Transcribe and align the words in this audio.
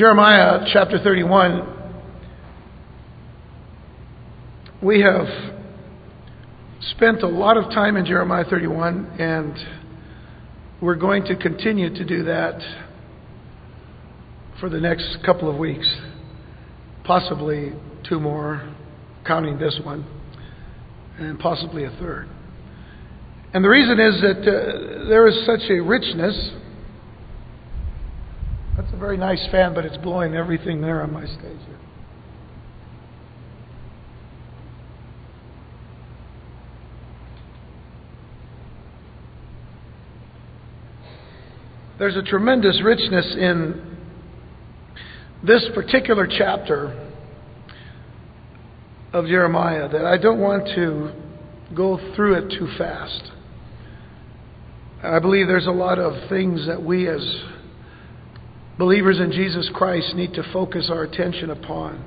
Jeremiah 0.00 0.66
chapter 0.72 0.98
31, 0.98 1.92
we 4.82 5.02
have 5.02 5.26
spent 6.92 7.22
a 7.22 7.28
lot 7.28 7.58
of 7.58 7.64
time 7.64 7.98
in 7.98 8.06
Jeremiah 8.06 8.44
31, 8.48 9.20
and 9.20 9.54
we're 10.80 10.94
going 10.94 11.24
to 11.24 11.36
continue 11.36 11.92
to 11.92 12.04
do 12.06 12.24
that 12.24 12.62
for 14.58 14.70
the 14.70 14.80
next 14.80 15.18
couple 15.26 15.50
of 15.50 15.58
weeks, 15.58 15.86
possibly 17.04 17.74
two 18.08 18.18
more, 18.18 18.74
counting 19.26 19.58
this 19.58 19.78
one, 19.84 20.06
and 21.18 21.38
possibly 21.38 21.84
a 21.84 21.90
third. 22.00 22.26
And 23.52 23.62
the 23.62 23.68
reason 23.68 24.00
is 24.00 24.18
that 24.22 24.38
uh, 24.48 25.08
there 25.10 25.28
is 25.28 25.44
such 25.44 25.68
a 25.68 25.78
richness. 25.80 26.52
Very 29.00 29.16
nice 29.16 29.44
fan, 29.50 29.72
but 29.72 29.86
it's 29.86 29.96
blowing 29.96 30.34
everything 30.34 30.82
there 30.82 31.02
on 31.02 31.10
my 31.10 31.24
stage 31.24 31.38
here. 31.66 31.78
There's 41.98 42.16
a 42.16 42.22
tremendous 42.22 42.82
richness 42.84 43.34
in 43.38 43.96
this 45.46 45.66
particular 45.74 46.26
chapter 46.26 47.10
of 49.14 49.24
Jeremiah 49.24 49.88
that 49.88 50.04
I 50.04 50.18
don't 50.18 50.40
want 50.40 50.66
to 50.74 51.12
go 51.74 51.98
through 52.14 52.34
it 52.34 52.58
too 52.58 52.68
fast. 52.76 53.32
I 55.02 55.18
believe 55.20 55.46
there's 55.46 55.66
a 55.66 55.70
lot 55.70 55.98
of 55.98 56.28
things 56.28 56.66
that 56.66 56.82
we 56.82 57.08
as 57.08 57.22
believers 58.80 59.20
in 59.20 59.30
Jesus 59.30 59.70
Christ 59.74 60.14
need 60.16 60.32
to 60.32 60.42
focus 60.54 60.88
our 60.90 61.02
attention 61.02 61.50
upon. 61.50 62.02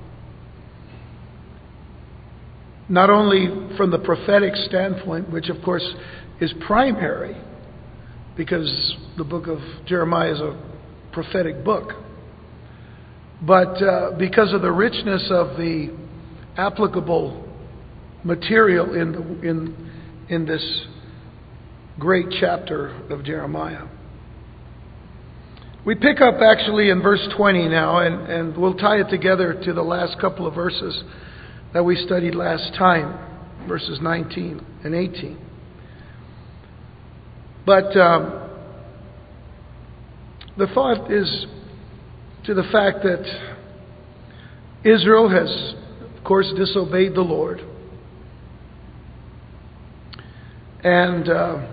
Not 2.89 3.11
only 3.11 3.77
from 3.77 3.91
the 3.91 3.99
prophetic 3.99 4.55
standpoint, 4.55 5.31
which 5.31 5.49
of 5.49 5.63
course 5.63 5.87
is 6.41 6.51
primary, 6.65 7.37
because 8.35 8.95
the 9.17 9.23
book 9.23 9.47
of 9.47 9.59
Jeremiah 9.85 10.33
is 10.33 10.39
a 10.39 10.59
prophetic 11.13 11.63
book. 11.63 11.91
But 13.41 13.81
uh, 13.81 14.11
because 14.17 14.51
of 14.51 14.63
the 14.63 14.71
richness 14.71 15.27
of 15.29 15.55
the 15.55 15.95
applicable 16.57 17.47
material 18.23 18.95
in, 18.99 19.11
the, 19.11 19.47
in, 19.47 19.91
in 20.29 20.45
this 20.47 20.87
great 21.99 22.25
chapter 22.39 22.87
of 23.11 23.23
Jeremiah. 23.23 23.87
We 25.85 25.95
pick 25.95 26.21
up 26.21 26.35
actually 26.41 26.89
in 26.89 27.01
verse 27.01 27.27
20 27.35 27.67
now, 27.67 27.97
and, 27.99 28.31
and 28.31 28.57
we'll 28.57 28.75
tie 28.75 29.01
it 29.01 29.09
together 29.09 29.59
to 29.65 29.73
the 29.73 29.81
last 29.81 30.17
couple 30.21 30.47
of 30.47 30.55
verses 30.55 31.03
that 31.73 31.83
we 31.83 31.97
studied 31.97 32.35
last 32.35 32.73
time, 32.75 33.67
verses 33.67 33.99
19 34.01 34.65
and 34.85 34.95
18. 34.95 35.37
But 37.65 37.97
um, 37.97 38.49
the 40.57 40.67
thought 40.67 41.11
is 41.11 41.47
to 42.45 42.53
the 42.53 42.63
fact 42.71 43.03
that 43.03 43.25
Israel 44.85 45.29
has, 45.29 45.73
of 46.17 46.23
course, 46.23 46.49
disobeyed 46.55 47.13
the 47.13 47.21
Lord 47.21 47.59
and 50.81 51.27
uh, 51.27 51.67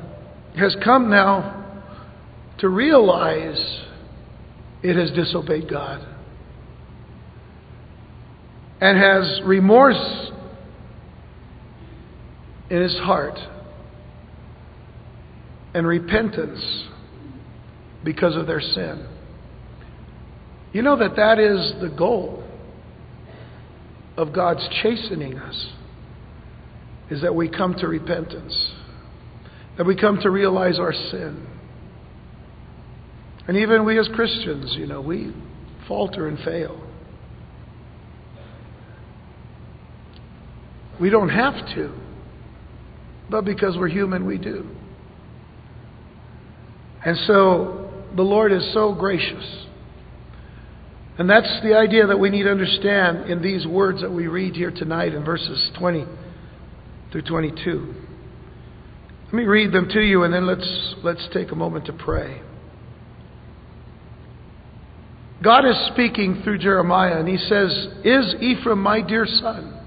has 0.56 0.77
come 0.83 1.11
now 1.11 1.84
to 2.58 2.69
realize 2.69 3.86
it 4.83 4.97
has 4.97 5.11
disobeyed 5.12 5.69
God 5.69 6.06
and 8.81 8.98
has 8.98 9.41
remorse 9.45 10.31
in 12.70 12.81
his 12.81 12.97
heart 12.98 13.38
and 15.75 15.87
repentance 15.87 16.88
because 18.05 18.37
of 18.37 18.47
their 18.47 18.60
sin. 18.60 19.06
You 20.72 20.82
know 20.82 20.97
that 20.97 21.16
that 21.16 21.38
is 21.38 21.75
the 21.81 21.94
goal 21.94 22.44
of 24.16 24.32
God's 24.32 24.66
chastening 24.82 25.37
us 25.38 25.72
is 27.10 27.22
that 27.22 27.34
we 27.34 27.49
come 27.49 27.75
to 27.75 27.88
repentance, 27.88 28.72
that 29.76 29.84
we 29.84 29.97
come 29.97 30.21
to 30.22 30.31
realize 30.31 30.78
our 30.78 30.93
sin. 30.93 31.47
And 33.49 33.56
even 33.56 33.84
we 33.84 33.99
as 33.99 34.09
Christians, 34.15 34.75
you 34.78 34.87
know, 34.87 35.01
we 35.01 35.34
falter 35.89 36.28
and 36.28 36.39
fail. 36.41 36.87
We 41.01 41.09
don't 41.09 41.31
have 41.31 41.55
to, 41.75 41.99
but 43.31 43.45
because 43.45 43.77
we're 43.77 43.89
human, 43.89 44.27
we 44.27 44.37
do. 44.37 44.69
And 47.05 47.17
so 47.27 47.91
the 48.15 48.23
Lord 48.23 48.53
is 48.53 48.73
so 48.75 48.95
gracious. 48.95 49.67
And 51.19 51.29
that's 51.29 51.61
the 51.62 51.77
idea 51.77 52.06
that 52.06 52.19
we 52.19 52.31
need 52.31 52.45
to 52.45 52.50
understand 52.50 53.31
in 53.31 53.43
these 53.43 53.67
words 53.67 54.03
that 54.03 54.11
we 54.11 54.27
read 54.27 54.55
here 54.55 54.71
tonight 54.71 55.15
in 55.15 55.25
verses 55.25 55.71
20 55.79 56.05
through 57.12 57.23
22. 57.23 57.95
Let 59.27 59.34
me 59.34 59.45
read 59.45 59.73
them 59.73 59.89
to 59.91 60.00
you 60.00 60.25
and 60.25 60.33
then 60.33 60.47
let's, 60.47 60.95
let's 61.03 61.27
take 61.33 61.53
a 61.53 61.55
moment 61.55 61.87
to 61.87 61.93
pray. 61.93 62.43
God 65.43 65.65
is 65.65 65.77
speaking 65.93 66.43
through 66.43 66.59
Jeremiah 66.59 67.19
and 67.19 67.28
he 67.28 67.39
says, 67.39 67.71
Is 68.05 68.34
Ephraim 68.41 68.81
my 68.81 69.01
dear 69.01 69.27
son? 69.27 69.78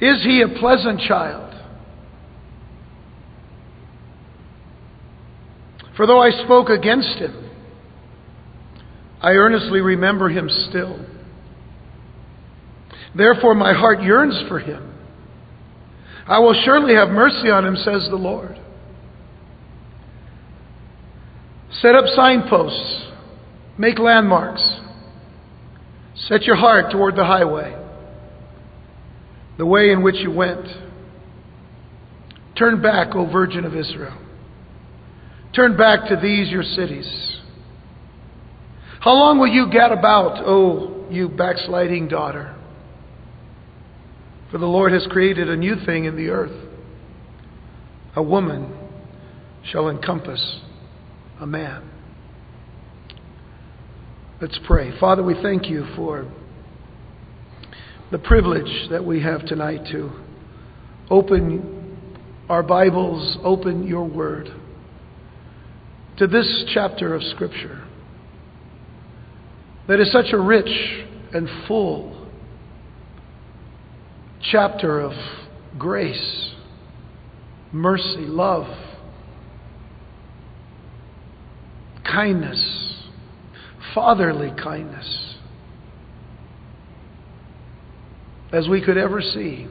Is 0.00 0.22
he 0.22 0.42
a 0.42 0.58
pleasant 0.58 1.00
child? 1.00 1.54
For 5.96 6.06
though 6.06 6.20
I 6.20 6.30
spoke 6.44 6.70
against 6.70 7.16
him, 7.18 7.50
I 9.20 9.30
earnestly 9.32 9.80
remember 9.80 10.28
him 10.28 10.48
still. 10.68 10.98
Therefore, 13.16 13.54
my 13.54 13.72
heart 13.72 14.02
yearns 14.02 14.42
for 14.48 14.58
him. 14.58 14.92
I 16.26 16.38
will 16.40 16.54
surely 16.64 16.94
have 16.94 17.10
mercy 17.10 17.48
on 17.50 17.64
him, 17.64 17.76
says 17.76 18.08
the 18.10 18.16
Lord. 18.16 18.58
Set 21.84 21.94
up 21.94 22.06
signposts, 22.16 23.10
make 23.76 23.98
landmarks, 23.98 24.62
set 26.14 26.44
your 26.44 26.56
heart 26.56 26.90
toward 26.90 27.14
the 27.14 27.26
highway, 27.26 27.76
the 29.58 29.66
way 29.66 29.90
in 29.90 30.02
which 30.02 30.14
you 30.14 30.30
went. 30.30 30.66
Turn 32.56 32.80
back, 32.80 33.14
O 33.14 33.30
Virgin 33.30 33.66
of 33.66 33.76
Israel. 33.76 34.16
Turn 35.54 35.76
back 35.76 36.08
to 36.08 36.16
these 36.16 36.48
your 36.48 36.62
cities. 36.62 37.36
How 39.00 39.12
long 39.12 39.38
will 39.38 39.48
you 39.48 39.70
gad 39.70 39.92
about, 39.92 40.42
O 40.42 41.06
you 41.10 41.28
backsliding 41.28 42.08
daughter? 42.08 42.56
For 44.50 44.56
the 44.56 44.64
Lord 44.64 44.94
has 44.94 45.06
created 45.10 45.50
a 45.50 45.56
new 45.56 45.76
thing 45.84 46.06
in 46.06 46.16
the 46.16 46.30
earth. 46.30 46.66
A 48.16 48.22
woman 48.22 48.74
shall 49.70 49.90
encompass 49.90 50.63
a 51.44 51.46
man. 51.46 51.90
Let's 54.40 54.58
pray. 54.66 54.98
Father, 54.98 55.22
we 55.22 55.34
thank 55.42 55.68
you 55.68 55.84
for 55.94 56.32
the 58.10 58.16
privilege 58.18 58.88
that 58.88 59.04
we 59.04 59.22
have 59.22 59.44
tonight 59.44 59.82
to 59.92 60.10
open 61.10 61.98
our 62.48 62.62
Bibles, 62.62 63.36
open 63.44 63.86
your 63.86 64.06
word 64.06 64.48
to 66.16 66.26
this 66.26 66.64
chapter 66.72 67.14
of 67.14 67.22
Scripture 67.22 67.86
that 69.86 70.00
is 70.00 70.10
such 70.12 70.32
a 70.32 70.38
rich 70.38 71.04
and 71.34 71.46
full 71.68 72.26
chapter 74.50 74.98
of 74.98 75.12
grace, 75.78 76.54
mercy, 77.70 78.20
love, 78.20 78.93
kindness, 82.14 83.02
fatherly 83.94 84.52
kindness, 84.62 85.36
as 88.52 88.68
we 88.68 88.84
could 88.84 88.96
ever 88.96 89.20
see 89.20 89.66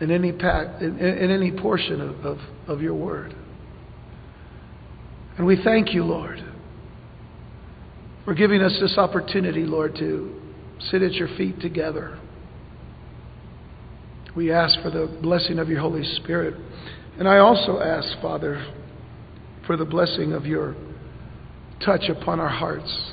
in 0.00 0.10
any, 0.10 0.30
in, 0.30 0.98
in 0.98 1.30
any 1.30 1.52
portion 1.52 2.00
of, 2.00 2.24
of, 2.24 2.38
of 2.66 2.80
your 2.80 2.94
word. 2.94 3.34
And 5.36 5.46
we 5.46 5.60
thank 5.62 5.92
you, 5.92 6.02
Lord, 6.02 6.42
for 8.24 8.34
giving 8.34 8.62
us 8.62 8.76
this 8.80 8.96
opportunity, 8.96 9.64
Lord, 9.64 9.94
to 9.96 10.40
sit 10.90 11.02
at 11.02 11.12
your 11.12 11.28
feet 11.36 11.60
together. 11.60 12.18
We 14.34 14.50
ask 14.50 14.80
for 14.80 14.90
the 14.90 15.18
blessing 15.22 15.58
of 15.58 15.68
your 15.68 15.80
Holy 15.80 16.04
Spirit. 16.16 16.54
And 17.18 17.28
I 17.28 17.38
also 17.38 17.80
ask, 17.80 18.20
Father, 18.20 18.64
for 19.66 19.76
the 19.76 19.84
blessing 19.84 20.32
of 20.32 20.46
your 20.46 20.74
touch 21.84 22.08
upon 22.08 22.40
our 22.40 22.48
hearts 22.48 23.12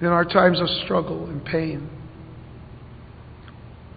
in 0.00 0.06
our 0.06 0.24
times 0.24 0.60
of 0.60 0.68
struggle 0.84 1.26
and 1.26 1.44
pain. 1.44 1.88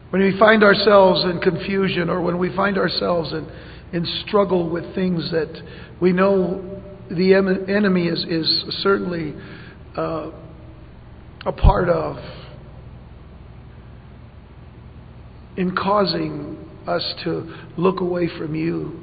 When 0.10 0.22
we 0.22 0.38
find 0.38 0.64
ourselves 0.64 1.24
in 1.24 1.40
confusion 1.40 2.10
or 2.10 2.22
when 2.22 2.38
we 2.38 2.56
find 2.56 2.78
ourselves 2.78 3.32
in, 3.34 3.50
in 3.94 4.06
struggle 4.28 4.70
with 4.70 4.94
things 4.94 5.32
that 5.32 5.62
we 6.02 6.12
know 6.12 6.82
the 7.10 7.34
enemy 7.34 8.08
is, 8.08 8.24
is 8.26 8.66
certainly 8.84 9.34
uh, 9.96 10.32
a 11.46 11.52
part 11.52 11.90
of 11.90 12.18
in 15.58 15.76
causing 15.76 16.58
us 16.88 17.14
to 17.24 17.54
look 17.78 18.02
away 18.02 18.28
from 18.38 18.56
you 18.56 19.00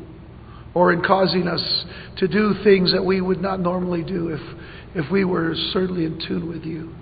or 0.75 0.93
in 0.93 1.02
causing 1.02 1.49
us 1.49 1.84
to 2.19 2.28
do 2.28 2.55
things 2.62 2.93
that 2.93 3.05
we 3.05 3.20
would 3.20 3.40
not 3.40 3.61
normally 3.61 4.05
do 4.05 4.28
if, 4.28 4.40
if 4.94 5.11
we 5.11 5.25
were 5.25 5.55
certainly 5.72 6.05
in 6.05 6.20
tune 6.26 6.49
with 6.49 6.64
you. 6.64 6.94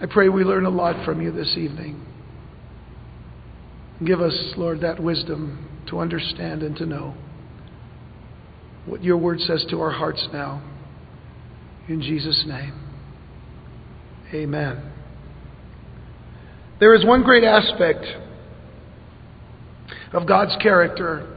I 0.00 0.06
pray 0.06 0.28
we 0.28 0.44
learn 0.44 0.66
a 0.66 0.70
lot 0.70 1.04
from 1.04 1.22
you 1.22 1.30
this 1.30 1.56
evening. 1.56 2.04
Give 4.04 4.20
us, 4.20 4.36
Lord, 4.56 4.80
that 4.80 5.00
wisdom 5.00 5.68
to 5.88 6.00
understand 6.00 6.62
and 6.62 6.76
to 6.76 6.86
know 6.86 7.14
what 8.86 9.02
your 9.02 9.16
word 9.16 9.40
says 9.40 9.64
to 9.70 9.80
our 9.80 9.92
hearts 9.92 10.26
now. 10.32 10.62
In 11.88 12.02
Jesus' 12.02 12.44
name, 12.46 12.72
amen. 14.32 14.90
There 16.80 16.94
is 16.94 17.04
one 17.04 17.22
great 17.22 17.44
aspect 17.44 18.04
of 20.12 20.26
God's 20.26 20.56
character 20.60 21.33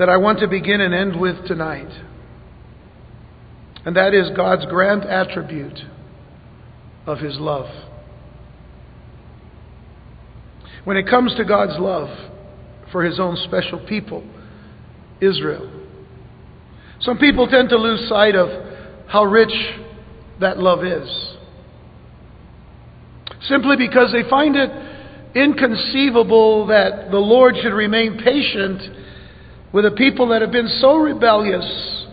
that 0.00 0.08
I 0.08 0.16
want 0.16 0.38
to 0.38 0.48
begin 0.48 0.80
and 0.80 0.94
end 0.94 1.20
with 1.20 1.46
tonight. 1.46 1.90
And 3.84 3.94
that 3.96 4.14
is 4.14 4.30
God's 4.34 4.64
grand 4.64 5.04
attribute 5.04 5.78
of 7.04 7.18
His 7.18 7.38
love. 7.38 7.66
When 10.84 10.96
it 10.96 11.06
comes 11.06 11.34
to 11.34 11.44
God's 11.44 11.78
love 11.78 12.08
for 12.90 13.04
His 13.04 13.20
own 13.20 13.36
special 13.44 13.78
people, 13.86 14.24
Israel, 15.20 15.70
some 17.00 17.18
people 17.18 17.46
tend 17.46 17.68
to 17.68 17.76
lose 17.76 18.08
sight 18.08 18.34
of 18.34 18.48
how 19.06 19.24
rich 19.24 19.52
that 20.40 20.56
love 20.56 20.82
is. 20.82 21.36
Simply 23.42 23.76
because 23.76 24.12
they 24.12 24.26
find 24.30 24.56
it 24.56 24.70
inconceivable 25.36 26.68
that 26.68 27.10
the 27.10 27.18
Lord 27.18 27.54
should 27.60 27.74
remain 27.74 28.16
patient 28.16 28.96
with 29.72 29.84
a 29.86 29.90
people 29.92 30.28
that 30.28 30.42
have 30.42 30.50
been 30.50 30.68
so 30.80 30.96
rebellious 30.96 32.06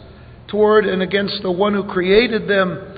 toward 0.48 0.86
and 0.86 1.02
against 1.02 1.42
the 1.42 1.52
one 1.52 1.74
who 1.74 1.84
created 1.84 2.48
them 2.48 2.96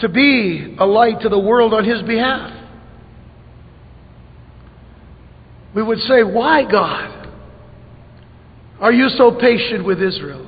to 0.00 0.08
be 0.08 0.76
a 0.78 0.86
light 0.86 1.20
to 1.20 1.28
the 1.28 1.38
world 1.38 1.74
on 1.74 1.84
his 1.84 2.02
behalf. 2.02 2.56
We 5.74 5.82
would 5.82 5.98
say, 6.00 6.22
Why, 6.22 6.62
God, 6.70 7.28
are 8.80 8.92
you 8.92 9.08
so 9.10 9.38
patient 9.38 9.84
with 9.84 10.02
Israel? 10.02 10.46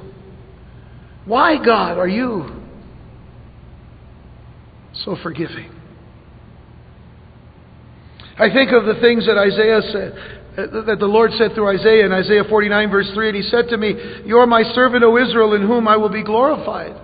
Why, 1.24 1.62
God, 1.64 1.98
are 1.98 2.08
you 2.08 2.62
so 5.04 5.16
forgiving? 5.22 5.70
I 8.38 8.48
think 8.52 8.72
of 8.72 8.86
the 8.86 9.00
things 9.00 9.26
that 9.26 9.36
Isaiah 9.36 9.80
said, 9.92 10.41
Uh, 10.52 10.84
that 10.84 10.98
the 11.00 11.06
Lord 11.06 11.30
said 11.38 11.54
through 11.54 11.68
Isaiah 11.78 12.04
in 12.04 12.12
Isaiah 12.12 12.44
49, 12.44 12.90
verse 12.90 13.10
3, 13.14 13.28
and 13.28 13.36
He 13.36 13.42
said 13.42 13.68
to 13.70 13.78
me, 13.78 13.94
You 14.26 14.36
are 14.36 14.46
my 14.46 14.62
servant, 14.74 15.02
O 15.02 15.16
Israel, 15.16 15.54
in 15.54 15.62
whom 15.62 15.88
I 15.88 15.96
will 15.96 16.10
be 16.10 16.22
glorified. 16.22 17.00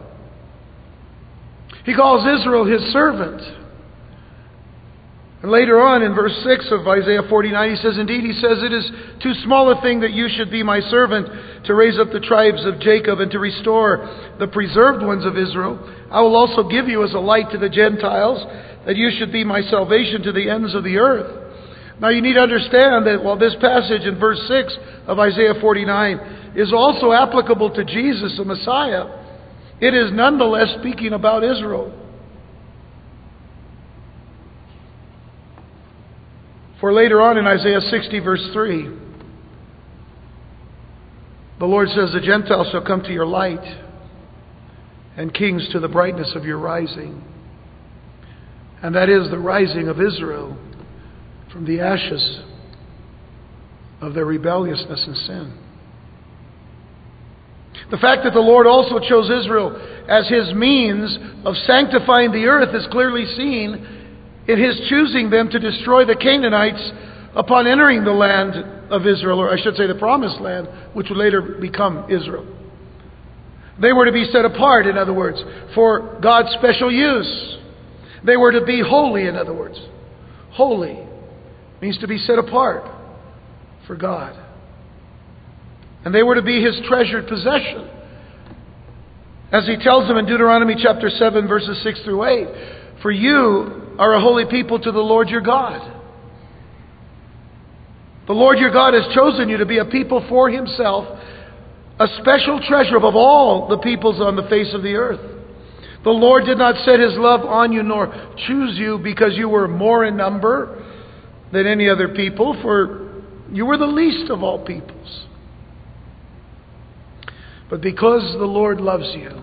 He 1.85 1.95
calls 1.95 2.27
Israel 2.41 2.67
His 2.67 2.83
servant. 2.93 3.41
And 5.41 5.53
later 5.53 5.81
on 5.81 6.03
in 6.03 6.15
verse 6.15 6.35
6 6.45 6.67
of 6.73 6.87
Isaiah 6.87 7.23
49, 7.29 7.71
he 7.71 7.77
says, 7.77 7.97
Indeed, 7.97 8.25
he 8.25 8.35
says, 8.35 8.59
It 8.61 8.73
is 8.73 8.91
too 9.23 9.33
small 9.45 9.71
a 9.71 9.81
thing 9.81 10.01
that 10.01 10.13
you 10.13 10.29
should 10.29 10.51
be 10.51 10.63
my 10.63 10.81
servant 10.81 11.65
to 11.65 11.75
raise 11.75 11.99
up 11.99 12.11
the 12.13 12.21
tribes 12.21 12.67
of 12.67 12.81
Jacob 12.81 13.21
and 13.21 13.31
to 13.31 13.39
restore 13.39 14.35
the 14.39 14.49
preserved 14.49 15.03
ones 15.03 15.25
of 15.25 15.39
Israel. 15.39 15.79
I 16.11 16.21
will 16.21 16.35
also 16.35 16.69
give 16.69 16.89
you 16.89 17.05
as 17.05 17.15
a 17.15 17.19
light 17.19 17.53
to 17.53 17.59
the 17.59 17.71
Gentiles, 17.71 18.45
that 18.85 18.97
you 18.97 19.11
should 19.17 19.31
be 19.31 19.45
my 19.45 19.63
salvation 19.63 20.23
to 20.25 20.33
the 20.33 20.51
ends 20.51 20.75
of 20.75 20.83
the 20.83 20.99
earth. 20.99 21.38
Now 22.01 22.11
you 22.11 22.23
need 22.23 22.35
to 22.35 22.41
understand 22.41 23.07
that 23.07 23.23
while 23.23 23.37
this 23.37 23.57
passage 23.61 24.03
in 24.03 24.19
verse 24.19 24.41
6 24.47 24.79
of 25.07 25.19
Isaiah 25.19 25.55
49 25.61 26.53
is 26.55 26.73
also 26.73 27.13
applicable 27.13 27.75
to 27.75 27.85
Jesus, 27.85 28.37
the 28.37 28.45
Messiah, 28.45 29.07
it 29.81 29.95
is 29.95 30.13
nonetheless 30.13 30.77
speaking 30.79 31.13
about 31.13 31.43
Israel. 31.43 31.93
For 36.81 36.93
later 36.93 37.21
on 37.21 37.37
in 37.37 37.47
Isaiah 37.47 37.81
60, 37.81 38.21
verse 38.21 38.49
3, 38.53 38.97
the 41.59 41.67
Lord 41.67 41.89
says, 41.89 42.13
The 42.13 42.21
Gentiles 42.21 42.69
shall 42.71 42.85
come 42.85 43.03
to 43.03 43.13
your 43.13 43.27
light, 43.27 43.65
and 45.17 45.35
kings 45.35 45.69
to 45.73 45.81
the 45.81 45.89
brightness 45.89 46.33
of 46.37 46.45
your 46.45 46.59
rising. 46.59 47.25
And 48.81 48.95
that 48.95 49.09
is 49.09 49.29
the 49.31 49.39
rising 49.39 49.89
of 49.89 50.01
Israel 50.01 50.57
from 51.53 51.65
the 51.65 51.81
ashes 51.81 52.41
of 54.01 54.15
their 54.15 54.25
rebelliousness 54.25 55.05
and 55.07 55.17
sin. 55.17 55.59
The 57.91 57.97
fact 57.97 58.25
that 58.25 58.35
the 58.35 58.41
Lord 58.41 58.67
also 58.67 58.99
chose 59.01 59.31
Israel 59.31 59.75
as 60.09 60.29
his 60.29 60.53
means 60.55 61.19
of 61.45 61.55
sanctifying 61.67 62.33
the 62.33 62.47
earth 62.47 62.75
is 62.75 62.87
clearly 62.91 63.25
seen 63.37 63.87
in 64.47 64.63
his 64.63 64.81
choosing 64.89 65.31
them 65.31 65.49
to 65.51 65.59
destroy 65.59 66.05
the 66.05 66.17
Canaanites 66.17 66.93
upon 67.35 67.67
entering 67.67 68.05
the 68.05 68.13
land 68.13 68.55
of 68.91 69.07
Israel, 69.07 69.39
or 69.39 69.51
I 69.51 69.61
should 69.63 69.77
say 69.77 69.87
the 69.87 69.95
promised 69.95 70.41
land, 70.41 70.69
which 70.95 71.09
would 71.09 71.19
later 71.19 71.41
become 71.41 72.11
Israel. 72.11 72.47
They 73.81 73.93
were 73.93 74.07
to 74.07 74.13
be 74.13 74.25
set 74.33 74.45
apart, 74.45 74.87
in 74.87 74.99
other 74.99 75.13
words, 75.13 75.39
for 75.75 76.19
God's 76.21 76.51
special 76.59 76.91
use. 76.91 77.59
They 78.25 78.37
were 78.37 78.53
to 78.53 78.65
be 78.65 78.83
holy, 78.87 79.27
in 79.27 79.37
other 79.37 79.55
words. 79.55 79.79
Holy 80.51 81.08
means 81.81 81.99
to 81.99 82.09
be 82.09 82.19
set 82.19 82.39
apart 82.39 82.85
for 83.87 83.97
God. 83.97 84.39
And 86.05 86.15
they 86.15 86.23
were 86.23 86.35
to 86.35 86.43
be 86.43 86.63
his 86.63 86.81
treasured 86.89 87.27
possession. 87.29 87.89
As 89.51 89.67
he 89.67 89.77
tells 89.83 90.07
them 90.09 90.19
in 90.19 90.27
Deuteronomy 90.27 90.75
chapter 90.81 91.09
7, 91.09 91.49
verses 91.49 91.81
6 91.83 92.03
through 92.03 92.25
8 92.25 92.49
For 93.03 93.11
you 93.11 93.95
are 93.99 94.15
a 94.15 94.21
holy 94.21 94.45
people 94.49 94.79
to 94.79 94.93
the 94.93 95.01
Lord 95.01 95.29
your 95.29 95.41
God. 95.41 95.97
The 98.27 98.35
Lord 98.35 98.59
your 98.59 98.71
God 98.71 98.93
has 98.93 99.05
chosen 99.15 99.49
you 99.49 99.57
to 99.57 99.67
be 99.67 99.79
a 99.79 99.87
people 99.87 100.25
for 100.29 100.51
himself, 100.51 101.07
a 101.99 102.07
special 102.21 102.61
treasure 102.69 102.97
above 102.97 103.17
all 103.17 103.69
the 103.69 103.79
peoples 103.79 104.21
on 104.21 104.37
the 104.37 104.47
face 104.51 104.75
of 104.75 104.83
the 104.83 104.95
earth. 104.95 105.21
The 106.05 106.11
Lord 106.11 106.45
did 106.45 106.59
not 106.59 106.77
set 106.85 107.01
his 107.01 107.15
love 107.17 107.41
on 107.41 107.73
you 107.73 107.83
nor 107.83 108.07
choose 108.47 108.79
you 108.79 108.99
because 109.03 109.33
you 109.35 109.49
were 109.49 109.67
more 109.67 110.05
in 110.05 110.17
number 110.17 110.85
than 111.53 111.67
any 111.67 111.89
other 111.89 112.09
people, 112.09 112.59
for 112.63 113.23
you 113.51 113.65
were 113.67 113.79
the 113.79 113.87
least 113.87 114.31
of 114.31 114.43
all 114.43 114.65
peoples. 114.65 115.27
But 117.71 117.81
because 117.81 118.37
the 118.39 118.47
Lord 118.47 118.81
loves 118.81 119.15
you, 119.15 119.43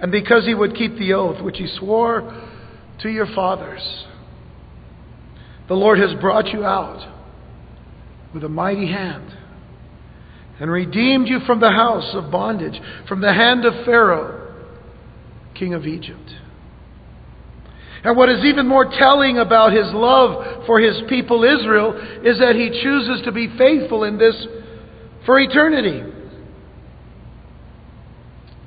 and 0.00 0.10
because 0.10 0.46
he 0.46 0.54
would 0.54 0.74
keep 0.74 0.96
the 0.96 1.12
oath 1.12 1.42
which 1.42 1.58
he 1.58 1.66
swore 1.78 2.48
to 3.02 3.08
your 3.08 3.26
fathers, 3.34 4.06
the 5.68 5.74
Lord 5.74 5.98
has 5.98 6.18
brought 6.20 6.48
you 6.48 6.64
out 6.64 7.06
with 8.34 8.42
a 8.44 8.48
mighty 8.48 8.86
hand 8.86 9.36
and 10.58 10.70
redeemed 10.70 11.28
you 11.28 11.40
from 11.46 11.60
the 11.60 11.70
house 11.70 12.10
of 12.14 12.30
bondage, 12.30 12.80
from 13.08 13.20
the 13.20 13.32
hand 13.32 13.64
of 13.64 13.72
Pharaoh, 13.84 14.54
king 15.54 15.74
of 15.74 15.86
Egypt. 15.86 16.30
And 18.02 18.16
what 18.16 18.28
is 18.30 18.44
even 18.44 18.66
more 18.66 18.86
telling 18.86 19.38
about 19.38 19.72
his 19.72 19.86
love 19.92 20.64
for 20.66 20.80
his 20.80 21.02
people 21.08 21.44
Israel 21.44 21.92
is 22.24 22.38
that 22.38 22.56
he 22.56 22.70
chooses 22.82 23.22
to 23.24 23.32
be 23.32 23.48
faithful 23.58 24.04
in 24.04 24.16
this 24.16 24.34
for 25.26 25.38
eternity. 25.38 26.02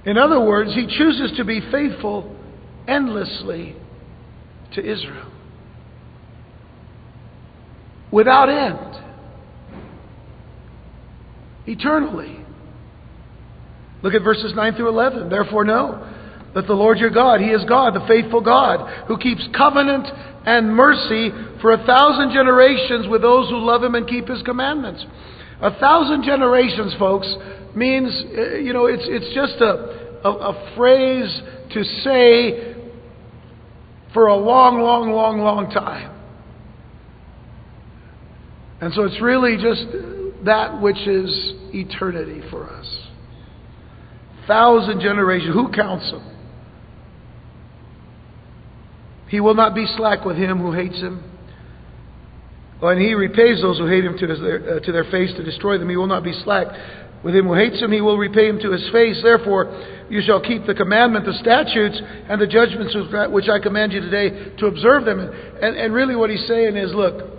In 0.06 0.18
other 0.18 0.40
words, 0.40 0.74
he 0.74 0.86
chooses 0.86 1.36
to 1.38 1.46
be 1.46 1.62
faithful 1.72 2.36
endlessly 2.88 3.75
to 4.74 4.82
Israel 4.82 5.32
without 8.12 8.48
end, 8.48 9.04
eternally. 11.66 12.40
Look 14.04 14.13
at 14.13 14.22
verses 14.22 14.54
9 14.54 14.75
through 14.75 14.90
11. 14.90 15.30
Therefore, 15.30 15.63
know 15.63 16.13
that 16.53 16.67
the 16.67 16.74
Lord 16.74 17.00
your 17.00 17.10
God, 17.10 17.41
He 17.41 17.48
is 17.48 17.63
God, 17.65 17.93
the 17.93 18.05
faithful 18.07 18.41
God, 18.41 19.07
who 19.07 19.17
keeps 19.17 19.48
covenant 19.55 20.07
and 20.45 20.75
mercy 20.75 21.31
for 21.62 21.74
a 21.74 21.86
thousand 21.86 22.31
generations 22.33 23.07
with 23.07 23.22
those 23.22 23.50
who 23.50 23.57
love 23.57 23.83
Him 23.83 23.95
and 23.95 24.07
keep 24.07 24.27
His 24.27 24.41
commandments. 24.43 25.05
A 25.62 25.77
thousand 25.79 26.24
generations, 26.24 26.93
folks, 27.00 27.33
means, 27.75 28.10
uh, 28.38 28.55
you 28.55 28.74
know, 28.74 28.86
it's, 28.86 29.03
it's 29.05 29.33
just 29.33 29.62
a, 29.62 30.27
a, 30.27 30.29
a 30.29 30.75
phrase 30.75 31.41
to 31.74 31.83
say 32.03 32.75
for 34.13 34.27
a 34.27 34.36
long, 34.36 34.81
long, 34.81 35.12
long, 35.12 35.39
long 35.39 35.69
time. 35.72 36.12
And 38.81 38.93
so 38.93 39.03
it's 39.03 39.22
really 39.22 39.55
just 39.55 39.86
that 40.45 40.81
which 40.81 41.07
is 41.07 41.53
eternity 41.74 42.41
for 42.51 42.69
us. 42.69 42.86
Thousand 44.45 45.00
generations. 45.00 45.55
Who 45.55 45.72
counts 45.72 46.12
them? 46.12 46.33
He 49.27 49.39
will 49.39 49.56
not 49.56 49.74
be 49.74 49.86
slack 49.98 50.25
with 50.25 50.38
him 50.38 50.60
who 50.60 50.72
hates 50.72 51.00
him. 51.00 51.24
And 52.82 53.00
he 53.00 53.13
repays 53.13 53.62
those 53.62 53.77
who 53.77 53.88
hate 53.88 54.03
him 54.03 54.18
to 54.18 54.27
their, 54.27 54.75
uh, 54.75 54.80
to 54.82 54.92
their 54.92 55.06
face 55.06 55.34
to 55.38 55.44
destroy 55.44 55.77
them. 55.77 55.89
He 55.89 55.96
will 55.96 56.08
not 56.08 56.24
be 56.24 56.34
slack 56.44 56.68
with 57.24 57.34
him 57.34 57.48
who 57.48 57.53
hates 57.53 57.82
him. 57.82 57.92
He 57.92 58.01
will 58.01 58.18
repay 58.18 58.50
him 58.50 58.60
to 58.60 58.72
his 58.72 58.88
face. 58.92 59.22
Therefore, 59.24 59.72
you 60.10 60.22
shall 60.22 60.42
keep 60.42 60.65
the 60.65 60.74
commandment, 60.75 61.25
the 61.25 61.34
statutes, 61.39 62.00
and 62.30 62.42
the 62.42 62.48
judgments 62.48 62.96
which 63.32 63.48
I 63.48 63.60
command 63.60 63.94
you 63.94 64.01
today 64.01 64.56
to 64.58 64.65
observe 64.68 65.06
them. 65.06 65.20
And, 65.20 65.77
and 65.77 65.94
really, 65.94 66.15
what 66.15 66.30
he's 66.30 66.46
saying 66.48 66.75
is 66.75 66.94
look, 66.94 67.34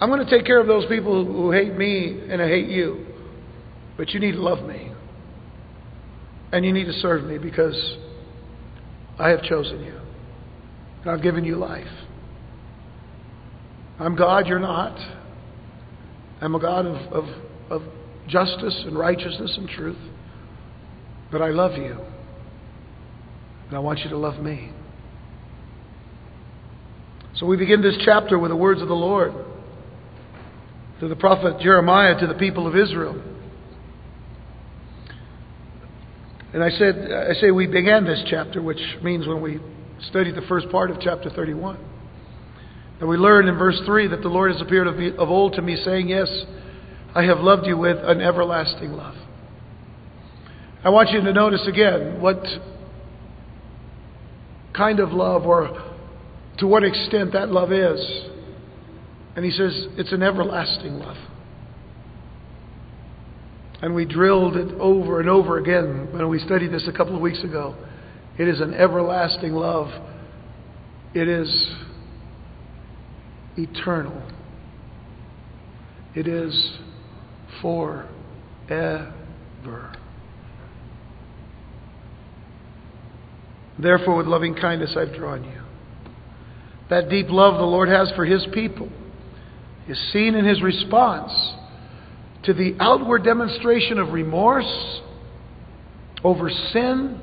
I'm 0.00 0.08
going 0.08 0.24
to 0.24 0.30
take 0.30 0.46
care 0.46 0.60
of 0.60 0.66
those 0.66 0.86
people 0.86 1.24
who 1.24 1.50
hate 1.50 1.74
me 1.74 2.20
and 2.30 2.40
I 2.40 2.48
hate 2.48 2.68
you. 2.68 3.06
But 3.96 4.10
you 4.10 4.20
need 4.20 4.32
to 4.32 4.42
love 4.42 4.66
me. 4.66 4.92
And 6.52 6.64
you 6.64 6.72
need 6.72 6.84
to 6.84 6.92
serve 7.00 7.24
me 7.24 7.38
because 7.38 7.96
I 9.18 9.30
have 9.30 9.42
chosen 9.42 9.82
you. 9.82 10.05
And 11.06 11.14
I've 11.14 11.22
given 11.22 11.44
you 11.44 11.54
life. 11.54 11.86
I'm 14.00 14.16
God, 14.16 14.48
you're 14.48 14.58
not. 14.58 14.98
I'm 16.40 16.56
a 16.56 16.58
God 16.58 16.84
of, 16.84 16.96
of, 17.12 17.24
of 17.70 17.82
justice 18.26 18.74
and 18.84 18.98
righteousness 18.98 19.54
and 19.56 19.68
truth. 19.68 20.00
But 21.30 21.42
I 21.42 21.50
love 21.50 21.74
you. 21.74 21.96
And 23.68 23.76
I 23.76 23.78
want 23.78 24.00
you 24.00 24.10
to 24.10 24.16
love 24.16 24.42
me. 24.42 24.72
So 27.36 27.46
we 27.46 27.56
begin 27.56 27.82
this 27.82 27.96
chapter 28.04 28.36
with 28.36 28.50
the 28.50 28.56
words 28.56 28.82
of 28.82 28.88
the 28.88 28.94
Lord 28.94 29.32
to 30.98 31.06
the 31.06 31.14
prophet 31.14 31.60
Jeremiah 31.60 32.18
to 32.18 32.26
the 32.26 32.34
people 32.34 32.66
of 32.66 32.74
Israel. 32.74 33.22
And 36.52 36.64
I 36.64 36.70
said, 36.70 37.12
I 37.12 37.34
say 37.34 37.52
we 37.52 37.68
began 37.68 38.04
this 38.04 38.24
chapter, 38.28 38.60
which 38.60 38.80
means 39.04 39.28
when 39.28 39.40
we 39.40 39.60
studied 40.08 40.34
the 40.34 40.46
first 40.48 40.70
part 40.70 40.90
of 40.90 40.98
chapter 41.00 41.30
31. 41.30 41.78
And 43.00 43.08
we 43.08 43.16
learn 43.16 43.48
in 43.48 43.58
verse 43.58 43.80
3 43.84 44.08
that 44.08 44.22
the 44.22 44.28
Lord 44.28 44.52
has 44.52 44.60
appeared 44.60 44.86
of, 44.86 44.96
me, 44.96 45.10
of 45.16 45.28
old 45.28 45.54
to 45.54 45.62
me, 45.62 45.76
saying, 45.84 46.08
Yes, 46.08 46.28
I 47.14 47.24
have 47.24 47.38
loved 47.38 47.66
you 47.66 47.76
with 47.76 47.98
an 48.02 48.20
everlasting 48.20 48.92
love. 48.92 49.14
I 50.84 50.90
want 50.90 51.10
you 51.10 51.20
to 51.20 51.32
notice 51.32 51.66
again 51.66 52.20
what 52.20 52.42
kind 54.74 55.00
of 55.00 55.10
love 55.10 55.44
or 55.44 55.94
to 56.58 56.66
what 56.66 56.84
extent 56.84 57.32
that 57.32 57.48
love 57.48 57.72
is. 57.72 58.00
And 59.34 59.44
he 59.44 59.50
says, 59.50 59.72
it's 59.96 60.12
an 60.12 60.22
everlasting 60.22 60.98
love. 60.98 61.16
And 63.82 63.94
we 63.94 64.06
drilled 64.06 64.56
it 64.56 64.74
over 64.80 65.20
and 65.20 65.28
over 65.28 65.58
again 65.58 66.08
when 66.12 66.28
we 66.28 66.38
studied 66.38 66.72
this 66.72 66.88
a 66.88 66.96
couple 66.96 67.14
of 67.14 67.20
weeks 67.20 67.42
ago. 67.44 67.74
It 68.38 68.48
is 68.48 68.60
an 68.60 68.74
everlasting 68.74 69.52
love. 69.52 69.88
It 71.14 71.28
is 71.28 71.74
eternal. 73.56 74.22
It 76.14 76.26
is 76.26 76.78
forever. 77.62 78.06
Therefore, 83.78 84.16
with 84.16 84.26
loving 84.26 84.54
kindness 84.54 84.96
I've 84.96 85.14
drawn 85.14 85.44
you. 85.44 85.60
That 86.88 87.08
deep 87.08 87.26
love 87.30 87.58
the 87.58 87.64
Lord 87.64 87.88
has 87.88 88.10
for 88.12 88.24
His 88.24 88.46
people 88.52 88.90
is 89.88 89.98
seen 90.12 90.34
in 90.34 90.44
his 90.44 90.62
response 90.62 91.32
to 92.44 92.52
the 92.52 92.74
outward 92.80 93.24
demonstration 93.24 93.98
of 93.98 94.12
remorse 94.12 95.00
over 96.24 96.50
sin 96.72 97.20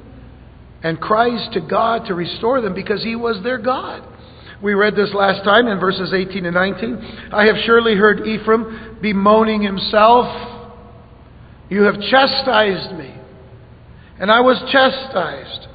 and 0.84 1.00
cries 1.00 1.48
to 1.54 1.62
God 1.62 2.06
to 2.08 2.14
restore 2.14 2.62
them 2.62 2.76
because 2.76 3.04
he 3.04 3.16
was 3.16 3.42
their 3.42 3.58
God. 3.58 4.04
We 4.62 4.74
read 4.74 4.96
this 4.96 5.14
last 5.14 5.44
time 5.44 5.68
in 5.68 5.80
verses 5.80 6.14
18 6.14 6.46
and 6.46 6.54
19. 6.54 7.30
I 7.34 7.46
have 7.48 7.56
surely 7.66 7.96
heard 7.96 8.28
Ephraim 8.28 9.00
bemoaning 9.02 9.62
himself. 9.62 10.28
You 11.70 11.84
have 11.84 12.00
chastised 12.00 12.98
me, 12.98 13.14
and 14.20 14.32
I 14.32 14.42
was 14.42 14.58
chastised 14.72 15.68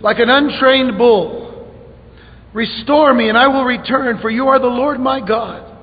like 0.00 0.18
an 0.18 0.28
untrained 0.28 0.98
bull. 0.98 1.72
Restore 2.52 3.14
me, 3.14 3.28
and 3.28 3.38
I 3.38 3.48
will 3.48 3.64
return, 3.64 4.18
for 4.20 4.30
you 4.30 4.48
are 4.48 4.58
the 4.58 4.66
Lord 4.66 5.00
my 5.00 5.26
God. 5.26 5.74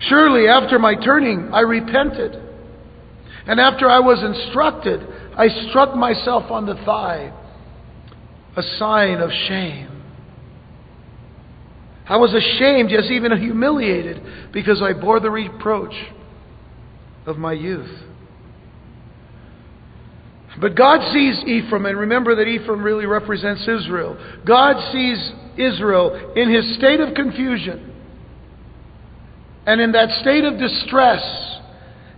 Surely 0.00 0.46
after 0.48 0.78
my 0.78 0.94
turning, 0.94 1.50
I 1.52 1.60
repented. 1.60 2.40
And 3.46 3.60
after 3.60 3.88
I 3.88 4.00
was 4.00 4.22
instructed, 4.22 5.00
I 5.36 5.48
struck 5.68 5.94
myself 5.94 6.50
on 6.50 6.66
the 6.66 6.74
thigh, 6.84 7.32
a 8.56 8.62
sign 8.78 9.18
of 9.18 9.30
shame. 9.48 10.02
I 12.06 12.16
was 12.16 12.34
ashamed, 12.34 12.90
yes, 12.90 13.10
even 13.10 13.36
humiliated, 13.38 14.52
because 14.52 14.82
I 14.82 14.92
bore 14.92 15.20
the 15.20 15.30
reproach 15.30 15.94
of 17.26 17.38
my 17.38 17.52
youth. 17.52 17.90
But 20.60 20.76
God 20.76 21.12
sees 21.12 21.42
Ephraim, 21.46 21.86
and 21.86 21.98
remember 21.98 22.36
that 22.36 22.46
Ephraim 22.46 22.82
really 22.82 23.06
represents 23.06 23.62
Israel. 23.62 24.16
God 24.46 24.92
sees 24.92 25.32
Israel 25.56 26.32
in 26.36 26.52
his 26.52 26.76
state 26.76 27.00
of 27.00 27.14
confusion 27.14 27.92
and 29.66 29.80
in 29.80 29.92
that 29.92 30.10
state 30.20 30.44
of 30.44 30.58
distress. 30.58 31.22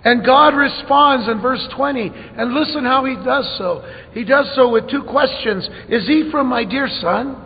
And 0.07 0.25
God 0.25 0.55
responds 0.55 1.29
in 1.29 1.43
verse 1.43 1.67
20. 1.75 2.13
And 2.15 2.55
listen 2.55 2.85
how 2.85 3.05
he 3.05 3.17
does 3.17 3.57
so. 3.59 3.85
He 4.13 4.25
does 4.25 4.49
so 4.55 4.71
with 4.71 4.89
two 4.89 5.03
questions 5.03 5.69
Is 5.89 6.09
Ephraim 6.09 6.47
my 6.47 6.65
dear 6.65 6.89
son? 7.01 7.43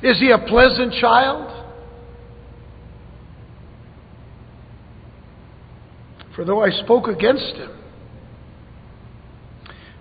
Is 0.00 0.20
he 0.20 0.30
a 0.30 0.38
pleasant 0.38 0.94
child? 1.00 1.56
For 6.36 6.44
though 6.44 6.62
I 6.62 6.70
spoke 6.70 7.08
against 7.08 7.56
him, 7.56 7.76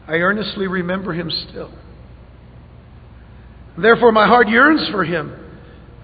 I 0.07 0.17
earnestly 0.17 0.67
remember 0.67 1.13
him 1.13 1.31
still. 1.49 1.73
Therefore, 3.75 4.11
my 4.11 4.27
heart 4.27 4.49
yearns 4.49 4.87
for 4.91 5.03
him. 5.03 5.33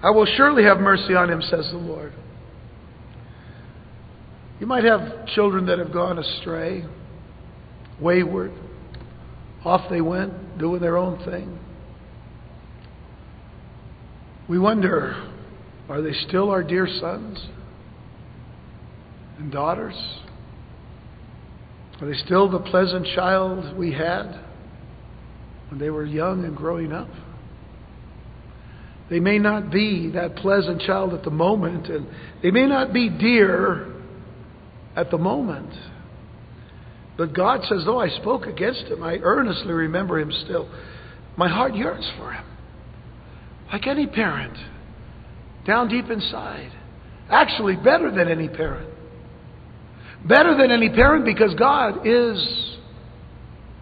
I 0.02 0.10
will 0.10 0.26
surely 0.36 0.64
have 0.64 0.78
mercy 0.78 1.14
on 1.14 1.30
him, 1.30 1.40
says 1.40 1.68
the 1.70 1.78
Lord. 1.78 2.12
You 4.58 4.66
might 4.66 4.84
have 4.84 5.26
children 5.34 5.66
that 5.66 5.78
have 5.78 5.92
gone 5.92 6.18
astray, 6.18 6.84
wayward. 8.00 8.52
Off 9.64 9.90
they 9.90 10.00
went, 10.00 10.58
doing 10.58 10.80
their 10.80 10.96
own 10.96 11.22
thing. 11.24 11.58
We 14.48 14.58
wonder 14.58 15.32
are 15.88 16.00
they 16.00 16.12
still 16.12 16.50
our 16.50 16.62
dear 16.62 16.88
sons 17.00 17.46
and 19.38 19.52
daughters? 19.52 19.94
Are 22.00 22.06
they 22.06 22.16
still 22.18 22.50
the 22.50 22.58
pleasant 22.58 23.06
child 23.14 23.76
we 23.76 23.92
had 23.92 24.40
when 25.70 25.78
they 25.78 25.90
were 25.90 26.04
young 26.04 26.44
and 26.44 26.56
growing 26.56 26.92
up? 26.92 27.08
They 29.08 29.20
may 29.20 29.38
not 29.38 29.70
be 29.70 30.10
that 30.10 30.36
pleasant 30.36 30.80
child 30.82 31.14
at 31.14 31.22
the 31.22 31.30
moment, 31.30 31.86
and 31.86 32.06
they 32.42 32.50
may 32.50 32.66
not 32.66 32.92
be 32.92 33.08
dear 33.08 33.95
at 34.96 35.10
the 35.10 35.18
moment. 35.18 35.72
But 37.16 37.34
God 37.34 37.60
says, 37.68 37.82
though 37.84 38.00
I 38.00 38.08
spoke 38.08 38.46
against 38.46 38.84
him, 38.84 39.02
I 39.02 39.18
earnestly 39.22 39.72
remember 39.72 40.18
him 40.18 40.32
still. 40.44 40.68
My 41.36 41.48
heart 41.48 41.74
yearns 41.74 42.10
for 42.18 42.32
him. 42.32 42.44
Like 43.72 43.86
any 43.86 44.06
parent, 44.06 44.56
down 45.66 45.88
deep 45.88 46.10
inside. 46.10 46.72
Actually, 47.30 47.76
better 47.76 48.10
than 48.10 48.28
any 48.28 48.48
parent. 48.48 48.92
Better 50.26 50.56
than 50.56 50.70
any 50.70 50.88
parent 50.88 51.24
because 51.24 51.54
God 51.54 52.06
is 52.06 52.76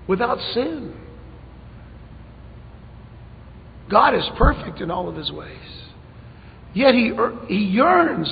without 0.09 0.39
sin. 0.53 0.95
God 3.91 4.15
is 4.15 4.25
perfect 4.39 4.81
in 4.81 4.91
all 4.91 5.09
of 5.09 5.17
his 5.17 5.31
ways. 5.31 5.51
Yet 6.75 6.95
he, 6.95 7.13
he 7.49 7.65
yearns 7.65 8.31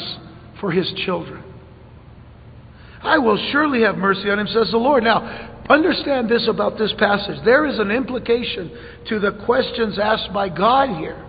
for 0.61 0.73
his 0.73 0.91
children. 1.05 1.45
I 3.03 3.19
will 3.19 3.39
surely 3.51 3.83
have 3.83 3.97
mercy 3.97 4.31
on 4.31 4.39
him, 4.39 4.47
says 4.47 4.71
the 4.71 4.79
Lord. 4.79 5.03
Now, 5.03 5.65
understand 5.69 6.29
this 6.29 6.47
about 6.49 6.79
this 6.79 6.93
passage. 6.99 7.45
There 7.45 7.67
is 7.67 7.79
an 7.79 7.91
implication 7.91 8.71
to 9.09 9.19
the 9.19 9.43
questions 9.45 9.99
asked 9.99 10.33
by 10.33 10.49
God 10.49 10.99
here. 10.99 11.25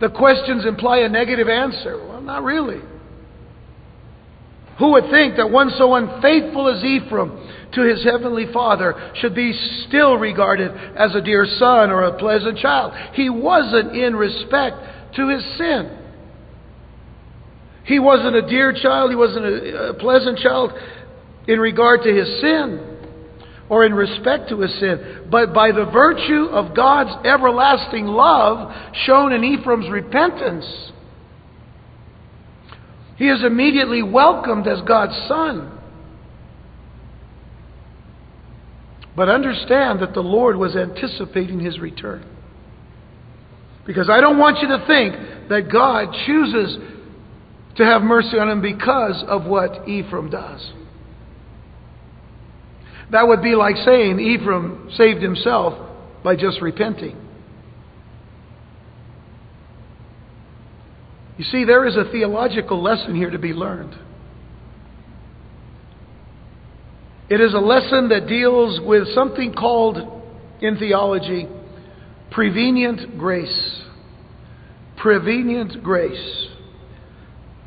The 0.00 0.10
questions 0.10 0.64
imply 0.64 0.98
a 0.98 1.08
negative 1.08 1.48
answer. 1.48 1.98
Well, 1.98 2.20
not 2.20 2.42
really. 2.42 2.80
Who 4.78 4.92
would 4.92 5.10
think 5.10 5.36
that 5.36 5.50
one 5.50 5.70
so 5.76 5.94
unfaithful 5.94 6.68
as 6.68 6.82
Ephraim 6.82 7.48
to 7.74 7.82
his 7.82 8.02
heavenly 8.04 8.46
father 8.52 9.12
should 9.20 9.34
be 9.34 9.52
still 9.86 10.16
regarded 10.16 10.72
as 10.96 11.14
a 11.14 11.20
dear 11.20 11.46
son 11.58 11.90
or 11.90 12.02
a 12.02 12.18
pleasant 12.18 12.58
child? 12.58 12.92
He 13.12 13.28
wasn't 13.28 13.94
in 13.94 14.16
respect 14.16 15.14
to 15.16 15.28
his 15.28 15.44
sin. 15.58 15.98
He 17.84 17.98
wasn't 17.98 18.36
a 18.36 18.42
dear 18.42 18.72
child, 18.72 19.10
he 19.10 19.16
wasn't 19.16 19.44
a, 19.44 19.94
pleasant 19.94 20.38
child 20.38 20.72
in 21.48 21.58
regard 21.58 22.02
to 22.02 22.14
his 22.14 22.40
sin 22.40 22.88
or 23.68 23.84
in 23.84 23.94
respect 23.94 24.50
to 24.50 24.60
his 24.60 24.78
sin, 24.78 25.26
but 25.30 25.54
by 25.54 25.72
the 25.72 25.86
virtue 25.86 26.46
of 26.50 26.76
God's 26.76 27.26
everlasting 27.26 28.06
love 28.06 28.72
shown 29.06 29.32
in 29.32 29.42
Ephraim's 29.42 29.90
repentance. 29.90 30.92
He 33.16 33.28
is 33.28 33.42
immediately 33.44 34.02
welcomed 34.02 34.66
as 34.66 34.80
God's 34.82 35.16
son. 35.28 35.78
But 39.14 39.28
understand 39.28 40.00
that 40.00 40.14
the 40.14 40.22
Lord 40.22 40.56
was 40.56 40.74
anticipating 40.74 41.60
his 41.60 41.78
return. 41.78 42.24
Because 43.86 44.08
I 44.08 44.20
don't 44.20 44.38
want 44.38 44.58
you 44.60 44.68
to 44.68 44.84
think 44.86 45.48
that 45.48 45.70
God 45.70 46.14
chooses 46.26 46.78
to 47.76 47.84
have 47.84 48.02
mercy 48.02 48.38
on 48.38 48.50
him 48.50 48.60
because 48.60 49.24
of 49.26 49.44
what 49.44 49.88
Ephraim 49.88 50.30
does. 50.30 50.72
That 53.10 53.28
would 53.28 53.42
be 53.42 53.54
like 53.54 53.76
saying 53.76 54.20
Ephraim 54.20 54.90
saved 54.96 55.22
himself 55.22 55.74
by 56.24 56.36
just 56.36 56.60
repenting. 56.60 57.16
You 61.36 61.44
see, 61.44 61.64
there 61.64 61.86
is 61.86 61.96
a 61.96 62.04
theological 62.10 62.82
lesson 62.82 63.14
here 63.14 63.30
to 63.30 63.38
be 63.38 63.52
learned. 63.52 63.98
It 67.28 67.40
is 67.40 67.54
a 67.54 67.58
lesson 67.58 68.10
that 68.10 68.26
deals 68.28 68.80
with 68.80 69.08
something 69.14 69.54
called, 69.54 69.96
in 70.60 70.76
theology, 70.76 71.48
prevenient 72.30 73.18
grace. 73.18 73.82
Prevenient 74.98 75.82
grace. 75.82 76.48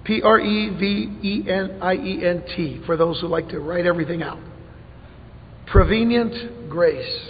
P 0.06 0.22
R 0.22 0.40
E 0.40 0.70
V 0.80 1.28
E 1.28 1.50
N 1.50 1.80
I 1.82 1.94
E 1.96 2.26
N 2.26 2.44
T, 2.56 2.82
for 2.86 2.96
those 2.96 3.20
who 3.20 3.28
like 3.28 3.50
to 3.50 3.60
write 3.60 3.86
everything 3.86 4.22
out. 4.22 4.40
Prevenient 5.68 6.70
grace. 6.70 7.30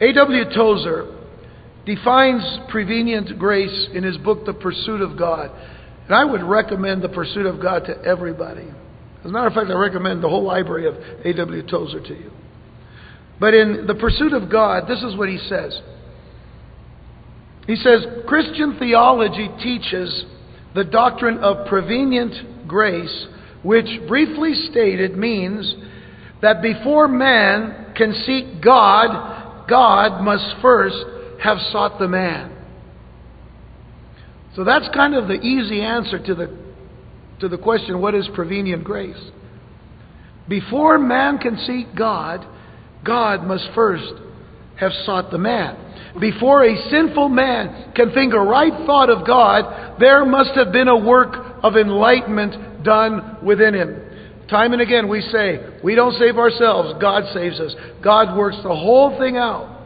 A.W. 0.00 0.44
Tozer 0.54 1.14
defines 1.86 2.42
prevenient 2.68 3.38
grace 3.38 3.88
in 3.94 4.04
his 4.04 4.16
book, 4.18 4.44
The 4.44 4.52
Pursuit 4.52 5.00
of 5.00 5.18
God. 5.18 5.50
And 6.04 6.14
I 6.14 6.24
would 6.24 6.42
recommend 6.42 7.02
The 7.02 7.08
Pursuit 7.08 7.46
of 7.46 7.60
God 7.60 7.84
to 7.86 7.96
everybody. 8.04 8.66
As 9.20 9.24
a 9.24 9.28
matter 9.28 9.48
of 9.48 9.54
fact, 9.54 9.70
I 9.70 9.74
recommend 9.74 10.22
the 10.22 10.28
whole 10.28 10.44
library 10.44 10.86
of 10.86 10.94
A.W. 11.24 11.62
Tozer 11.66 12.00
to 12.00 12.14
you. 12.14 12.30
But 13.40 13.54
in 13.54 13.86
The 13.86 13.94
Pursuit 13.94 14.32
of 14.32 14.50
God, 14.50 14.88
this 14.88 15.02
is 15.02 15.16
what 15.16 15.28
he 15.28 15.38
says. 15.38 15.80
He 17.66 17.76
says, 17.76 18.06
Christian 18.26 18.76
theology 18.78 19.48
teaches 19.62 20.24
the 20.78 20.84
doctrine 20.84 21.38
of 21.38 21.66
prevenient 21.66 22.68
grace, 22.68 23.26
which 23.64 23.86
briefly 24.06 24.54
stated 24.70 25.16
means 25.18 25.74
that 26.40 26.62
before 26.62 27.08
man 27.08 27.94
can 27.96 28.14
seek 28.24 28.62
God, 28.62 29.66
God 29.68 30.22
must 30.22 30.62
first 30.62 30.96
have 31.42 31.58
sought 31.72 31.98
the 31.98 32.06
man. 32.06 32.56
So 34.54 34.62
that's 34.62 34.88
kind 34.94 35.16
of 35.16 35.26
the 35.26 35.40
easy 35.40 35.80
answer 35.80 36.24
to 36.24 36.34
the, 36.36 36.56
to 37.40 37.48
the 37.48 37.58
question 37.58 38.00
what 38.00 38.14
is 38.14 38.28
prevenient 38.32 38.84
grace? 38.84 39.20
Before 40.48 40.96
man 40.96 41.38
can 41.38 41.58
seek 41.66 41.92
God, 41.96 42.46
God 43.04 43.42
must 43.42 43.68
first 43.74 44.14
have 44.78 44.92
sought 45.04 45.30
the 45.30 45.38
man. 45.38 45.76
Before 46.20 46.64
a 46.64 46.90
sinful 46.90 47.28
man 47.28 47.92
can 47.94 48.12
think 48.12 48.32
a 48.32 48.40
right 48.40 48.72
thought 48.86 49.10
of 49.10 49.26
God, 49.26 49.98
there 50.00 50.24
must 50.24 50.50
have 50.54 50.72
been 50.72 50.88
a 50.88 50.96
work 50.96 51.34
of 51.62 51.76
enlightenment 51.76 52.84
done 52.84 53.38
within 53.44 53.74
him. 53.74 54.04
Time 54.48 54.72
and 54.72 54.80
again 54.80 55.08
we 55.08 55.20
say, 55.20 55.78
we 55.84 55.94
don't 55.94 56.14
save 56.14 56.38
ourselves, 56.38 57.00
God 57.00 57.24
saves 57.34 57.60
us. 57.60 57.74
God 58.02 58.36
works 58.36 58.56
the 58.62 58.74
whole 58.74 59.18
thing 59.18 59.36
out. 59.36 59.76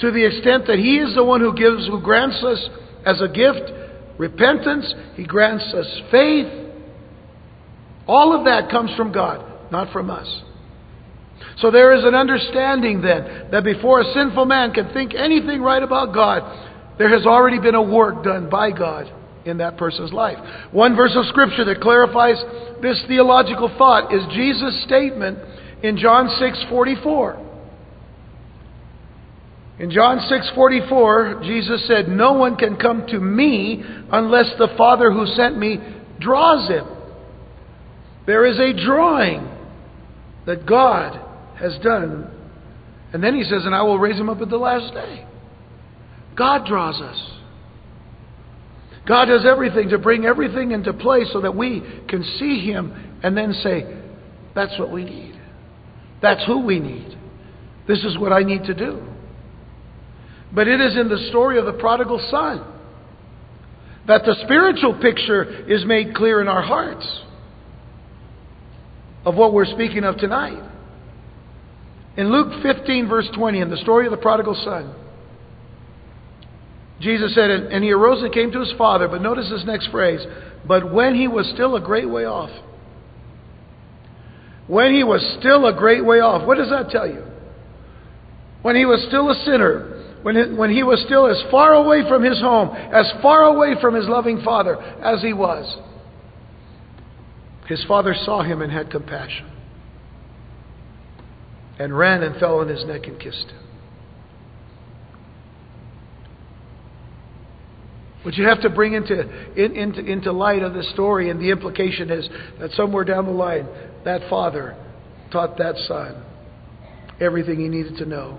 To 0.00 0.10
the 0.10 0.24
extent 0.24 0.66
that 0.66 0.78
He 0.78 0.96
is 0.96 1.14
the 1.14 1.24
one 1.24 1.40
who 1.40 1.54
gives, 1.54 1.86
who 1.86 2.00
grants 2.00 2.42
us 2.42 2.68
as 3.04 3.20
a 3.20 3.28
gift 3.28 3.70
repentance, 4.18 4.94
He 5.14 5.26
grants 5.26 5.64
us 5.74 6.00
faith. 6.10 6.46
All 8.06 8.36
of 8.36 8.46
that 8.46 8.70
comes 8.70 8.94
from 8.96 9.12
God, 9.12 9.44
not 9.70 9.92
from 9.92 10.10
us. 10.10 10.42
So 11.58 11.70
there 11.70 11.92
is 11.92 12.04
an 12.04 12.14
understanding 12.14 13.02
then 13.02 13.48
that 13.50 13.64
before 13.64 14.00
a 14.00 14.12
sinful 14.14 14.46
man 14.46 14.72
can 14.72 14.92
think 14.92 15.14
anything 15.14 15.60
right 15.62 15.82
about 15.82 16.14
God, 16.14 16.42
there 16.98 17.08
has 17.08 17.26
already 17.26 17.58
been 17.58 17.74
a 17.74 17.82
work 17.82 18.24
done 18.24 18.48
by 18.48 18.70
God 18.70 19.10
in 19.44 19.58
that 19.58 19.76
person's 19.76 20.12
life. 20.12 20.38
One 20.70 20.96
verse 20.96 21.12
of 21.16 21.26
scripture 21.26 21.64
that 21.64 21.80
clarifies 21.80 22.36
this 22.82 23.02
theological 23.08 23.70
thought 23.78 24.12
is 24.12 24.22
Jesus' 24.32 24.82
statement 24.84 25.38
in 25.82 25.96
John 25.96 26.28
6:44. 26.38 27.36
In 29.78 29.90
John 29.90 30.20
6:44, 30.20 31.40
Jesus 31.42 31.86
said, 31.86 32.06
"No 32.08 32.32
one 32.32 32.56
can 32.56 32.76
come 32.76 33.06
to 33.06 33.18
me 33.18 33.82
unless 34.12 34.52
the 34.58 34.68
Father 34.68 35.10
who 35.10 35.26
sent 35.26 35.56
me 35.56 35.80
draws 36.18 36.68
him." 36.68 36.84
There 38.26 38.44
is 38.44 38.58
a 38.58 38.74
drawing 38.74 39.48
that 40.44 40.66
God 40.66 41.18
has 41.60 41.78
done. 41.78 42.30
And 43.12 43.22
then 43.22 43.34
he 43.34 43.44
says, 43.44 43.64
"And 43.66 43.74
I 43.74 43.82
will 43.82 43.98
raise 43.98 44.18
him 44.18 44.28
up 44.28 44.40
at 44.40 44.48
the 44.48 44.58
last 44.58 44.94
day." 44.94 45.24
God 46.36 46.66
draws 46.66 47.00
us. 47.00 47.40
God 49.06 49.26
does 49.26 49.44
everything 49.44 49.88
to 49.90 49.98
bring 49.98 50.24
everything 50.24 50.72
into 50.72 50.92
place 50.92 51.26
so 51.32 51.40
that 51.40 51.56
we 51.56 51.82
can 52.08 52.22
see 52.38 52.60
Him 52.60 53.18
and 53.22 53.36
then 53.36 53.52
say, 53.54 53.84
That's 54.54 54.78
what 54.78 54.92
we 54.92 55.04
need. 55.04 55.38
That's 56.22 56.44
who 56.46 56.64
we 56.64 56.78
need. 56.78 57.16
This 57.88 58.04
is 58.04 58.18
what 58.18 58.32
I 58.32 58.42
need 58.42 58.64
to 58.64 58.74
do. 58.74 59.02
But 60.52 60.68
it 60.68 60.80
is 60.80 60.96
in 60.96 61.08
the 61.08 61.28
story 61.30 61.58
of 61.58 61.64
the 61.64 61.72
prodigal 61.72 62.24
son 62.30 62.64
that 64.06 64.22
the 64.24 64.36
spiritual 64.44 64.98
picture 65.00 65.44
is 65.66 65.84
made 65.84 66.14
clear 66.14 66.40
in 66.40 66.48
our 66.48 66.62
hearts 66.62 67.06
of 69.24 69.34
what 69.34 69.52
we're 69.52 69.66
speaking 69.66 70.04
of 70.04 70.16
tonight. 70.18 70.62
In 72.16 72.32
Luke 72.32 72.62
15, 72.62 73.08
verse 73.08 73.28
20, 73.34 73.60
in 73.60 73.70
the 73.70 73.76
story 73.78 74.06
of 74.06 74.10
the 74.10 74.16
prodigal 74.16 74.54
son, 74.64 74.94
Jesus 77.00 77.34
said, 77.34 77.50
and 77.50 77.82
he 77.82 77.92
arose 77.92 78.22
and 78.22 78.32
came 78.32 78.52
to 78.52 78.60
his 78.60 78.72
father. 78.76 79.08
But 79.08 79.22
notice 79.22 79.48
this 79.48 79.64
next 79.64 79.88
phrase. 79.88 80.20
But 80.66 80.92
when 80.92 81.14
he 81.14 81.28
was 81.28 81.50
still 81.54 81.76
a 81.76 81.80
great 81.80 82.08
way 82.08 82.26
off. 82.26 82.50
When 84.66 84.94
he 84.94 85.02
was 85.02 85.20
still 85.40 85.66
a 85.66 85.72
great 85.72 86.04
way 86.04 86.20
off. 86.20 86.46
What 86.46 86.58
does 86.58 86.68
that 86.68 86.90
tell 86.90 87.08
you? 87.08 87.24
When 88.62 88.76
he 88.76 88.84
was 88.84 89.02
still 89.08 89.30
a 89.30 89.34
sinner. 89.46 90.18
When 90.22 90.36
he, 90.36 90.54
when 90.54 90.70
he 90.70 90.82
was 90.82 91.02
still 91.06 91.26
as 91.26 91.42
far 91.50 91.72
away 91.72 92.06
from 92.06 92.22
his 92.22 92.38
home, 92.38 92.76
as 92.76 93.10
far 93.22 93.44
away 93.44 93.80
from 93.80 93.94
his 93.94 94.06
loving 94.06 94.42
father 94.42 94.76
as 94.76 95.22
he 95.22 95.32
was. 95.32 95.78
His 97.66 97.82
father 97.88 98.14
saw 98.24 98.42
him 98.42 98.60
and 98.60 98.70
had 98.70 98.90
compassion. 98.90 99.49
And 101.80 101.96
ran 101.96 102.22
and 102.22 102.36
fell 102.36 102.60
on 102.60 102.68
his 102.68 102.84
neck 102.84 103.06
and 103.06 103.18
kissed 103.18 103.46
him. 103.46 103.58
What 108.22 108.34
you 108.34 108.46
have 108.46 108.60
to 108.60 108.68
bring 108.68 108.92
into, 108.92 109.18
in, 109.56 109.74
into, 109.74 110.00
into 110.00 110.30
light 110.30 110.60
of 110.60 110.74
the 110.74 110.82
story, 110.92 111.30
and 111.30 111.40
the 111.40 111.50
implication 111.50 112.10
is 112.10 112.28
that 112.58 112.70
somewhere 112.72 113.04
down 113.04 113.24
the 113.24 113.32
line, 113.32 113.66
that 114.04 114.28
father 114.28 114.76
taught 115.32 115.56
that 115.56 115.74
son 115.88 116.22
everything 117.18 117.58
he 117.58 117.68
needed 117.68 117.96
to 117.96 118.04
know 118.04 118.38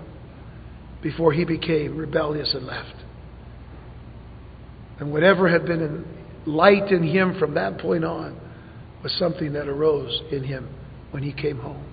before 1.02 1.32
he 1.32 1.44
became 1.44 1.96
rebellious 1.96 2.54
and 2.54 2.64
left. 2.64 2.94
And 5.00 5.12
whatever 5.12 5.48
had 5.48 5.66
been 5.66 5.80
in 5.80 6.04
light 6.46 6.92
in 6.92 7.02
him 7.02 7.36
from 7.40 7.54
that 7.54 7.78
point 7.78 8.04
on 8.04 8.38
was 9.02 9.12
something 9.18 9.54
that 9.54 9.66
arose 9.66 10.22
in 10.30 10.44
him 10.44 10.72
when 11.10 11.24
he 11.24 11.32
came 11.32 11.58
home. 11.58 11.91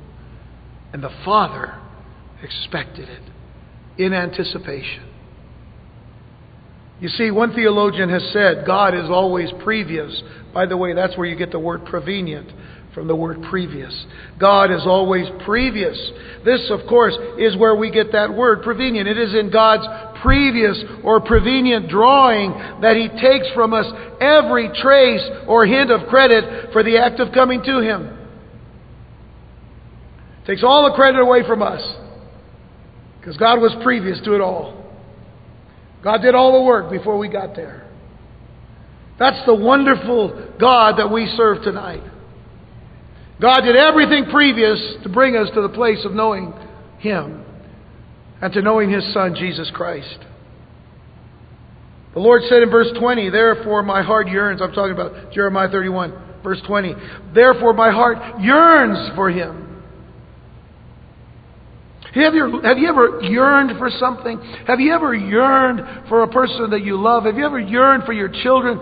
And 0.93 1.03
the 1.03 1.11
father 1.23 1.79
expected 2.41 3.09
it 3.09 3.21
in 3.97 4.13
anticipation. 4.13 5.05
You 6.99 7.09
see, 7.09 7.31
one 7.31 7.53
theologian 7.53 8.09
has 8.09 8.27
said 8.33 8.65
God 8.65 8.93
is 8.93 9.09
always 9.09 9.49
previous. 9.63 10.21
By 10.53 10.65
the 10.65 10.75
way, 10.75 10.93
that's 10.93 11.17
where 11.17 11.27
you 11.27 11.35
get 11.35 11.51
the 11.51 11.59
word 11.59 11.85
prevenient 11.85 12.51
from 12.93 13.07
the 13.07 13.15
word 13.15 13.41
previous. 13.49 13.93
God 14.39 14.71
is 14.71 14.81
always 14.85 15.25
previous. 15.45 15.95
This, 16.43 16.69
of 16.71 16.87
course, 16.89 17.15
is 17.37 17.55
where 17.55 17.75
we 17.75 17.91
get 17.91 18.11
that 18.11 18.33
word 18.33 18.63
prevenient. 18.63 19.07
It 19.07 19.17
is 19.17 19.33
in 19.33 19.51
God's 19.51 19.87
previous 20.21 20.77
or 21.03 21.21
prevenient 21.21 21.87
drawing 21.87 22.51
that 22.81 22.97
He 22.97 23.07
takes 23.07 23.47
from 23.53 23.73
us 23.73 23.85
every 24.19 24.69
trace 24.81 25.23
or 25.47 25.65
hint 25.65 25.91
of 25.91 26.09
credit 26.09 26.73
for 26.73 26.83
the 26.83 26.97
act 26.97 27.19
of 27.19 27.31
coming 27.33 27.63
to 27.63 27.79
Him. 27.79 28.18
Takes 30.45 30.63
all 30.63 30.89
the 30.89 30.95
credit 30.95 31.19
away 31.19 31.45
from 31.45 31.61
us 31.61 31.81
because 33.19 33.37
God 33.37 33.59
was 33.59 33.75
previous 33.83 34.19
to 34.21 34.33
it 34.33 34.41
all. 34.41 34.75
God 36.03 36.21
did 36.21 36.33
all 36.33 36.53
the 36.53 36.65
work 36.65 36.89
before 36.89 37.17
we 37.17 37.27
got 37.27 37.55
there. 37.55 37.85
That's 39.19 39.45
the 39.45 39.53
wonderful 39.53 40.55
God 40.59 40.97
that 40.97 41.11
we 41.11 41.27
serve 41.35 41.61
tonight. 41.63 42.03
God 43.41 43.61
did 43.61 43.75
everything 43.75 44.25
previous 44.31 44.95
to 45.03 45.09
bring 45.09 45.35
us 45.35 45.49
to 45.53 45.61
the 45.61 45.69
place 45.69 46.03
of 46.05 46.13
knowing 46.13 46.53
Him 46.99 47.43
and 48.41 48.53
to 48.53 48.61
knowing 48.61 48.89
His 48.89 49.13
Son, 49.13 49.35
Jesus 49.35 49.69
Christ. 49.73 50.19
The 52.13 52.19
Lord 52.19 52.41
said 52.49 52.63
in 52.63 52.69
verse 52.69 52.89
20, 52.97 53.29
Therefore 53.29 53.83
my 53.83 54.01
heart 54.01 54.29
yearns. 54.29 54.61
I'm 54.61 54.71
talking 54.71 54.93
about 54.93 55.31
Jeremiah 55.31 55.69
31, 55.69 56.41
verse 56.41 56.61
20. 56.65 56.95
Therefore 57.33 57.73
my 57.73 57.91
heart 57.91 58.41
yearns 58.41 59.15
for 59.15 59.29
Him. 59.29 59.68
Have 62.15 62.33
you, 62.33 62.61
have 62.63 62.77
you 62.77 62.89
ever 62.89 63.21
yearned 63.21 63.77
for 63.77 63.89
something? 63.91 64.39
Have 64.65 64.79
you 64.79 64.93
ever 64.93 65.13
yearned 65.13 66.07
for 66.09 66.23
a 66.23 66.27
person 66.27 66.71
that 66.71 66.83
you 66.83 66.99
love? 66.99 67.25
Have 67.25 67.37
you 67.37 67.45
ever 67.45 67.59
yearned 67.59 68.03
for 68.03 68.13
your 68.13 68.29
children? 68.29 68.79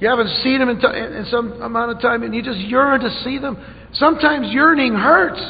You 0.00 0.08
haven't 0.08 0.28
seen 0.42 0.58
them 0.58 0.70
in, 0.70 0.80
t- 0.80 0.86
in 0.86 1.26
some 1.30 1.60
amount 1.60 1.90
of 1.90 2.00
time 2.00 2.22
and 2.22 2.34
you 2.34 2.42
just 2.42 2.58
yearn 2.58 3.00
to 3.00 3.10
see 3.22 3.38
them. 3.38 3.62
Sometimes 3.92 4.52
yearning 4.52 4.94
hurts. 4.94 5.40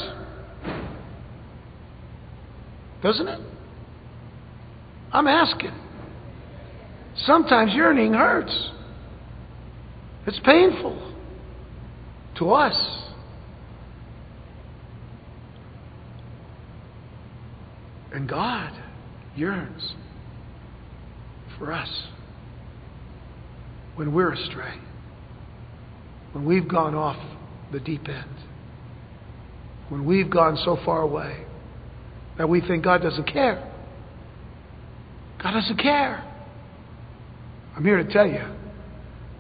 Doesn't 3.03 3.29
it? 3.29 3.40
I'm 5.12 5.29
asking. 5.29 5.72
Sometimes 7.18 7.72
yearning 7.72 8.14
hurts. 8.14 8.70
It's 10.26 10.40
painful 10.44 11.14
to 12.38 12.50
us. 12.53 12.74
And 18.12 18.29
God 18.29 18.73
yearns 19.37 19.94
for 21.59 21.73
us 21.73 21.88
when 23.94 24.12
we're 24.12 24.33
astray, 24.33 24.75
when 26.33 26.44
we've 26.44 26.68
gone 26.68 26.94
off 26.94 27.16
the 27.73 27.81
deep 27.81 28.09
end, 28.09 28.35
when 29.88 30.05
we've 30.05 30.31
gone 30.31 30.57
so 30.64 30.79
far 30.85 31.03
away 31.03 31.44
that 32.38 32.49
we 32.49 32.61
think 32.61 32.83
God 32.85 33.03
doesn't 33.03 33.27
care. 33.31 33.70
God 35.42 35.53
doesn't 35.53 35.79
care. 35.79 36.25
I'm 37.77 37.85
here 37.85 38.03
to 38.03 38.12
tell 38.12 38.27
you, 38.27 38.44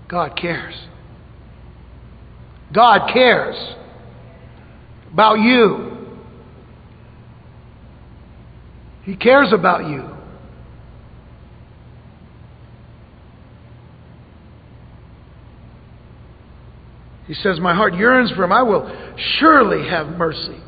God 0.08 0.36
cares. 0.36 0.74
God 2.72 3.10
cares 3.12 3.56
about 5.12 5.38
you. 5.40 5.89
He 9.02 9.16
cares 9.16 9.52
about 9.52 9.88
you. 9.88 10.08
He 17.26 17.34
says, 17.34 17.60
My 17.60 17.74
heart 17.74 17.94
yearns 17.94 18.32
for 18.32 18.42
him. 18.42 18.52
I 18.52 18.62
will 18.62 18.90
surely 19.38 19.88
have 19.88 20.08
mercy 20.18 20.60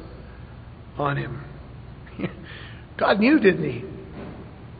on 0.96 1.16
him. 1.16 1.44
God 2.98 3.18
knew, 3.18 3.40
didn't 3.40 3.64
he? 3.64 3.84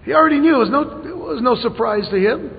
He 0.05 0.12
already 0.12 0.38
knew. 0.38 0.55
It 0.55 0.59
was 0.59 0.71
no, 0.71 0.83
it 0.83 1.17
was 1.17 1.41
no 1.43 1.57
surprise 1.57 2.09
to 2.11 2.17
him 2.17 2.51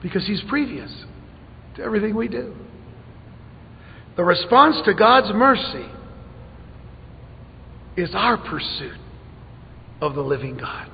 because 0.00 0.26
he's 0.26 0.42
previous 0.48 0.92
to 1.76 1.82
everything 1.82 2.14
we 2.14 2.28
do. 2.28 2.54
The 4.16 4.24
response 4.24 4.76
to 4.84 4.94
God's 4.94 5.34
mercy 5.34 5.86
is 7.96 8.10
our 8.14 8.36
pursuit 8.36 8.99
of 10.00 10.14
the 10.14 10.22
living 10.22 10.56
God. 10.56 10.88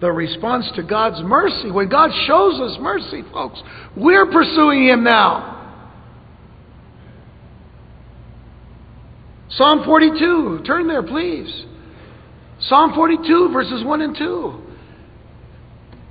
The 0.00 0.12
response 0.12 0.70
to 0.76 0.82
God's 0.82 1.22
mercy, 1.22 1.70
when 1.70 1.88
God 1.88 2.10
shows 2.26 2.60
us 2.60 2.76
mercy, 2.80 3.22
folks, 3.32 3.62
we're 3.96 4.26
pursuing 4.26 4.88
Him 4.88 5.04
now. 5.04 5.54
Psalm 9.50 9.84
42, 9.84 10.64
turn 10.66 10.86
there, 10.86 11.02
please. 11.02 11.64
Psalm 12.60 12.92
42, 12.94 13.50
verses 13.52 13.82
1 13.84 14.02
and 14.02 14.16
2. 14.16 14.62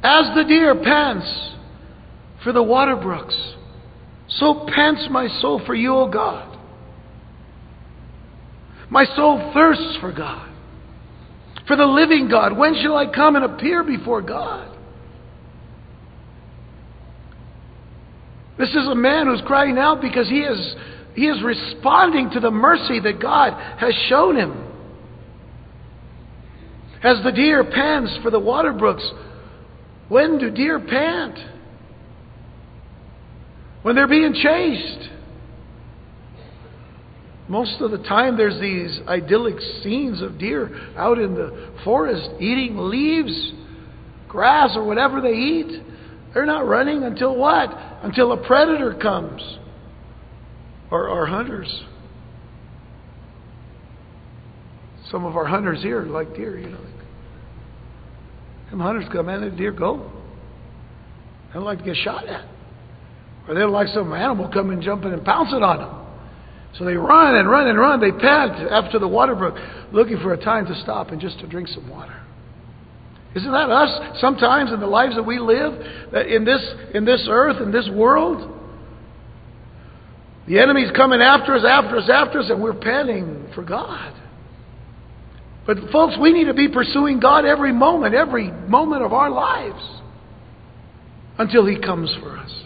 As 0.01 0.35
the 0.35 0.45
deer 0.47 0.73
pants 0.75 1.51
for 2.43 2.51
the 2.51 2.63
water 2.63 2.95
brooks, 2.95 3.35
so 4.27 4.67
pants 4.73 5.07
my 5.11 5.27
soul 5.41 5.61
for 5.65 5.75
you, 5.75 5.93
O 5.93 6.09
God. 6.09 6.57
My 8.89 9.05
soul 9.15 9.51
thirsts 9.53 9.97
for 9.99 10.11
God 10.11 10.44
for 11.67 11.75
the 11.75 11.85
living 11.85 12.29
God. 12.29 12.57
When 12.57 12.75
shall 12.81 12.95
I 12.95 13.11
come 13.13 13.35
and 13.35 13.45
appear 13.45 13.83
before 13.83 14.21
God? 14.21 14.71
This 18.57 18.69
is 18.69 18.87
a 18.87 18.95
man 18.95 19.27
who's 19.27 19.41
crying 19.45 19.77
out 19.77 20.01
because 20.01 20.29
he 20.29 20.39
is, 20.39 20.75
he 21.13 21.27
is 21.27 21.43
responding 21.43 22.29
to 22.31 22.39
the 22.39 22.51
mercy 22.51 22.99
that 23.01 23.19
God 23.21 23.53
has 23.79 23.93
shown 24.07 24.37
him. 24.37 24.61
As 27.03 27.21
the 27.23 27.31
deer 27.31 27.63
pants 27.63 28.17
for 28.23 28.31
the 28.31 28.39
water 28.39 28.73
brooks, 28.73 29.07
when 30.07 30.37
do 30.37 30.49
deer 30.49 30.79
pant? 30.79 31.37
When 33.81 33.95
they're 33.95 34.07
being 34.07 34.33
chased. 34.33 35.09
Most 37.47 37.79
of 37.79 37.91
the 37.91 37.99
time, 37.99 38.37
there's 38.37 38.59
these 38.59 38.99
idyllic 39.07 39.59
scenes 39.83 40.21
of 40.21 40.39
deer 40.39 40.93
out 40.97 41.19
in 41.19 41.35
the 41.35 41.75
forest 41.83 42.27
eating 42.39 42.75
leaves, 42.77 43.53
grass, 44.27 44.71
or 44.75 44.83
whatever 44.83 45.21
they 45.21 45.33
eat. 45.33 45.83
They're 46.33 46.45
not 46.45 46.67
running 46.67 47.03
until 47.03 47.35
what? 47.35 47.69
Until 48.01 48.31
a 48.31 48.37
predator 48.47 48.95
comes. 48.95 49.41
Or, 50.89 51.07
or 51.07 51.27
hunters. 51.27 51.83
Some 55.11 55.23
of 55.23 55.37
our 55.37 55.45
hunters 55.45 55.83
here 55.83 56.01
like 56.01 56.35
deer, 56.35 56.57
you 56.57 56.69
know. 56.69 56.85
Some 58.71 58.79
hunters 58.79 59.05
come 59.11 59.29
in 59.29 59.43
and 59.43 59.53
the 59.53 59.55
deer 59.55 59.71
go. 59.71 60.11
They 61.47 61.53
don't 61.53 61.63
like 61.63 61.77
to 61.77 61.85
get 61.85 61.95
shot 61.97 62.27
at. 62.27 62.49
Or 63.47 63.53
they 63.53 63.61
don't 63.61 63.71
like 63.71 63.87
some 63.89 64.11
animal 64.13 64.49
coming 64.51 64.81
jumping 64.81 65.13
and 65.13 65.23
pouncing 65.23 65.61
on 65.61 65.77
them. 65.77 66.04
So 66.77 66.83
they 66.85 66.95
run 66.95 67.35
and 67.35 67.49
run 67.49 67.67
and 67.67 67.79
run. 67.79 68.01
They 68.01 68.11
pant 68.11 68.71
after 68.71 68.99
the 68.99 69.07
water 69.07 69.35
brook, 69.35 69.55
looking 69.91 70.17
for 70.17 70.33
a 70.33 70.37
time 70.37 70.65
to 70.65 70.75
stop 70.81 71.09
and 71.09 71.21
just 71.21 71.39
to 71.39 71.47
drink 71.47 71.69
some 71.69 71.89
water. 71.89 72.21
Isn't 73.35 73.51
that 73.51 73.69
us 73.69 74.19
sometimes 74.21 74.71
in 74.71 74.79
the 74.79 74.87
lives 74.87 75.15
that 75.15 75.23
we 75.23 75.39
live 75.39 75.73
uh, 76.13 76.25
in 76.25 76.45
this, 76.45 76.61
in 76.93 77.05
this 77.05 77.27
earth, 77.29 77.61
in 77.61 77.71
this 77.71 77.89
world? 77.93 78.51
The 80.47 80.59
enemy's 80.59 80.91
coming 80.91 81.21
after 81.21 81.55
us, 81.55 81.65
after 81.67 81.97
us, 81.97 82.09
after 82.09 82.39
us, 82.39 82.49
and 82.49 82.61
we're 82.61 82.73
panting 82.73 83.47
for 83.55 83.63
God. 83.63 84.13
But, 85.65 85.77
folks, 85.91 86.15
we 86.21 86.31
need 86.31 86.45
to 86.45 86.53
be 86.53 86.67
pursuing 86.69 87.19
God 87.19 87.45
every 87.45 87.73
moment, 87.73 88.13
every 88.13 88.51
moment 88.51 89.03
of 89.03 89.11
our 89.11 89.29
lives 89.29 89.83
until 91.39 91.65
He 91.65 91.79
comes 91.79 92.15
for 92.21 92.37
us. 92.37 92.64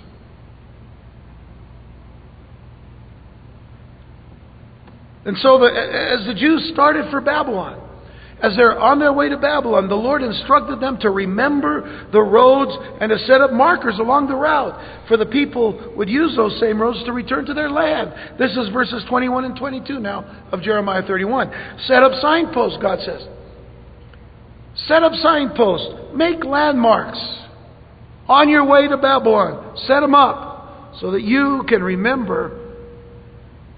And 5.25 5.37
so, 5.37 5.59
the, 5.59 5.67
as 5.67 6.25
the 6.25 6.33
Jews 6.33 6.71
started 6.73 7.09
for 7.11 7.21
Babylon, 7.21 7.89
as 8.41 8.55
they're 8.55 8.79
on 8.79 8.99
their 8.99 9.11
way 9.11 9.27
to 9.27 9.37
Babylon, 9.37 9.89
the 9.89 9.95
Lord 9.95 10.23
instructed 10.23 10.79
them 10.79 10.97
to 11.01 11.09
remember 11.09 12.09
the 12.13 12.21
roads 12.21 12.71
and 13.01 13.09
to 13.09 13.19
set 13.25 13.41
up 13.41 13.51
markers 13.51 13.99
along 13.99 14.27
the 14.27 14.35
route, 14.35 15.07
for 15.09 15.17
the 15.17 15.25
people 15.25 15.93
would 15.97 16.07
use 16.07 16.37
those 16.37 16.57
same 16.59 16.81
roads 16.81 17.03
to 17.03 17.11
return 17.11 17.45
to 17.47 17.53
their 17.53 17.69
land. 17.69 18.13
This 18.39 18.51
is 18.55 18.69
verses 18.69 19.03
21 19.09 19.43
and 19.43 19.57
22 19.57 19.99
now 19.99 20.47
of 20.53 20.61
Jeremiah 20.61 21.03
31. 21.05 21.51
Set 21.85 22.01
up 22.01 22.13
signposts, 22.21 22.77
God 22.81 22.99
says. 23.03 23.27
Set 24.87 25.03
up 25.03 25.11
signposts. 25.15 26.15
Make 26.15 26.45
landmarks 26.45 27.19
on 28.29 28.47
your 28.47 28.63
way 28.63 28.87
to 28.87 28.95
Babylon. 28.95 29.75
Set 29.85 29.99
them 29.99 30.15
up 30.15 30.95
so 31.01 31.11
that 31.11 31.23
you 31.23 31.65
can 31.67 31.83
remember 31.83 32.57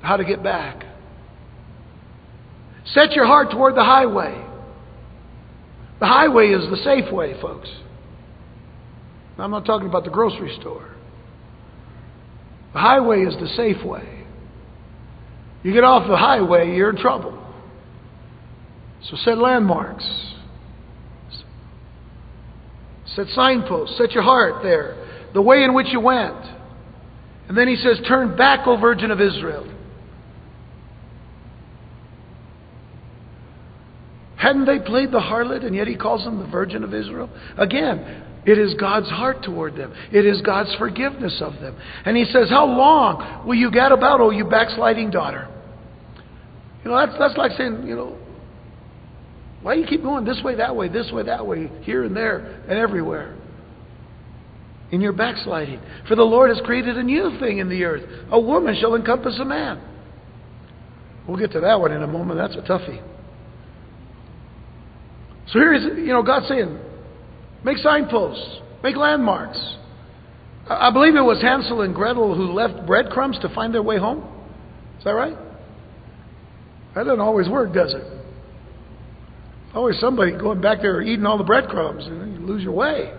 how 0.04 0.18
to 0.18 0.24
get 0.24 0.44
back. 0.44 0.86
Set 2.86 3.14
your 3.14 3.26
heart 3.26 3.52
toward 3.52 3.76
the 3.76 3.84
highway. 3.84 4.46
The 6.00 6.08
highway 6.08 6.50
is 6.50 6.70
the 6.70 6.78
safe 6.78 7.12
way, 7.12 7.40
folks. 7.40 7.70
I'm 9.38 9.52
not 9.52 9.66
talking 9.66 9.88
about 9.88 10.04
the 10.04 10.10
grocery 10.10 10.56
store. 10.60 10.96
The 12.74 12.80
highway 12.80 13.22
is 13.22 13.36
the 13.40 13.48
safe 13.56 13.84
way. 13.84 14.24
You 15.64 15.74
get 15.74 15.84
off 15.84 16.08
the 16.08 16.18
highway, 16.18 16.76
you're 16.76 16.90
in 16.90 16.98
trouble. 16.98 17.38
So 19.04 19.16
set 19.18 19.38
landmarks. 19.38 20.06
Set 23.16 23.28
signposts. 23.30 23.98
Set 23.98 24.12
your 24.12 24.24
heart 24.24 24.64
there. 24.64 25.30
The 25.34 25.42
way 25.42 25.64
in 25.64 25.74
which 25.74 25.88
you 25.92 26.00
went. 26.00 26.38
And 27.48 27.58
then 27.58 27.68
he 27.68 27.76
says, 27.76 28.00
Turn 28.08 28.38
back, 28.38 28.66
O 28.68 28.78
Virgin 28.78 29.12
of 29.12 29.20
Israel. 29.20 29.68
Hadn't 34.42 34.66
they 34.66 34.80
played 34.80 35.12
the 35.12 35.20
harlot 35.20 35.64
and 35.64 35.76
yet 35.76 35.86
he 35.86 35.96
calls 35.96 36.24
them 36.24 36.40
the 36.40 36.48
Virgin 36.48 36.84
of 36.84 36.96
Israel? 36.96 37.30
Again, 37.60 38.24
it 38.44 38.58
is 38.58 38.74
God's 38.74 39.08
heart 39.08 39.44
toward 39.44 39.76
them. 39.76 39.94
It 40.12 40.26
is 40.26 40.42
God's 40.42 40.74
forgiveness 40.80 41.40
of 41.46 41.54
them. 41.62 41.78
And 42.06 42.18
he 42.18 42.26
says, 42.26 42.50
How 42.50 42.66
long 42.66 43.46
will 43.46 43.54
you 43.54 43.70
gad 43.70 43.92
about, 43.92 44.20
oh, 44.20 44.32
you 44.32 44.46
backsliding 44.46 45.12
daughter? 45.12 45.48
You 46.84 46.90
know, 46.90 46.98
that's, 46.98 47.20
that's 47.20 47.38
like 47.38 47.52
saying, 47.52 47.86
you 47.86 47.96
know, 47.96 48.18
why 49.62 49.76
do 49.76 49.82
you 49.82 49.86
keep 49.86 50.02
going 50.02 50.26
this 50.26 50.42
way, 50.44 50.56
that 50.56 50.76
way, 50.76 50.88
this 50.88 51.12
way, 51.12 51.22
that 51.22 51.46
way, 51.46 51.70
here 51.84 52.04
and 52.04 52.18
there, 52.18 52.64
and 52.68 52.80
everywhere? 52.80 53.38
In 54.92 55.02
your 55.02 55.14
backsliding. 55.14 55.80
For 56.08 56.16
the 56.16 56.24
Lord 56.24 56.50
has 56.50 56.60
created 56.66 56.98
a 56.98 57.04
new 57.04 57.38
thing 57.40 57.60
in 57.60 57.70
the 57.70 57.84
earth. 57.84 58.10
A 58.32 58.40
woman 58.40 58.76
shall 58.82 58.96
encompass 58.96 59.38
a 59.40 59.46
man. 59.46 59.80
We'll 61.28 61.38
get 61.38 61.52
to 61.52 61.60
that 61.60 61.80
one 61.80 61.92
in 61.92 62.02
a 62.02 62.08
moment. 62.08 62.40
That's 62.40 62.56
a 62.56 62.68
toughie. 62.68 63.04
So 65.52 65.60
here 65.60 65.74
is, 65.74 65.84
you 65.84 66.08
know, 66.08 66.24
God 66.24 66.44
saying, 66.48 66.80
make 67.64 67.78
signposts, 67.78 68.60
make 68.84 68.96
landmarks. 68.96 69.60
I 70.70 70.92
believe 70.92 71.16
it 71.16 71.22
was 71.22 71.42
Hansel 71.42 71.82
and 71.82 71.94
Gretel 71.94 72.36
who 72.36 72.54
left 72.54 72.86
breadcrumbs 72.88 73.38
to 73.40 73.54
find 73.54 73.74
their 73.74 73.84
way 73.84 73.98
home. 73.98 74.24
Is 74.98 75.04
that 75.04 75.12
right? 75.12 75.36
That 76.96 77.04
doesn't 77.04 77.20
always 77.20 77.50
work, 77.50 77.74
does 77.74 77.94
it? 77.94 78.04
Always 79.74 80.00
somebody 80.00 80.32
going 80.32 80.62
back 80.62 80.82
there 80.82 81.02
eating 81.02 81.26
all 81.26 81.38
the 81.38 81.44
breadcrumbs 81.44 82.06
and 82.06 82.34
you 82.34 82.46
lose 82.46 82.64
your 82.64 82.74
way. 82.74 83.14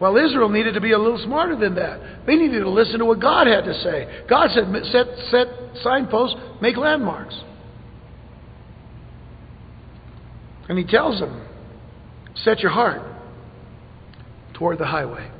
Well, 0.00 0.16
Israel 0.16 0.48
needed 0.48 0.74
to 0.74 0.80
be 0.80 0.92
a 0.92 0.98
little 0.98 1.18
smarter 1.24 1.56
than 1.56 1.76
that. 1.76 2.26
They 2.26 2.34
needed 2.34 2.60
to 2.60 2.70
listen 2.70 2.98
to 2.98 3.04
what 3.04 3.20
God 3.20 3.46
had 3.46 3.64
to 3.64 3.74
say. 3.74 4.24
God 4.28 4.50
said, 4.50 4.66
set, 4.86 5.06
set 5.30 5.46
signposts, 5.82 6.36
make 6.60 6.76
landmarks. 6.76 7.34
And 10.68 10.78
he 10.78 10.84
tells 10.84 11.20
them, 11.20 11.46
set 12.34 12.60
your 12.60 12.70
heart 12.70 13.02
toward 14.54 14.78
the 14.78 14.86
highway. 14.86 15.30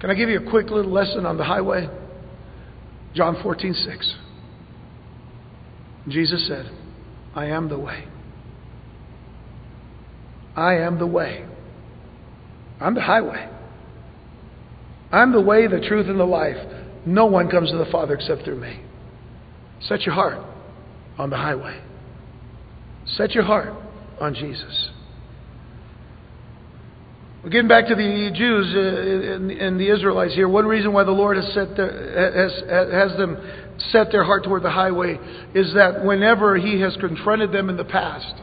Can 0.00 0.10
I 0.10 0.14
give 0.14 0.28
you 0.28 0.38
a 0.46 0.50
quick 0.50 0.70
little 0.70 0.90
lesson 0.90 1.26
on 1.26 1.36
the 1.36 1.44
highway? 1.44 1.88
John 3.14 3.40
14, 3.42 3.74
6. 3.74 4.14
Jesus 6.08 6.46
said, 6.46 6.70
I 7.34 7.46
am 7.46 7.68
the 7.68 7.78
way. 7.78 8.04
I 10.56 10.74
am 10.74 10.98
the 10.98 11.06
way. 11.06 11.44
I'm 12.80 12.94
the 12.94 13.02
highway. 13.02 13.48
I'm 15.10 15.32
the 15.32 15.40
way, 15.40 15.66
the 15.66 15.80
truth, 15.80 16.08
and 16.08 16.18
the 16.18 16.24
life. 16.24 16.56
No 17.06 17.26
one 17.26 17.48
comes 17.48 17.70
to 17.70 17.76
the 17.76 17.86
Father 17.90 18.14
except 18.14 18.44
through 18.44 18.60
me. 18.60 18.80
Set 19.80 20.02
your 20.02 20.14
heart 20.14 20.38
on 21.18 21.30
the 21.30 21.36
highway. 21.36 21.80
Set 23.06 23.32
your 23.32 23.44
heart 23.44 23.72
on 24.20 24.34
Jesus. 24.34 24.90
getting 27.50 27.68
back 27.68 27.86
to 27.88 27.94
the 27.94 28.30
Jews 28.34 28.74
uh, 28.74 29.64
and 29.64 29.78
the 29.80 29.88
Israelites 29.88 30.34
here, 30.34 30.48
one 30.48 30.66
reason 30.66 30.92
why 30.92 31.04
the 31.04 31.10
Lord 31.10 31.36
has, 31.36 31.46
set 31.52 31.68
has, 31.76 32.52
has 32.92 33.16
them 33.18 33.36
set 33.90 34.12
their 34.12 34.24
heart 34.24 34.44
toward 34.44 34.62
the 34.62 34.70
highway 34.70 35.18
is 35.54 35.74
that 35.74 36.04
whenever 36.04 36.56
He 36.56 36.80
has 36.80 36.96
confronted 37.00 37.52
them 37.52 37.68
in 37.68 37.76
the 37.76 37.84
past, 37.84 38.34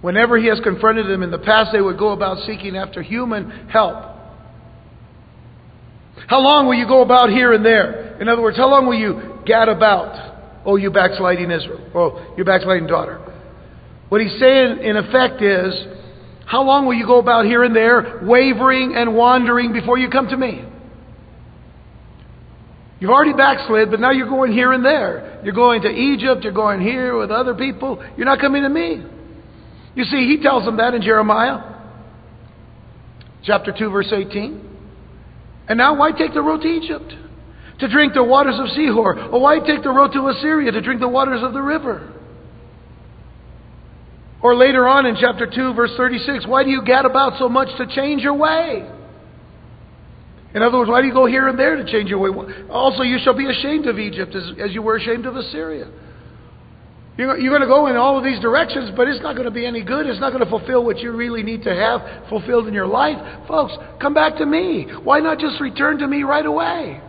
whenever 0.00 0.38
He 0.38 0.46
has 0.48 0.60
confronted 0.60 1.06
them 1.06 1.22
in 1.22 1.30
the 1.30 1.38
past, 1.38 1.70
they 1.72 1.80
would 1.80 1.98
go 1.98 2.10
about 2.10 2.46
seeking 2.46 2.76
after 2.76 3.02
human 3.02 3.68
help. 3.68 4.16
How 6.28 6.40
long 6.40 6.66
will 6.66 6.74
you 6.74 6.86
go 6.86 7.02
about 7.02 7.30
here 7.30 7.52
and 7.52 7.64
there? 7.64 8.20
In 8.20 8.28
other 8.28 8.42
words, 8.42 8.56
how 8.56 8.68
long 8.68 8.86
will 8.86 8.98
you 8.98 9.40
gad 9.46 9.68
about, 9.68 10.62
oh, 10.64 10.76
you 10.76 10.90
backsliding 10.90 11.50
Israel, 11.50 11.90
oh, 11.94 12.34
you 12.36 12.44
backsliding 12.44 12.86
daughter? 12.86 13.20
What 14.08 14.20
he's 14.20 14.38
saying, 14.38 14.78
in 14.82 14.96
effect, 14.96 15.42
is 15.42 15.74
how 16.46 16.62
long 16.62 16.86
will 16.86 16.94
you 16.94 17.06
go 17.06 17.18
about 17.18 17.44
here 17.44 17.64
and 17.64 17.74
there, 17.74 18.20
wavering 18.22 18.94
and 18.94 19.16
wandering 19.16 19.72
before 19.72 19.98
you 19.98 20.08
come 20.08 20.28
to 20.28 20.36
me? 20.36 20.64
You've 23.00 23.10
already 23.10 23.34
backslid, 23.34 23.90
but 23.90 24.00
now 24.00 24.10
you're 24.10 24.28
going 24.28 24.52
here 24.52 24.72
and 24.72 24.84
there. 24.84 25.40
You're 25.44 25.54
going 25.54 25.82
to 25.82 25.88
Egypt, 25.88 26.44
you're 26.44 26.52
going 26.52 26.80
here 26.80 27.16
with 27.18 27.30
other 27.30 27.54
people. 27.54 28.02
You're 28.16 28.26
not 28.26 28.40
coming 28.40 28.62
to 28.62 28.68
me. 28.68 29.04
You 29.94 30.04
see, 30.04 30.26
he 30.28 30.42
tells 30.42 30.64
them 30.64 30.76
that 30.76 30.94
in 30.94 31.02
Jeremiah 31.02 31.74
chapter 33.46 33.72
2, 33.76 33.90
verse 33.90 34.12
18. 34.12 34.62
And 35.68 35.78
now, 35.78 35.96
why 35.96 36.12
take 36.12 36.34
the 36.34 36.42
road 36.42 36.62
to 36.62 36.68
Egypt? 36.68 37.12
To 37.80 37.88
drink 37.88 38.14
the 38.14 38.24
waters 38.24 38.56
of 38.58 38.66
Shihor. 38.76 39.32
Or 39.32 39.40
why 39.40 39.58
take 39.58 39.82
the 39.82 39.90
road 39.90 40.12
to 40.12 40.28
Assyria 40.28 40.70
to 40.72 40.80
drink 40.80 41.00
the 41.00 41.08
waters 41.08 41.42
of 41.42 41.52
the 41.52 41.62
river? 41.62 42.12
Or 44.46 44.54
later 44.54 44.86
on 44.86 45.06
in 45.06 45.16
chapter 45.18 45.44
2, 45.44 45.74
verse 45.74 45.90
36, 45.96 46.46
why 46.46 46.62
do 46.62 46.70
you 46.70 46.80
gad 46.84 47.04
about 47.04 47.36
so 47.36 47.48
much 47.48 47.66
to 47.78 47.86
change 47.88 48.22
your 48.22 48.34
way? 48.34 48.88
In 50.54 50.62
other 50.62 50.78
words, 50.78 50.88
why 50.88 51.00
do 51.00 51.08
you 51.08 51.12
go 51.12 51.26
here 51.26 51.48
and 51.48 51.58
there 51.58 51.74
to 51.74 51.84
change 51.84 52.08
your 52.10 52.20
way? 52.20 52.30
Also, 52.70 53.02
you 53.02 53.18
shall 53.24 53.36
be 53.36 53.50
ashamed 53.50 53.88
of 53.88 53.98
Egypt 53.98 54.36
as, 54.36 54.44
as 54.62 54.72
you 54.72 54.82
were 54.82 54.98
ashamed 54.98 55.26
of 55.26 55.34
Assyria. 55.34 55.90
You're, 57.18 57.36
you're 57.38 57.50
going 57.50 57.62
to 57.62 57.66
go 57.66 57.88
in 57.88 57.96
all 57.96 58.18
of 58.18 58.22
these 58.22 58.38
directions, 58.38 58.92
but 58.96 59.08
it's 59.08 59.20
not 59.20 59.32
going 59.34 59.46
to 59.46 59.50
be 59.50 59.66
any 59.66 59.82
good. 59.82 60.06
It's 60.06 60.20
not 60.20 60.30
going 60.30 60.44
to 60.44 60.48
fulfill 60.48 60.84
what 60.84 61.00
you 61.00 61.10
really 61.10 61.42
need 61.42 61.64
to 61.64 61.74
have 61.74 62.28
fulfilled 62.28 62.68
in 62.68 62.72
your 62.72 62.86
life. 62.86 63.18
Folks, 63.48 63.72
come 64.00 64.14
back 64.14 64.36
to 64.36 64.46
me. 64.46 64.86
Why 65.02 65.18
not 65.18 65.40
just 65.40 65.60
return 65.60 65.98
to 65.98 66.06
me 66.06 66.22
right 66.22 66.46
away? 66.46 67.00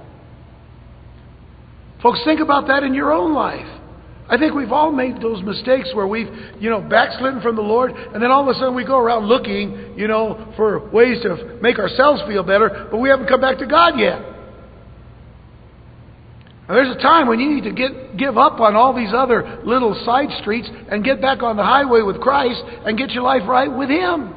Folks, 2.02 2.20
think 2.26 2.40
about 2.40 2.66
that 2.70 2.82
in 2.82 2.96
your 2.96 3.14
own 3.14 3.36
life. 3.36 3.77
I 4.30 4.38
think 4.38 4.54
we've 4.54 4.72
all 4.72 4.92
made 4.92 5.22
those 5.22 5.42
mistakes 5.42 5.90
where 5.94 6.08
we've, 6.08 6.28
you 6.60 6.70
know, 6.70 6.82
backslidden 6.82 7.42
from 7.42 7.56
the 7.56 7.62
Lord, 7.62 7.92
and 7.92 8.22
then 8.22 8.30
all 8.30 8.42
of 8.42 8.54
a 8.54 8.60
sudden 8.60 8.76
we 8.76 8.84
go 8.84 8.98
around 8.98 9.28
looking, 9.28 9.94
you 9.98 10.08
know, 10.08 10.54
for 10.58 10.90
ways 10.90 11.22
to 11.24 11.58
make 11.62 11.80
ourselves 11.80 12.22
feel 12.28 12.44
better, 12.44 12.88
but 12.92 12.98
we 12.98 13.10
haven't 13.10 13.28
come 13.28 13.40
back 13.40 13.58
to 13.60 13.66
God 13.66 13.98
yet. 13.98 14.22
There's 16.68 16.94
a 16.94 17.00
time 17.00 17.28
when 17.28 17.40
you 17.40 17.50
need 17.50 17.64
to 17.64 17.72
get, 17.72 18.18
give 18.18 18.38
up 18.38 18.60
on 18.60 18.76
all 18.76 18.94
these 18.94 19.14
other 19.16 19.62
little 19.64 19.96
side 20.06 20.28
streets 20.42 20.68
and 20.90 21.04
get 21.04 21.22
back 21.22 21.42
on 21.42 21.56
the 21.56 21.64
highway 21.64 22.02
with 22.02 22.20
Christ 22.20 22.62
and 22.86 22.98
get 22.98 23.12
your 23.12 23.24
life 23.24 23.44
right 23.48 23.72
with 23.72 23.90
Him. 23.90 24.34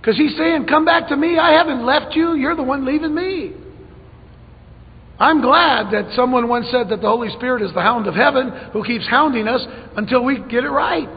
Because 0.00 0.16
He's 0.16 0.36
saying, 0.36 0.66
Come 0.66 0.84
back 0.84 1.08
to 1.10 1.16
me. 1.16 1.38
I 1.38 1.52
haven't 1.52 1.86
left 1.86 2.16
you. 2.16 2.34
You're 2.34 2.56
the 2.56 2.64
one 2.64 2.84
leaving 2.84 3.14
me. 3.14 3.52
I'm 5.20 5.40
glad 5.40 5.92
that 5.92 6.14
someone 6.14 6.48
once 6.48 6.68
said 6.70 6.90
that 6.90 7.00
the 7.00 7.08
Holy 7.08 7.28
Spirit 7.30 7.62
is 7.62 7.72
the 7.74 7.82
hound 7.82 8.06
of 8.06 8.14
heaven 8.14 8.50
who 8.72 8.84
keeps 8.84 9.06
hounding 9.08 9.48
us 9.48 9.66
until 9.96 10.24
we 10.24 10.38
get 10.38 10.64
it 10.64 10.70
right. 10.70 11.08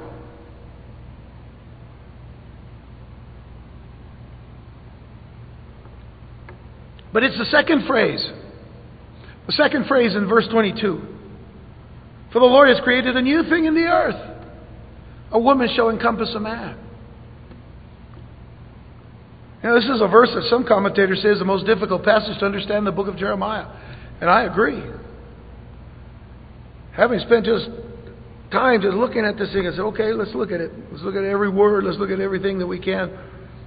But 7.13 7.23
it's 7.23 7.37
the 7.37 7.45
second 7.45 7.85
phrase 7.87 8.25
the 9.47 9.53
second 9.53 9.87
phrase 9.87 10.15
in 10.15 10.27
verse 10.27 10.47
22 10.49 11.01
For 12.31 12.39
the 12.39 12.45
Lord 12.45 12.69
has 12.69 12.79
created 12.83 13.17
a 13.17 13.21
new 13.21 13.43
thing 13.49 13.65
in 13.65 13.75
the 13.75 13.81
earth. 13.81 14.39
A 15.31 15.39
woman 15.39 15.69
shall 15.75 15.89
encompass 15.89 16.33
a 16.35 16.39
man. 16.39 16.77
Now, 19.63 19.75
this 19.75 19.85
is 19.85 20.01
a 20.01 20.07
verse 20.07 20.29
that 20.33 20.43
some 20.49 20.65
commentators 20.65 21.21
say 21.21 21.29
is 21.29 21.39
the 21.39 21.45
most 21.45 21.65
difficult 21.65 22.03
passage 22.03 22.39
to 22.39 22.45
understand 22.45 22.79
in 22.79 22.85
the 22.85 22.91
book 22.91 23.07
of 23.07 23.15
Jeremiah. 23.15 23.67
And 24.21 24.29
I 24.29 24.43
agree. 24.43 24.81
Having 26.95 27.19
spent 27.21 27.45
just 27.45 27.65
time 28.51 28.81
just 28.81 28.95
looking 28.95 29.25
at 29.25 29.37
this 29.37 29.51
thing, 29.51 29.67
I 29.67 29.71
said, 29.71 29.79
okay, 29.79 30.13
let's 30.13 30.35
look 30.35 30.51
at 30.51 30.61
it. 30.61 30.71
Let's 30.91 31.03
look 31.03 31.15
at 31.15 31.23
every 31.23 31.49
word. 31.49 31.83
Let's 31.83 31.97
look 31.97 32.11
at 32.11 32.19
everything 32.19 32.59
that 32.59 32.67
we 32.67 32.79
can. 32.79 33.17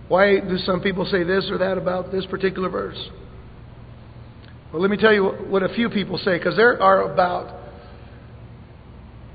Why 0.08 0.38
do 0.38 0.56
some 0.58 0.80
people 0.80 1.06
say 1.06 1.24
this 1.24 1.48
or 1.50 1.58
that 1.58 1.76
about 1.76 2.12
this 2.12 2.26
particular 2.26 2.68
verse? 2.68 2.98
Well, 4.72 4.82
let 4.82 4.90
me 4.90 4.96
tell 4.96 5.12
you 5.12 5.24
what 5.24 5.62
a 5.62 5.74
few 5.74 5.88
people 5.88 6.18
say, 6.18 6.36
because 6.36 6.56
there 6.56 6.80
are 6.82 7.10
about, 7.12 7.60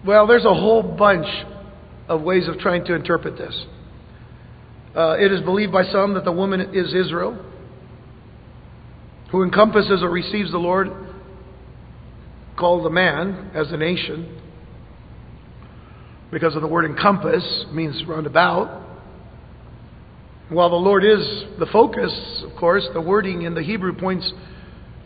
well, 0.05 0.27
there's 0.27 0.45
a 0.45 0.53
whole 0.53 0.83
bunch 0.83 1.27
of 2.07 2.21
ways 2.21 2.47
of 2.47 2.59
trying 2.59 2.85
to 2.85 2.93
interpret 2.93 3.37
this. 3.37 3.65
Uh, 4.95 5.17
it 5.19 5.31
is 5.31 5.41
believed 5.41 5.71
by 5.71 5.83
some 5.83 6.13
that 6.13 6.25
the 6.25 6.31
woman 6.31 6.61
is 6.73 6.93
Israel, 6.93 7.43
who 9.31 9.43
encompasses 9.43 10.03
or 10.03 10.09
receives 10.09 10.51
the 10.51 10.57
Lord, 10.57 10.89
called 12.59 12.85
the 12.85 12.89
man 12.89 13.51
as 13.55 13.71
a 13.71 13.77
nation. 13.77 14.35
because 16.31 16.55
of 16.55 16.61
the 16.61 16.67
word 16.67 16.85
encompass, 16.85 17.65
means 17.71 18.03
roundabout. 18.07 18.85
While 20.49 20.69
the 20.69 20.75
Lord 20.75 21.03
is 21.03 21.19
the 21.57 21.65
focus, 21.71 22.11
of 22.43 22.55
course, 22.55 22.87
the 22.93 23.01
wording 23.01 23.43
in 23.43 23.55
the 23.55 23.63
Hebrew 23.63 23.95
points 23.95 24.31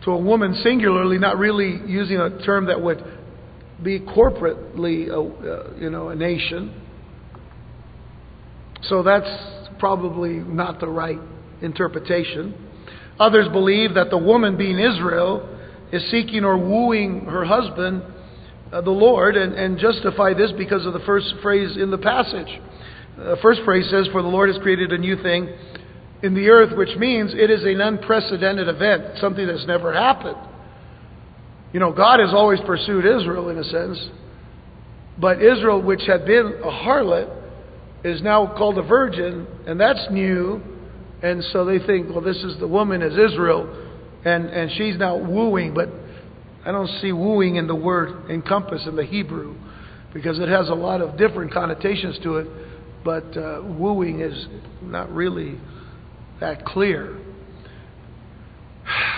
to 0.04 0.10
a 0.10 0.18
woman 0.18 0.54
singularly, 0.62 1.18
not 1.18 1.38
really 1.38 1.80
using 1.86 2.18
a 2.18 2.44
term 2.44 2.66
that 2.66 2.82
would 2.82 3.02
be 3.82 4.00
corporately, 4.00 5.08
a, 5.08 5.20
uh, 5.20 5.72
you 5.78 5.88
know, 5.88 6.10
a 6.10 6.14
nation. 6.14 6.82
So 8.82 9.02
that's 9.02 9.68
probably 9.78 10.34
not 10.34 10.78
the 10.80 10.88
right 10.88 11.18
interpretation. 11.62 12.54
Others 13.18 13.48
believe 13.48 13.94
that 13.94 14.10
the 14.10 14.18
woman, 14.18 14.58
being 14.58 14.78
Israel, 14.78 15.53
is 15.92 16.10
seeking 16.10 16.44
or 16.44 16.58
wooing 16.58 17.26
her 17.26 17.44
husband, 17.44 18.02
uh, 18.72 18.80
the 18.80 18.90
Lord, 18.90 19.36
and, 19.36 19.54
and 19.54 19.78
justify 19.78 20.34
this 20.34 20.52
because 20.56 20.86
of 20.86 20.92
the 20.92 21.00
first 21.00 21.34
phrase 21.42 21.76
in 21.76 21.90
the 21.90 21.98
passage. 21.98 22.60
The 23.16 23.38
first 23.42 23.60
phrase 23.64 23.88
says, 23.90 24.08
For 24.10 24.22
the 24.22 24.28
Lord 24.28 24.52
has 24.52 24.60
created 24.62 24.92
a 24.92 24.98
new 24.98 25.22
thing 25.22 25.48
in 26.22 26.34
the 26.34 26.48
earth, 26.48 26.76
which 26.76 26.96
means 26.96 27.32
it 27.34 27.50
is 27.50 27.62
an 27.62 27.80
unprecedented 27.80 28.66
event, 28.66 29.18
something 29.18 29.46
that's 29.46 29.66
never 29.66 29.92
happened. 29.92 30.38
You 31.72 31.80
know, 31.80 31.92
God 31.92 32.20
has 32.20 32.30
always 32.32 32.60
pursued 32.66 33.04
Israel 33.04 33.50
in 33.50 33.58
a 33.58 33.64
sense, 33.64 34.08
but 35.18 35.42
Israel, 35.42 35.82
which 35.82 36.02
had 36.06 36.24
been 36.24 36.60
a 36.62 36.70
harlot, 36.70 37.42
is 38.04 38.22
now 38.22 38.46
called 38.56 38.78
a 38.78 38.82
virgin, 38.82 39.46
and 39.66 39.80
that's 39.80 40.06
new. 40.10 40.62
And 41.22 41.42
so 41.52 41.64
they 41.64 41.78
think, 41.78 42.10
well, 42.10 42.20
this 42.20 42.36
is 42.36 42.58
the 42.58 42.68
woman 42.68 43.00
is 43.02 43.12
Israel, 43.12 43.83
and, 44.24 44.46
and 44.46 44.70
she's 44.76 44.96
now 44.98 45.16
wooing, 45.16 45.74
but 45.74 45.88
I 46.64 46.72
don't 46.72 46.88
see 47.00 47.12
wooing 47.12 47.56
in 47.56 47.66
the 47.66 47.74
word 47.74 48.30
encompass 48.30 48.86
in 48.86 48.96
the 48.96 49.04
Hebrew 49.04 49.54
because 50.14 50.38
it 50.38 50.48
has 50.48 50.68
a 50.68 50.74
lot 50.74 51.00
of 51.00 51.18
different 51.18 51.52
connotations 51.52 52.18
to 52.22 52.36
it, 52.36 52.46
but 53.04 53.36
uh, 53.36 53.60
wooing 53.62 54.20
is 54.20 54.46
not 54.82 55.10
really 55.10 55.58
that 56.40 56.64
clear. 56.64 57.18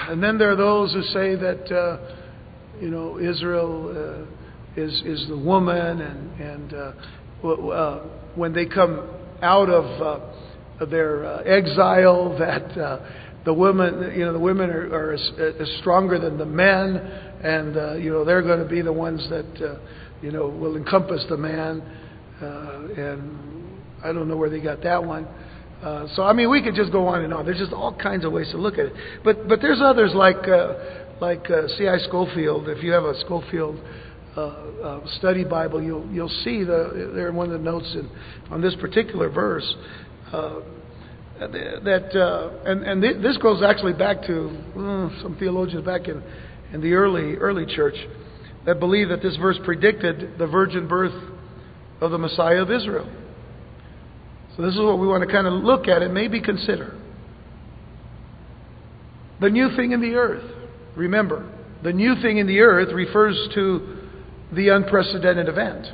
And 0.08 0.22
then 0.22 0.38
there 0.38 0.50
are 0.50 0.56
those 0.56 0.92
who 0.92 1.02
say 1.02 1.36
that, 1.36 1.72
uh, 1.72 2.80
you 2.80 2.90
know, 2.90 3.18
Israel 3.18 4.26
uh, 4.26 4.80
is, 4.80 5.02
is 5.04 5.28
the 5.28 5.36
woman, 5.36 6.00
and, 6.00 6.40
and 6.40 6.74
uh, 6.74 7.48
uh, 7.48 8.06
when 8.34 8.52
they 8.52 8.66
come 8.66 9.08
out 9.42 9.68
of 9.68 9.84
uh, 10.80 10.86
their 10.86 11.24
uh, 11.24 11.42
exile, 11.42 12.36
that 12.38 12.78
uh, 12.78 12.98
the 13.46 13.54
women, 13.54 14.12
you 14.18 14.24
know, 14.24 14.32
the 14.32 14.40
women 14.40 14.68
are, 14.70 14.92
are 14.92 15.12
as, 15.14 15.78
stronger 15.78 16.18
than 16.18 16.36
the 16.36 16.44
men, 16.44 16.96
and 16.96 17.76
uh, 17.76 17.94
you 17.94 18.10
know 18.10 18.24
they're 18.24 18.42
going 18.42 18.58
to 18.58 18.68
be 18.68 18.82
the 18.82 18.92
ones 18.92 19.26
that 19.30 19.46
uh, 19.64 19.78
you 20.20 20.32
know 20.32 20.48
will 20.48 20.76
encompass 20.76 21.24
the 21.30 21.36
man. 21.36 21.80
Uh, 22.42 22.88
and 22.98 23.80
I 24.04 24.12
don't 24.12 24.28
know 24.28 24.36
where 24.36 24.50
they 24.50 24.60
got 24.60 24.82
that 24.82 25.02
one. 25.02 25.26
Uh, 25.80 26.08
so 26.16 26.24
I 26.24 26.32
mean, 26.32 26.50
we 26.50 26.60
could 26.60 26.74
just 26.74 26.90
go 26.90 27.06
on 27.06 27.22
and 27.22 27.32
on. 27.32 27.46
There's 27.46 27.58
just 27.58 27.72
all 27.72 27.96
kinds 27.96 28.24
of 28.24 28.32
ways 28.32 28.50
to 28.50 28.58
look 28.58 28.74
at 28.74 28.86
it. 28.86 28.92
But 29.22 29.48
but 29.48 29.60
there's 29.62 29.80
others 29.80 30.10
like 30.12 30.48
uh, 30.48 30.74
like 31.20 31.48
uh, 31.48 31.68
C.I. 31.78 31.98
Scofield. 32.08 32.68
If 32.68 32.82
you 32.82 32.90
have 32.90 33.04
a 33.04 33.14
Scofield 33.20 33.80
uh, 34.36 34.40
uh, 34.40 35.06
study 35.18 35.44
Bible, 35.44 35.80
you'll 35.80 36.06
you'll 36.10 36.28
see 36.42 36.64
the 36.64 37.12
there 37.14 37.28
in 37.28 37.36
one 37.36 37.52
of 37.52 37.52
the 37.52 37.64
notes 37.64 37.94
in, 37.94 38.10
on 38.50 38.60
this 38.60 38.74
particular 38.80 39.30
verse 39.30 39.72
uh, 40.32 40.60
that 41.38 42.16
uh, 42.16 42.70
and 42.70 42.82
and 42.82 43.02
th- 43.02 43.22
this 43.22 43.36
goes 43.38 43.62
actually 43.62 43.92
back 43.92 44.22
to 44.22 44.48
uh, 44.48 45.22
some 45.22 45.36
theologians 45.38 45.84
back 45.84 46.08
in 46.08 46.22
in 46.72 46.80
the 46.80 46.94
early 46.94 47.36
early 47.36 47.66
church 47.66 47.96
that 48.64 48.80
believe 48.80 49.08
that 49.10 49.22
this 49.22 49.36
verse 49.36 49.58
predicted 49.64 50.38
the 50.38 50.46
virgin 50.46 50.88
birth 50.88 51.14
of 52.00 52.10
the 52.10 52.18
Messiah 52.18 52.62
of 52.62 52.70
Israel. 52.70 53.10
So 54.56 54.62
this 54.62 54.72
is 54.72 54.80
what 54.80 54.98
we 54.98 55.06
want 55.06 55.26
to 55.26 55.32
kind 55.32 55.46
of 55.46 55.52
look 55.52 55.86
at 55.86 56.02
and 56.02 56.12
maybe 56.12 56.40
consider. 56.40 56.98
The 59.40 59.50
new 59.50 59.76
thing 59.76 59.92
in 59.92 60.00
the 60.00 60.14
earth. 60.14 60.50
Remember, 60.96 61.52
the 61.82 61.92
new 61.92 62.14
thing 62.22 62.38
in 62.38 62.46
the 62.46 62.60
earth 62.60 62.92
refers 62.92 63.36
to 63.54 64.08
the 64.52 64.70
unprecedented 64.70 65.48
event. 65.48 65.86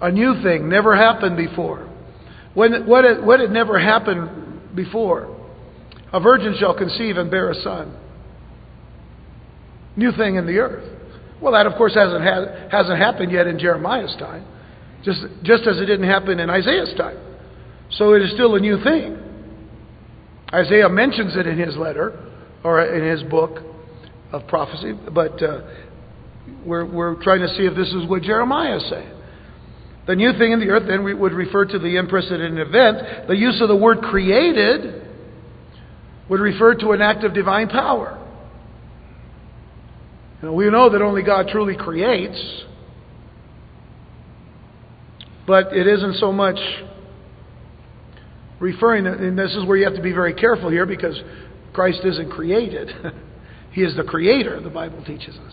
A 0.00 0.10
new 0.10 0.42
thing, 0.42 0.68
never 0.68 0.96
happened 0.96 1.36
before. 1.36 1.88
When, 2.54 2.86
what, 2.86 3.04
had, 3.04 3.24
what 3.24 3.40
had 3.40 3.50
never 3.50 3.78
happened 3.78 4.74
before? 4.74 5.36
A 6.12 6.20
virgin 6.20 6.54
shall 6.58 6.76
conceive 6.76 7.16
and 7.16 7.30
bear 7.30 7.50
a 7.50 7.54
son. 7.54 7.96
New 9.96 10.12
thing 10.12 10.36
in 10.36 10.46
the 10.46 10.58
earth. 10.58 10.88
Well, 11.40 11.52
that 11.52 11.66
of 11.66 11.74
course 11.76 11.94
hasn't, 11.94 12.22
had, 12.22 12.70
hasn't 12.70 12.98
happened 12.98 13.32
yet 13.32 13.46
in 13.46 13.58
Jeremiah's 13.58 14.14
time, 14.18 14.46
just, 15.02 15.20
just 15.42 15.66
as 15.66 15.78
it 15.78 15.86
didn't 15.86 16.08
happen 16.08 16.38
in 16.38 16.50
Isaiah's 16.50 16.94
time. 16.96 17.18
So 17.92 18.14
it 18.14 18.22
is 18.22 18.32
still 18.32 18.54
a 18.54 18.60
new 18.60 18.82
thing. 18.82 19.18
Isaiah 20.54 20.88
mentions 20.88 21.36
it 21.36 21.46
in 21.46 21.58
his 21.58 21.76
letter 21.76 22.18
or 22.62 22.82
in 22.84 23.04
his 23.10 23.22
book 23.28 23.58
of 24.30 24.46
prophecy, 24.46 24.92
but 25.12 25.42
uh, 25.42 25.62
we're, 26.64 26.84
we're 26.84 27.22
trying 27.22 27.40
to 27.40 27.48
see 27.48 27.64
if 27.64 27.74
this 27.74 27.88
is 27.88 28.08
what 28.08 28.22
Jeremiah 28.22 28.76
is 28.76 28.88
saying. 28.88 29.21
The 30.06 30.16
new 30.16 30.32
thing 30.36 30.52
in 30.52 30.60
the 30.60 30.68
earth 30.68 30.84
then 30.88 31.04
would 31.04 31.32
refer 31.32 31.64
to 31.64 31.78
the 31.78 31.96
unprecedented 31.96 32.66
event. 32.66 33.28
The 33.28 33.36
use 33.36 33.60
of 33.60 33.68
the 33.68 33.76
word 33.76 33.98
created 34.02 35.02
would 36.28 36.40
refer 36.40 36.74
to 36.74 36.90
an 36.92 37.00
act 37.00 37.24
of 37.24 37.34
divine 37.34 37.68
power. 37.68 38.18
We 40.42 40.68
know 40.70 40.90
that 40.90 41.00
only 41.00 41.22
God 41.22 41.46
truly 41.48 41.76
creates, 41.76 42.64
but 45.46 45.72
it 45.72 45.86
isn't 45.86 46.14
so 46.14 46.32
much 46.32 46.58
referring, 48.58 49.06
and 49.06 49.38
this 49.38 49.54
is 49.54 49.64
where 49.64 49.76
you 49.76 49.84
have 49.84 49.94
to 49.94 50.02
be 50.02 50.12
very 50.12 50.34
careful 50.34 50.68
here 50.68 50.84
because 50.84 51.20
Christ 51.72 52.00
isn't 52.04 52.30
created. 52.30 52.90
he 53.72 53.82
is 53.82 53.94
the 53.96 54.02
creator, 54.02 54.60
the 54.60 54.70
Bible 54.70 55.04
teaches 55.04 55.36
us. 55.36 55.52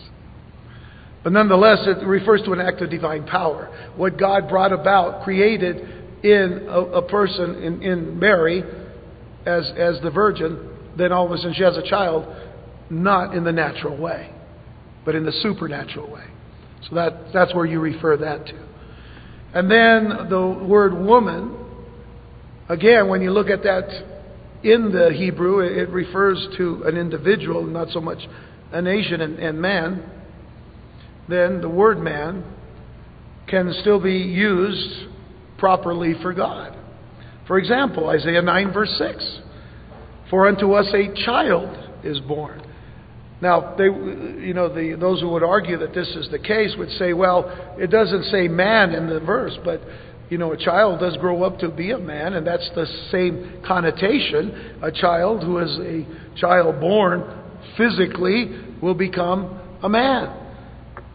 But 1.22 1.32
nonetheless, 1.32 1.80
it 1.86 2.04
refers 2.06 2.42
to 2.42 2.52
an 2.52 2.60
act 2.60 2.80
of 2.80 2.90
divine 2.90 3.26
power. 3.26 3.68
What 3.96 4.18
God 4.18 4.48
brought 4.48 4.72
about, 4.72 5.22
created 5.22 5.76
in 6.24 6.66
a, 6.68 6.80
a 6.80 7.02
person, 7.02 7.62
in, 7.62 7.82
in 7.82 8.18
Mary, 8.18 8.64
as, 9.44 9.70
as 9.76 10.00
the 10.02 10.10
virgin, 10.10 10.68
then 10.96 11.12
all 11.12 11.26
of 11.26 11.32
a 11.32 11.36
sudden 11.38 11.54
she 11.54 11.62
has 11.62 11.76
a 11.76 11.88
child, 11.88 12.26
not 12.88 13.34
in 13.34 13.44
the 13.44 13.52
natural 13.52 13.96
way, 13.96 14.32
but 15.04 15.14
in 15.14 15.24
the 15.24 15.32
supernatural 15.42 16.10
way. 16.10 16.24
So 16.88 16.94
that, 16.94 17.32
that's 17.32 17.54
where 17.54 17.66
you 17.66 17.80
refer 17.80 18.16
that 18.16 18.46
to. 18.46 18.68
And 19.52 19.70
then 19.70 20.28
the 20.30 20.64
word 20.66 20.94
woman, 20.94 21.56
again, 22.68 23.08
when 23.08 23.20
you 23.20 23.30
look 23.30 23.50
at 23.50 23.62
that 23.62 23.88
in 24.62 24.92
the 24.92 25.12
Hebrew, 25.12 25.60
it 25.60 25.88
refers 25.90 26.48
to 26.56 26.82
an 26.84 26.96
individual, 26.96 27.64
not 27.64 27.90
so 27.90 28.00
much 28.00 28.18
a 28.72 28.80
nation 28.80 29.20
and, 29.20 29.38
and 29.38 29.60
man 29.60 30.02
then 31.30 31.60
the 31.60 31.68
word 31.68 31.98
man 31.98 32.44
can 33.48 33.74
still 33.80 34.00
be 34.00 34.18
used 34.18 35.08
properly 35.58 36.14
for 36.22 36.32
God. 36.32 36.76
For 37.46 37.58
example, 37.58 38.08
Isaiah 38.08 38.42
9, 38.42 38.72
verse 38.72 38.94
6 38.96 39.40
For 40.30 40.48
unto 40.48 40.72
us 40.72 40.86
a 40.94 41.12
child 41.24 41.76
is 42.04 42.20
born. 42.20 42.62
Now, 43.42 43.74
they, 43.76 43.84
you 43.84 44.52
know, 44.54 44.72
the, 44.72 44.96
those 45.00 45.20
who 45.20 45.30
would 45.30 45.42
argue 45.42 45.78
that 45.78 45.94
this 45.94 46.08
is 46.08 46.28
the 46.30 46.38
case 46.38 46.74
would 46.78 46.90
say, 46.92 47.12
well, 47.12 47.74
it 47.78 47.90
doesn't 47.90 48.24
say 48.24 48.48
man 48.48 48.92
in 48.92 49.08
the 49.08 49.20
verse, 49.20 49.56
but, 49.64 49.80
you 50.28 50.36
know, 50.36 50.52
a 50.52 50.56
child 50.58 51.00
does 51.00 51.16
grow 51.16 51.42
up 51.42 51.58
to 51.60 51.70
be 51.70 51.90
a 51.90 51.98
man, 51.98 52.34
and 52.34 52.46
that's 52.46 52.68
the 52.74 52.86
same 53.10 53.62
connotation. 53.66 54.78
A 54.82 54.92
child 54.92 55.42
who 55.42 55.58
is 55.58 55.78
a 55.78 56.38
child 56.38 56.80
born 56.80 57.24
physically 57.78 58.50
will 58.82 58.94
become 58.94 59.58
a 59.82 59.88
man. 59.88 60.36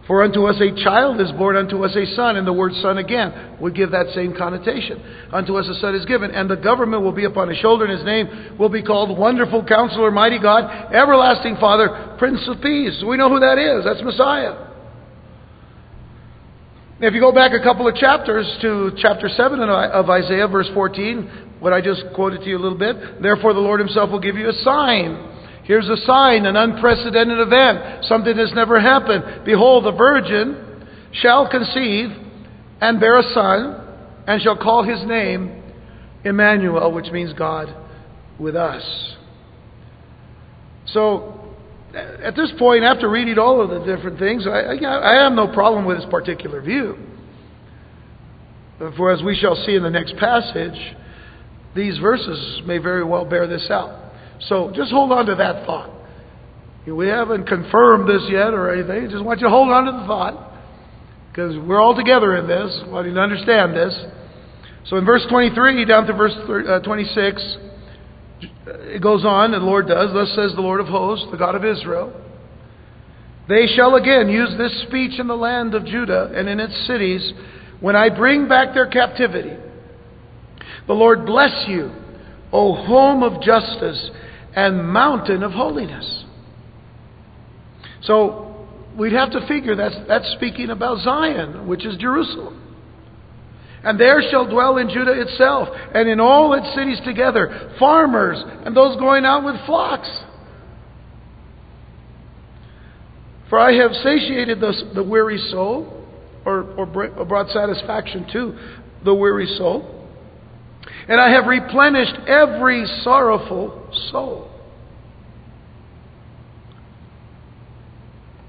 For 0.07 0.21
unto 0.23 0.45
us 0.45 0.61
a 0.61 0.83
child 0.83 1.19
is 1.19 1.31
born, 1.31 1.55
unto 1.55 1.83
us 1.83 1.95
a 1.95 2.05
son, 2.15 2.37
and 2.37 2.45
the 2.45 2.53
word 2.53 2.73
son 2.81 2.99
again 2.99 3.57
would 3.59 3.73
give 3.75 3.89
that 3.91 4.13
same 4.13 4.35
connotation. 4.37 5.01
Unto 5.33 5.57
us 5.57 5.67
a 5.67 5.79
son 5.79 5.95
is 5.95 6.05
given, 6.05 6.29
and 6.29 6.47
the 6.47 6.55
government 6.55 7.01
will 7.01 7.11
be 7.11 7.25
upon 7.25 7.49
his 7.49 7.57
shoulder, 7.57 7.85
and 7.85 7.97
his 7.97 8.05
name 8.05 8.55
will 8.59 8.69
be 8.69 8.83
called 8.83 9.17
Wonderful 9.17 9.65
Counselor, 9.65 10.11
Mighty 10.11 10.37
God, 10.37 10.93
Everlasting 10.93 11.57
Father, 11.59 12.15
Prince 12.19 12.41
of 12.47 12.61
Peace. 12.61 13.03
We 13.07 13.17
know 13.17 13.29
who 13.29 13.39
that 13.39 13.57
is. 13.57 13.83
That's 13.83 14.03
Messiah. 14.03 14.73
If 16.99 17.13
you 17.13 17.19
go 17.19 17.31
back 17.31 17.51
a 17.51 17.63
couple 17.63 17.87
of 17.87 17.95
chapters 17.95 18.45
to 18.61 18.91
chapter 18.97 19.27
7 19.27 19.59
of 19.59 20.09
Isaiah, 20.09 20.47
verse 20.47 20.69
14, 20.73 21.57
what 21.59 21.73
I 21.73 21.81
just 21.81 22.03
quoted 22.13 22.41
to 22.41 22.47
you 22.47 22.57
a 22.57 22.61
little 22.61 22.77
bit, 22.77 23.21
therefore 23.23 23.53
the 23.53 23.59
Lord 23.59 23.79
himself 23.79 24.11
will 24.11 24.19
give 24.19 24.35
you 24.35 24.49
a 24.49 24.53
sign. 24.63 25.34
Here's 25.65 25.89
a 25.89 25.97
sign, 26.05 26.45
an 26.45 26.55
unprecedented 26.55 27.39
event, 27.39 28.05
something 28.05 28.37
that's 28.37 28.53
never 28.53 28.79
happened. 28.79 29.45
Behold, 29.45 29.85
the 29.85 29.91
virgin 29.91 30.87
shall 31.11 31.49
conceive 31.49 32.09
and 32.81 32.99
bear 32.99 33.17
a 33.17 33.23
son, 33.33 33.81
and 34.27 34.41
shall 34.41 34.57
call 34.57 34.83
his 34.83 35.03
name 35.05 35.63
Emmanuel, 36.23 36.91
which 36.91 37.07
means 37.11 37.33
God 37.33 37.73
with 38.39 38.55
us. 38.55 38.83
So, 40.87 41.55
at 41.95 42.35
this 42.35 42.51
point, 42.59 42.83
after 42.83 43.09
reading 43.09 43.39
all 43.39 43.61
of 43.61 43.69
the 43.69 43.85
different 43.85 44.19
things, 44.19 44.45
I, 44.45 44.77
I 44.85 45.23
have 45.23 45.31
no 45.31 45.47
problem 45.47 45.85
with 45.85 45.97
this 45.97 46.05
particular 46.11 46.61
view. 46.61 46.97
For 48.97 49.11
as 49.11 49.23
we 49.23 49.35
shall 49.35 49.55
see 49.55 49.75
in 49.75 49.83
the 49.83 49.89
next 49.89 50.17
passage, 50.17 50.95
these 51.75 51.97
verses 51.97 52.61
may 52.65 52.77
very 52.77 53.03
well 53.03 53.25
bear 53.25 53.47
this 53.47 53.67
out. 53.71 54.04
So 54.41 54.71
just 54.75 54.91
hold 54.91 55.11
on 55.11 55.25
to 55.27 55.35
that 55.35 55.65
thought. 55.65 55.91
We 56.87 57.07
haven't 57.07 57.47
confirmed 57.47 58.07
this 58.07 58.21
yet 58.29 58.53
or 58.53 58.71
anything. 58.71 59.09
Just 59.09 59.23
want 59.23 59.39
you 59.39 59.47
to 59.47 59.51
hold 59.51 59.69
on 59.69 59.85
to 59.85 59.91
the 59.91 60.05
thought. 60.05 60.53
Because 61.31 61.57
we're 61.57 61.81
all 61.81 61.95
together 61.95 62.35
in 62.37 62.47
this. 62.47 62.79
I 62.83 62.87
want 62.87 63.07
you 63.07 63.13
to 63.13 63.19
understand 63.19 63.75
this. 63.75 63.93
So 64.85 64.97
in 64.97 65.05
verse 65.05 65.25
23 65.29 65.83
down 65.85 66.05
to 66.05 66.13
verse 66.13 66.35
uh, 66.47 66.79
26, 66.79 67.57
it 68.67 69.01
goes 69.01 69.25
on, 69.25 69.53
and 69.53 69.63
the 69.63 69.65
Lord 69.65 69.87
does, 69.87 70.13
Thus 70.13 70.29
says 70.35 70.53
the 70.55 70.61
Lord 70.61 70.79
of 70.79 70.87
hosts, 70.87 71.25
the 71.31 71.37
God 71.37 71.55
of 71.55 71.65
Israel. 71.65 72.13
They 73.49 73.67
shall 73.75 73.95
again 73.95 74.29
use 74.29 74.53
this 74.57 74.83
speech 74.83 75.19
in 75.19 75.27
the 75.27 75.35
land 75.35 75.73
of 75.73 75.85
Judah 75.85 76.31
and 76.35 76.47
in 76.47 76.59
its 76.59 76.87
cities 76.87 77.33
when 77.79 77.95
I 77.95 78.09
bring 78.09 78.47
back 78.47 78.73
their 78.73 78.87
captivity. 78.87 79.55
The 80.87 80.93
Lord 80.93 81.25
bless 81.25 81.65
you, 81.67 81.91
O 82.51 82.73
home 82.73 83.23
of 83.23 83.41
justice 83.41 84.11
and 84.55 84.87
mountain 84.87 85.43
of 85.43 85.51
holiness. 85.51 86.23
So 88.03 88.67
we'd 88.97 89.13
have 89.13 89.31
to 89.31 89.45
figure 89.47 89.75
that's, 89.75 89.95
that's 90.07 90.31
speaking 90.37 90.69
about 90.69 91.03
Zion, 91.03 91.67
which 91.67 91.85
is 91.85 91.97
Jerusalem. 91.97 92.61
And 93.83 93.99
there 93.99 94.21
shall 94.31 94.49
dwell 94.49 94.77
in 94.77 94.89
Judah 94.89 95.21
itself, 95.21 95.69
and 95.93 96.09
in 96.09 96.19
all 96.19 96.53
its 96.53 96.73
cities 96.73 96.99
together, 97.05 97.75
farmers 97.77 98.41
and 98.65 98.75
those 98.75 98.97
going 98.97 99.25
out 99.25 99.43
with 99.43 99.55
flocks. 99.65 100.09
For 103.49 103.59
I 103.59 103.73
have 103.73 103.91
satiated 104.03 104.59
the, 104.59 104.91
the 104.95 105.03
weary 105.03 105.37
soul, 105.51 106.03
or, 106.45 106.63
or 106.73 106.85
brought 106.85 107.49
satisfaction 107.49 108.25
to 108.33 108.57
the 109.03 109.13
weary 109.13 109.47
soul, 109.57 109.94
and 111.07 111.21
I 111.21 111.31
have 111.31 111.45
replenished 111.45 112.15
every 112.27 112.85
sorrowful 113.03 113.89
soul. 114.11 114.51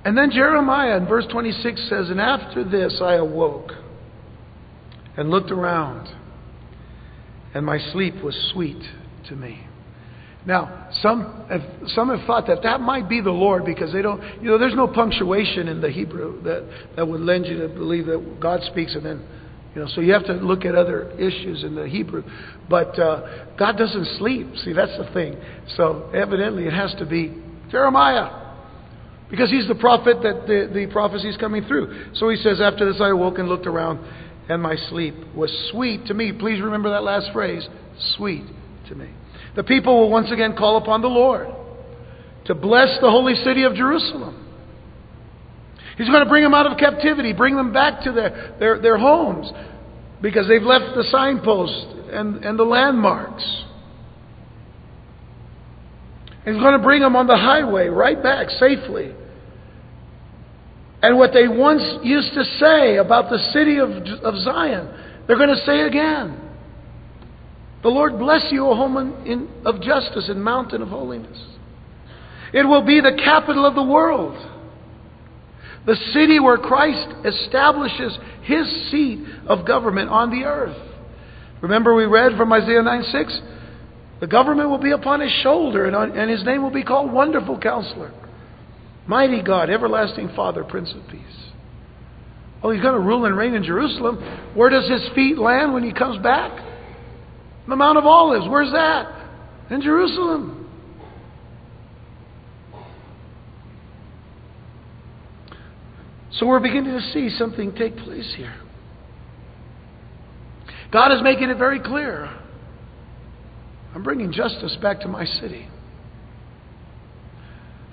And 0.05 0.17
then 0.17 0.31
Jeremiah 0.31 0.97
in 0.99 1.07
verse 1.07 1.27
26 1.31 1.89
says, 1.89 2.11
And 2.11 2.21
after 2.21 2.63
this 2.63 3.01
I 3.03 3.15
awoke 3.15 3.73
and 5.17 5.31
looked 5.31 5.51
around, 5.51 6.09
and 7.55 7.67
my 7.67 7.79
sleep 7.93 8.23
was 8.23 8.37
sweet 8.53 8.83
to 9.29 9.35
me. 9.35 9.67
Now, 10.47 10.91
some 11.03 11.47
have, 11.51 11.63
some 11.89 12.17
have 12.17 12.25
thought 12.25 12.47
that 12.47 12.63
that 12.63 12.81
might 12.81 13.09
be 13.09 13.21
the 13.21 13.33
Lord 13.33 13.65
because 13.65 13.93
they 13.93 14.01
don't, 14.01 14.23
you 14.41 14.49
know, 14.49 14.59
there's 14.59 14.77
no 14.77 14.87
punctuation 14.87 15.67
in 15.67 15.81
the 15.81 15.91
Hebrew 15.91 16.41
that, 16.43 16.69
that 16.95 17.09
would 17.09 17.21
lend 17.21 17.47
you 17.47 17.59
to 17.63 17.69
believe 17.69 18.07
that 18.07 18.39
God 18.41 18.61
speaks 18.71 18.95
and 18.95 19.05
then, 19.05 19.27
you 19.77 19.83
know, 19.83 19.89
so 19.89 20.01
you 20.01 20.15
have 20.15 20.25
to 20.25 20.33
look 20.33 20.65
at 20.65 20.75
other 20.75 21.11
issues 21.19 21.63
in 21.63 21.75
the 21.75 21.87
Hebrew. 21.87 22.23
But 22.67 22.99
uh, 22.99 23.57
God 23.59 23.77
doesn't 23.77 24.07
sleep. 24.17 24.47
See, 24.65 24.73
that's 24.73 24.97
the 24.97 25.07
thing. 25.13 25.37
So 25.77 26.11
evidently 26.15 26.65
it 26.65 26.73
has 26.73 26.95
to 26.99 27.05
be 27.05 27.37
Jeremiah. 27.71 28.55
Because 29.29 29.51
he's 29.51 29.69
the 29.69 29.75
prophet 29.75 30.23
that 30.23 30.47
the, 30.47 30.71
the 30.73 30.91
prophecy 30.91 31.29
is 31.29 31.37
coming 31.37 31.63
through. 31.65 32.15
So 32.15 32.31
he 32.31 32.37
says, 32.37 32.59
After 32.59 32.91
this 32.91 33.03
I 33.03 33.11
awoke 33.11 33.37
and 33.37 33.51
looked 33.51 33.67
around, 33.67 34.01
and 34.49 34.63
my 34.63 34.77
sleep 34.89 35.15
was 35.35 35.53
sweet 35.71 36.07
to 36.07 36.15
me. 36.15 36.33
Please 36.33 36.63
remember 36.63 36.89
that 36.93 37.03
last 37.03 37.31
phrase 37.35 37.69
sweet 38.17 38.45
to 38.89 38.95
me. 38.95 39.11
The 39.57 39.65
people 39.65 40.01
will 40.01 40.11
once 40.11 40.33
again 40.33 40.57
call 40.57 40.79
upon 40.79 41.03
the 41.03 41.09
Lord 41.09 41.49
to 42.47 42.55
bless 42.55 42.97
the 43.03 43.11
holy 43.11 43.35
city 43.45 43.65
of 43.65 43.75
Jerusalem. 43.75 44.46
He's 45.97 46.09
going 46.09 46.23
to 46.23 46.29
bring 46.29 46.43
them 46.43 46.55
out 46.55 46.71
of 46.71 46.77
captivity, 46.79 47.33
bring 47.33 47.57
them 47.57 47.73
back 47.73 48.03
to 48.05 48.13
their, 48.13 48.57
their, 48.59 48.79
their 48.81 48.99
homes 48.99 49.51
because 50.21 50.47
they've 50.49 50.63
left 50.63 50.95
the 50.95 51.05
signposts 51.11 51.87
and, 52.13 52.45
and 52.45 52.59
the 52.59 52.65
landmarks. 52.65 53.45
He's 56.45 56.55
going 56.55 56.77
to 56.77 56.83
bring 56.83 57.03
them 57.03 57.17
on 57.17 57.27
the 57.27 57.37
highway 57.37 57.89
right 57.89 58.23
back 58.23 58.51
safely. 58.51 59.13
And 61.03 61.19
what 61.19 61.33
they 61.33 61.49
once 61.49 61.83
used 62.03 62.33
to 62.35 62.45
say 62.59 62.97
about 62.97 63.31
the 63.31 63.39
city 63.53 63.79
of, 63.79 63.91
of 63.91 64.39
Zion, 64.41 64.89
they're 65.27 65.37
going 65.37 65.55
to 65.55 65.65
say 65.65 65.81
again. 65.81 66.41
The 67.83 67.89
Lord 67.89 68.19
bless 68.19 68.47
you, 68.51 68.67
O 68.67 68.75
home 68.75 68.97
in, 69.27 69.49
of 69.65 69.81
justice 69.81 70.29
and 70.29 70.43
mountain 70.43 70.83
of 70.83 70.89
holiness. 70.89 71.39
It 72.53 72.65
will 72.65 72.85
be 72.85 73.01
the 73.01 73.21
capital 73.23 73.67
of 73.67 73.75
the 73.75 73.83
world. 73.83 74.37
The 75.87 75.97
city 76.13 76.41
where 76.41 76.59
Christ 76.59 77.09
establishes 77.25 78.19
his 78.43 78.91
seat 78.91 79.25
of 79.47 79.67
government 79.67 80.11
on 80.11 80.31
the 80.31 80.45
earth. 80.45 80.77
Remember, 81.63 81.95
we 81.95 82.05
read 82.05 82.37
from 82.37 82.53
Isaiah 82.53 82.83
9 82.83 83.05
6? 83.05 83.41
The 84.21 84.27
government 84.27 84.69
will 84.71 84.79
be 84.79 84.91
upon 84.91 85.21
his 85.21 85.31
shoulder, 85.43 85.87
and, 85.87 85.95
on, 85.95 86.17
and 86.17 86.31
his 86.31 86.45
name 86.45 86.63
will 86.63 86.71
be 86.71 86.83
called 86.83 87.13
Wonderful 87.13 87.59
Counselor, 87.59 88.13
Mighty 89.07 89.43
God, 89.43 89.71
Everlasting 89.71 90.31
Father, 90.35 90.65
Prince 90.65 90.93
of 90.93 91.09
Peace. 91.09 91.21
Oh, 92.63 92.71
he's 92.71 92.83
going 92.83 92.95
to 92.95 93.01
rule 93.01 93.27
and 93.27 93.37
reign 93.37 93.55
in 93.55 93.63
Jerusalem. 93.63 94.17
Where 94.55 94.71
does 94.71 94.89
his 94.89 95.09
feet 95.15 95.39
land 95.39 95.73
when 95.73 95.85
he 95.85 95.93
comes 95.93 96.21
back? 96.23 96.65
The 97.69 97.77
Mount 97.77 97.99
of 97.99 98.07
Olives. 98.07 98.49
Where's 98.49 98.73
that? 98.73 99.29
In 99.71 99.83
Jerusalem. 99.83 100.66
So 106.37 106.47
we're 106.47 106.61
beginning 106.61 106.93
to 106.93 107.01
see 107.13 107.31
something 107.39 107.75
take 107.75 107.97
place 107.97 108.35
here. 108.37 108.55
God 110.93 111.13
is 111.13 111.23
making 111.23 111.49
it 111.49 111.57
very 111.57 111.81
clear. 111.81 112.29
I'm 113.95 114.03
bringing 114.03 114.33
justice 114.33 114.77
back 114.83 115.01
to 115.01 115.09
my 115.09 115.25
city. 115.25 115.67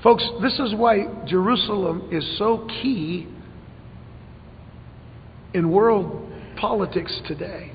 Folks, 0.03 0.23
this 0.41 0.59
is 0.59 0.75
why 0.75 1.05
Jerusalem 1.25 2.09
is 2.11 2.37
so 2.37 2.67
key 2.81 3.27
in 5.53 5.71
world 5.71 6.29
politics 6.57 7.17
today. 7.25 7.71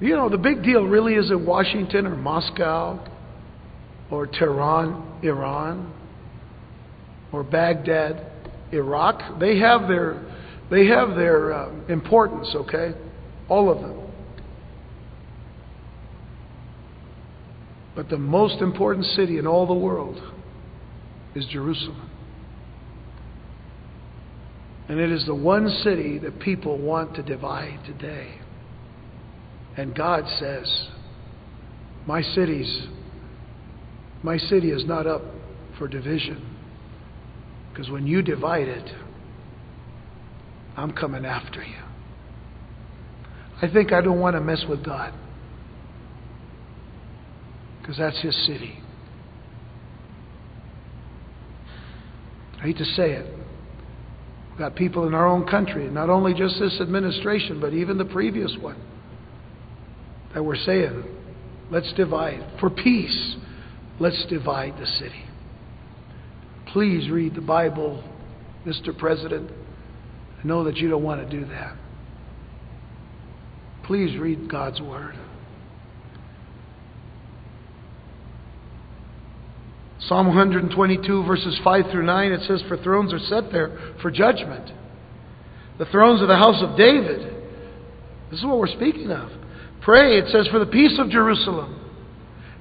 You 0.00 0.16
know, 0.16 0.28
the 0.28 0.38
big 0.38 0.62
deal 0.62 0.84
really 0.84 1.14
isn't 1.14 1.46
Washington 1.46 2.06
or 2.06 2.16
Moscow 2.16 3.02
or 4.10 4.26
Tehran, 4.26 5.20
Iran, 5.22 5.94
or 7.32 7.42
Baghdad, 7.42 8.26
Iraq. 8.72 9.38
They 9.38 9.58
have 9.58 9.88
their, 9.88 10.22
they 10.70 10.86
have 10.86 11.16
their 11.16 11.52
uh, 11.52 11.86
importance, 11.88 12.52
okay? 12.54 12.92
All 13.48 13.70
of 13.70 13.80
them. 13.80 14.00
But 17.94 18.08
the 18.08 18.18
most 18.18 18.60
important 18.62 19.06
city 19.06 19.38
in 19.38 19.46
all 19.46 19.66
the 19.66 19.74
world 19.74 20.20
is 21.34 21.46
Jerusalem. 21.46 22.08
And 24.88 24.98
it 24.98 25.10
is 25.12 25.24
the 25.26 25.34
one 25.34 25.68
city 25.84 26.18
that 26.18 26.40
people 26.40 26.78
want 26.78 27.14
to 27.16 27.22
divide 27.22 27.80
today. 27.86 28.40
And 29.76 29.94
God 29.94 30.24
says, 30.38 30.88
My 32.06 32.22
city's 32.22 32.88
my 34.22 34.36
city 34.36 34.70
is 34.70 34.84
not 34.84 35.06
up 35.06 35.22
for 35.78 35.88
division. 35.88 36.49
Because 37.70 37.90
when 37.90 38.06
you 38.06 38.22
divide 38.22 38.68
it, 38.68 38.90
I'm 40.76 40.92
coming 40.92 41.24
after 41.24 41.62
you. 41.62 41.82
I 43.62 43.70
think 43.70 43.92
I 43.92 44.00
don't 44.00 44.20
want 44.20 44.36
to 44.36 44.40
mess 44.40 44.64
with 44.68 44.84
God 44.84 45.12
because 47.80 47.98
that's 47.98 48.20
his 48.22 48.46
city. 48.46 48.78
I 52.58 52.62
hate 52.64 52.78
to 52.78 52.84
say 52.84 53.12
it. 53.12 53.26
We've 54.50 54.58
got 54.58 54.76
people 54.76 55.06
in 55.06 55.14
our 55.14 55.26
own 55.26 55.46
country, 55.46 55.88
not 55.88 56.10
only 56.10 56.34
just 56.34 56.58
this 56.60 56.78
administration, 56.80 57.60
but 57.60 57.72
even 57.72 57.98
the 57.98 58.04
previous 58.04 58.54
one, 58.60 58.80
that 60.34 60.42
were 60.42 60.56
saying, 60.56 61.04
let's 61.70 61.92
divide. 61.94 62.58
For 62.60 62.70
peace, 62.70 63.36
let's 63.98 64.24
divide 64.28 64.74
the 64.78 64.86
city. 64.86 65.24
Please 66.72 67.10
read 67.10 67.34
the 67.34 67.40
Bible, 67.40 68.02
Mr. 68.64 68.96
President. 68.96 69.50
I 70.42 70.46
know 70.46 70.64
that 70.64 70.76
you 70.76 70.88
don't 70.88 71.02
want 71.02 71.28
to 71.28 71.28
do 71.28 71.44
that. 71.46 71.76
Please 73.84 74.16
read 74.18 74.48
God's 74.48 74.80
Word. 74.80 75.18
Psalm 79.98 80.28
122, 80.28 81.24
verses 81.24 81.58
5 81.62 81.90
through 81.90 82.04
9, 82.04 82.32
it 82.32 82.40
says, 82.46 82.62
For 82.68 82.76
thrones 82.76 83.12
are 83.12 83.18
set 83.18 83.50
there 83.52 83.94
for 84.00 84.10
judgment. 84.10 84.70
The 85.78 85.86
thrones 85.86 86.22
of 86.22 86.28
the 86.28 86.36
house 86.36 86.62
of 86.62 86.76
David. 86.76 87.34
This 88.30 88.38
is 88.38 88.46
what 88.46 88.58
we're 88.58 88.68
speaking 88.68 89.10
of. 89.10 89.30
Pray, 89.82 90.18
it 90.18 90.30
says, 90.30 90.46
for 90.48 90.58
the 90.58 90.66
peace 90.66 90.98
of 90.98 91.10
Jerusalem. 91.10 91.79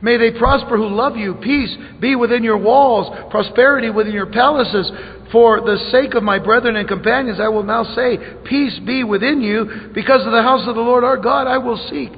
May 0.02 0.18
they 0.18 0.38
prosper 0.38 0.78
who 0.78 0.88
love 0.88 1.18
you. 1.18 1.36
Peace 1.36 1.76
be 2.00 2.16
within 2.16 2.43
your 2.43 2.58
walls, 2.58 3.14
prosperity 3.30 3.89
within 3.89 4.14
your 4.14 4.32
palaces. 4.32 4.89
For 5.32 5.62
the 5.62 5.78
sake 5.91 6.16
of 6.16 6.24
my 6.24 6.39
brethren 6.39 6.76
and 6.76 6.88
companions, 6.88 7.39
I 7.39 7.50
will 7.50 7.64
now 7.64 7.84
say, 7.84 8.18
Peace 8.45 8.80
be 8.86 9.04
within 9.04 9.41
you. 9.41 9.91
Because 9.93 10.26
of 10.26 10.32
the 10.32 10.41
house 10.41 10.68
of 10.68 10.76
the 10.76 10.82
Lord 10.82 11.04
our 11.04 11.18
God, 11.18 11.47
I 11.47 11.58
will 11.58 11.78
seek 11.89 12.12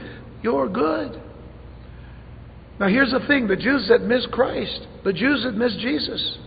your 0.44 0.70
good. 0.70 1.20
Now, 2.80 2.88
here's 2.88 3.12
the 3.12 3.26
thing 3.28 3.48
the 3.48 3.56
Jews 3.56 3.88
that 3.90 4.02
miss 4.02 4.26
Christ, 4.32 4.88
the 5.04 5.14
Jews 5.14 5.44
that 5.44 5.56
miss 5.56 5.76
Jesus, 5.78 6.38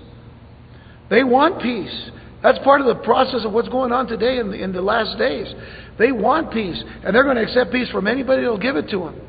they 1.11 1.23
want 1.23 1.61
peace. 1.61 2.11
That's 2.43 2.59
part 2.59 2.81
of 2.81 2.87
the 2.87 3.03
process 3.03 3.45
of 3.45 3.53
what's 3.53 3.69
going 3.69 3.93
on 3.93 4.07
today 4.07 4.39
in 4.39 4.51
the, 4.51 4.63
in 4.63 4.73
the 4.73 4.83
last 4.83 5.19
days. 5.19 5.53
They 5.99 6.13
want 6.13 6.53
peace, 6.53 6.83
and 7.05 7.15
they're 7.15 7.25
going 7.25 7.37
to 7.37 7.43
accept 7.43 7.73
peace 7.73 7.89
from 7.91 8.07
anybody 8.07 8.43
that'll 8.43 8.59
give 8.59 8.77
it 8.77 8.89
to 8.91 8.99
them. 8.99 9.21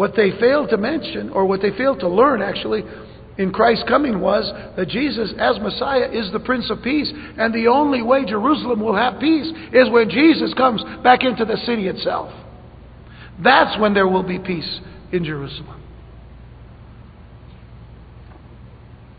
What 0.00 0.16
they 0.16 0.30
failed 0.40 0.70
to 0.70 0.78
mention, 0.78 1.28
or 1.28 1.44
what 1.44 1.60
they 1.60 1.76
failed 1.76 2.00
to 2.00 2.08
learn 2.08 2.40
actually, 2.40 2.84
in 3.36 3.52
Christ's 3.52 3.84
coming 3.86 4.18
was 4.18 4.50
that 4.74 4.88
Jesus, 4.88 5.30
as 5.38 5.60
Messiah, 5.60 6.08
is 6.10 6.32
the 6.32 6.40
Prince 6.40 6.70
of 6.70 6.82
Peace. 6.82 7.12
And 7.36 7.52
the 7.52 7.66
only 7.66 8.00
way 8.00 8.24
Jerusalem 8.24 8.80
will 8.80 8.96
have 8.96 9.20
peace 9.20 9.52
is 9.74 9.90
when 9.90 10.08
Jesus 10.08 10.54
comes 10.54 10.82
back 11.04 11.22
into 11.22 11.44
the 11.44 11.58
city 11.66 11.86
itself. 11.86 12.32
That's 13.44 13.78
when 13.78 13.92
there 13.92 14.08
will 14.08 14.22
be 14.22 14.38
peace 14.38 14.80
in 15.12 15.22
Jerusalem. 15.22 15.79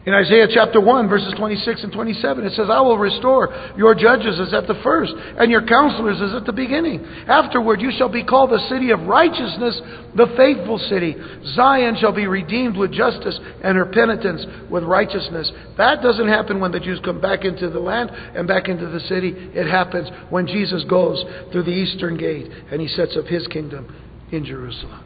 In 0.04 0.16
Isaiah 0.16 0.48
chapter 0.52 0.82
1, 0.82 1.10
verses 1.10 1.32
26 1.38 1.84
and 1.84 1.94
27, 1.94 2.46
it 2.46 2.54
says, 2.54 2.70
I 2.72 2.82
will 2.82 2.98
restore 2.98 3.54
your 3.78 3.94
judges 3.94 4.40
as 4.40 4.52
at 4.52 4.66
the 4.66 4.80
first, 4.82 5.14
and 5.38 5.52
your 5.52 5.64
counselors 5.64 6.20
as 6.20 6.34
at 6.34 6.46
the 6.48 6.54
beginning. 6.54 7.06
Afterward, 7.28 7.82
you 7.82 7.92
shall 7.96 8.10
be 8.10 8.24
called 8.24 8.50
the 8.50 8.68
city 8.68 8.90
of 8.90 9.02
righteousness, 9.02 9.80
the 10.16 10.26
faithful 10.36 10.80
city. 10.90 11.16
Zion 11.54 11.98
shall 12.02 12.14
be 12.14 12.26
redeemed 12.26 12.78
with 12.78 12.92
justice, 12.92 13.40
and 13.64 13.78
her 13.78 13.86
penitents 13.86 14.44
with 14.72 14.84
righteousness. 14.84 15.52
That 15.78 16.02
doesn't 16.02 16.30
happen 16.30 16.60
when 16.60 16.72
the 16.72 16.80
Jews 16.80 17.00
come 17.06 17.22
back 17.22 17.46
into 17.46 17.70
the 17.70 17.80
land 17.80 18.10
and 18.10 18.48
back 18.48 18.70
into 18.70 18.88
the 18.88 19.02
city. 19.02 19.36
It 19.54 19.70
happens 19.70 20.10
when 20.32 20.48
Jesus 20.48 20.84
goes 20.86 21.24
through 21.52 21.64
the 21.64 21.70
eastern 21.70 22.18
gate 22.18 22.50
and 22.72 22.82
he 22.82 22.88
sets 22.88 23.16
up 23.16 23.26
his 23.26 23.46
kingdom 23.48 23.96
in 24.32 24.46
Jerusalem, 24.46 25.04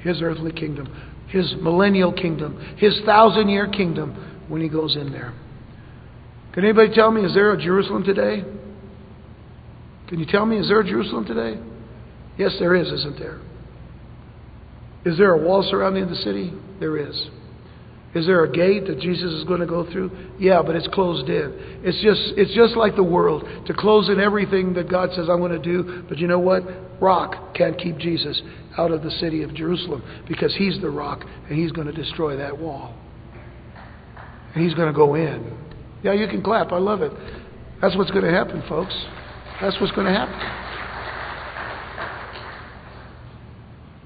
his 0.00 0.22
earthly 0.22 0.52
kingdom 0.52 0.90
his 1.28 1.54
millennial 1.60 2.12
kingdom, 2.12 2.58
his 2.78 3.00
thousand 3.04 3.48
year 3.48 3.68
kingdom 3.68 4.44
when 4.48 4.60
he 4.60 4.68
goes 4.68 4.96
in 4.96 5.12
there. 5.12 5.34
Can 6.52 6.64
anybody 6.64 6.92
tell 6.94 7.10
me, 7.10 7.24
is 7.24 7.34
there 7.34 7.52
a 7.52 7.62
Jerusalem 7.62 8.02
today? 8.04 8.42
Can 10.08 10.18
you 10.18 10.26
tell 10.26 10.46
me, 10.46 10.58
is 10.58 10.68
there 10.68 10.80
a 10.80 10.84
Jerusalem 10.84 11.26
today? 11.26 11.60
Yes, 12.38 12.56
there 12.58 12.74
is, 12.74 12.88
isn't 12.90 13.18
there? 13.18 13.40
Is 15.04 15.18
there 15.18 15.32
a 15.32 15.38
wall 15.38 15.66
surrounding 15.70 16.08
the 16.08 16.16
city? 16.16 16.52
There 16.80 16.96
is. 16.96 17.28
Is 18.14 18.26
there 18.26 18.42
a 18.42 18.50
gate 18.50 18.86
that 18.86 19.00
Jesus 19.00 19.32
is 19.32 19.44
going 19.44 19.60
to 19.60 19.66
go 19.66 19.90
through? 19.90 20.10
Yeah, 20.38 20.62
but 20.64 20.74
it's 20.74 20.88
closed 20.88 21.28
in. 21.28 21.52
It's 21.84 22.00
just 22.02 22.38
it's 22.38 22.54
just 22.54 22.74
like 22.74 22.96
the 22.96 23.02
world 23.02 23.44
to 23.66 23.74
close 23.74 24.08
in 24.08 24.18
everything 24.18 24.72
that 24.74 24.90
God 24.90 25.10
says 25.14 25.28
I'm 25.28 25.40
going 25.40 25.52
to 25.52 25.58
do. 25.58 26.04
But 26.08 26.18
you 26.18 26.26
know 26.26 26.38
what? 26.38 26.62
Rock 27.02 27.54
can't 27.54 27.78
keep 27.78 27.98
Jesus 27.98 28.40
out 28.78 28.92
of 28.92 29.02
the 29.02 29.10
city 29.10 29.42
of 29.42 29.54
Jerusalem 29.54 30.02
because 30.26 30.54
he's 30.56 30.80
the 30.80 30.88
rock 30.88 31.24
and 31.48 31.58
he's 31.58 31.70
going 31.72 31.86
to 31.86 31.92
destroy 31.92 32.36
that 32.36 32.58
wall. 32.58 32.94
And 34.54 34.64
he's 34.64 34.74
going 34.74 34.88
to 34.88 34.96
go 34.96 35.14
in. 35.14 35.56
Yeah, 36.02 36.14
you 36.14 36.28
can 36.28 36.42
clap. 36.42 36.72
I 36.72 36.78
love 36.78 37.02
it. 37.02 37.12
That's 37.82 37.94
what's 37.96 38.10
going 38.10 38.24
to 38.24 38.30
happen, 38.30 38.62
folks. 38.68 38.94
That's 39.60 39.78
what's 39.80 39.92
going 39.92 40.06
to 40.06 40.12
happen. 40.12 40.64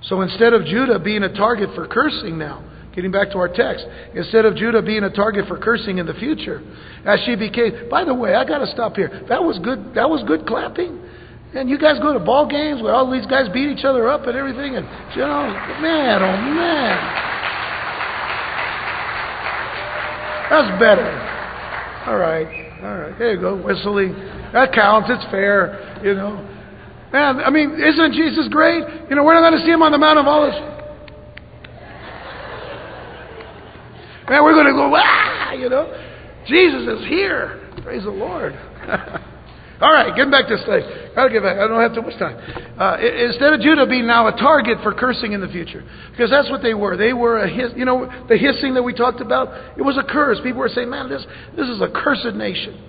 So 0.03 0.21
instead 0.23 0.53
of 0.53 0.65
Judah 0.65 0.99
being 0.99 1.23
a 1.23 1.33
target 1.33 1.71
for 1.75 1.87
cursing 1.87 2.37
now, 2.37 2.69
Getting 2.95 3.11
back 3.11 3.31
to 3.31 3.39
our 3.39 3.49
text, 3.49 3.87
instead 4.15 4.45
of 4.45 4.55
Judah 4.55 4.83
being 4.83 5.03
a 5.05 5.11
target 5.11 5.49
for 5.49 5.57
cursing 5.59 5.97
in 5.97 6.05
the 6.05 6.13
future, 6.13 6.61
as 7.07 7.21
she 7.25 7.37
became. 7.37 7.89
By 7.89 8.05
the 8.05 8.13
way, 8.13 8.35
I 8.35 8.45
got 8.45 8.59
to 8.59 8.67
stop 8.67 8.97
here. 8.97 9.25
That 9.29 9.43
was 9.43 9.59
good. 9.61 9.95
That 9.95 10.11
was 10.11 10.23
good 10.25 10.47
clapping. 10.47 11.01
And 11.55 11.69
you 11.69 11.79
guys 11.79 11.99
go 12.01 12.13
to 12.13 12.21
ball 12.21 12.49
games 12.49 12.83
where 12.83 12.95
all 12.95 13.11
these 13.11 13.27
guys 13.27 13.49
beat 13.53 13.69
each 13.69 13.85
other 13.85 14.09
up 14.09 14.27
and 14.27 14.37
everything, 14.37 14.77
and 14.77 14.87
you 15.17 15.21
know, 15.21 15.53
man, 15.81 16.23
oh 16.23 16.37
man, 16.53 16.97
that's 20.49 20.81
better. 20.81 21.09
All 22.07 22.17
right, 22.17 22.49
all 22.83 22.99
right, 22.99 23.19
there 23.19 23.35
you 23.35 23.41
go, 23.41 23.57
whistling. 23.57 24.13
That 24.53 24.73
counts. 24.73 25.09
It's 25.11 25.25
fair, 25.31 26.01
you 26.05 26.15
know. 26.15 26.41
Man, 27.13 27.41
I 27.41 27.51
mean, 27.51 27.79
isn't 27.79 28.13
Jesus 28.13 28.49
great? 28.49 28.85
You 29.09 29.17
know, 29.17 29.25
we're 29.25 29.35
not 29.39 29.49
going 29.49 29.61
to 29.61 29.65
see 29.65 29.73
him 29.73 29.83
on 29.83 29.93
the 29.93 29.99
Mount 29.99 30.19
of 30.19 30.27
Olives. 30.27 30.57
Man, 34.33 34.45
we're 34.45 34.55
going 34.55 34.65
to 34.65 34.73
go, 34.73 34.89
ah, 34.97 35.53
you 35.53 35.69
know. 35.69 35.93
Jesus 36.49 36.89
is 36.89 37.07
here. 37.07 37.69
Praise 37.83 38.03
the 38.03 38.11
Lord. 38.11 38.55
All 39.83 39.93
right, 39.93 40.09
getting 40.17 40.31
back 40.31 40.49
to 40.49 40.57
thing. 40.57 41.13
Gotta 41.15 41.29
get 41.29 41.43
back. 41.43 41.59
I 41.59 41.69
don't 41.69 41.83
have 41.83 41.93
too 41.93 42.01
much 42.01 42.19
time. 42.19 42.41
Uh, 42.81 42.97
instead 42.97 43.53
of 43.53 43.61
Judah 43.61 43.85
being 43.85 44.07
now 44.07 44.29
a 44.29 44.33
target 44.33 44.79
for 44.83 44.95
cursing 44.95 45.33
in 45.33 45.43
the 45.43 45.49
future, 45.49 45.85
because 46.13 46.31
that's 46.31 46.49
what 46.49 46.63
they 46.63 46.73
were. 46.73 46.97
They 46.97 47.13
were 47.13 47.41
a 47.41 47.51
hiss. 47.51 47.73
You 47.77 47.85
know, 47.85 48.09
the 48.27 48.39
hissing 48.39 48.73
that 48.73 48.83
we 48.83 48.95
talked 48.95 49.21
about. 49.21 49.77
It 49.77 49.83
was 49.83 49.99
a 49.99 50.03
curse. 50.03 50.39
People 50.43 50.61
were 50.61 50.71
saying, 50.71 50.89
"Man, 50.89 51.11
this 51.11 51.27
this 51.55 51.69
is 51.69 51.83
a 51.83 51.89
cursed 51.93 52.35
nation." 52.35 52.81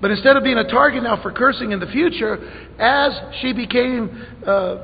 But 0.00 0.10
instead 0.10 0.36
of 0.36 0.42
being 0.42 0.58
a 0.58 0.68
target 0.68 1.04
now 1.04 1.22
for 1.22 1.30
cursing 1.30 1.70
in 1.70 1.78
the 1.78 1.86
future, 1.86 2.38
as 2.80 3.12
she 3.40 3.52
became, 3.52 4.26
uh, 4.44 4.78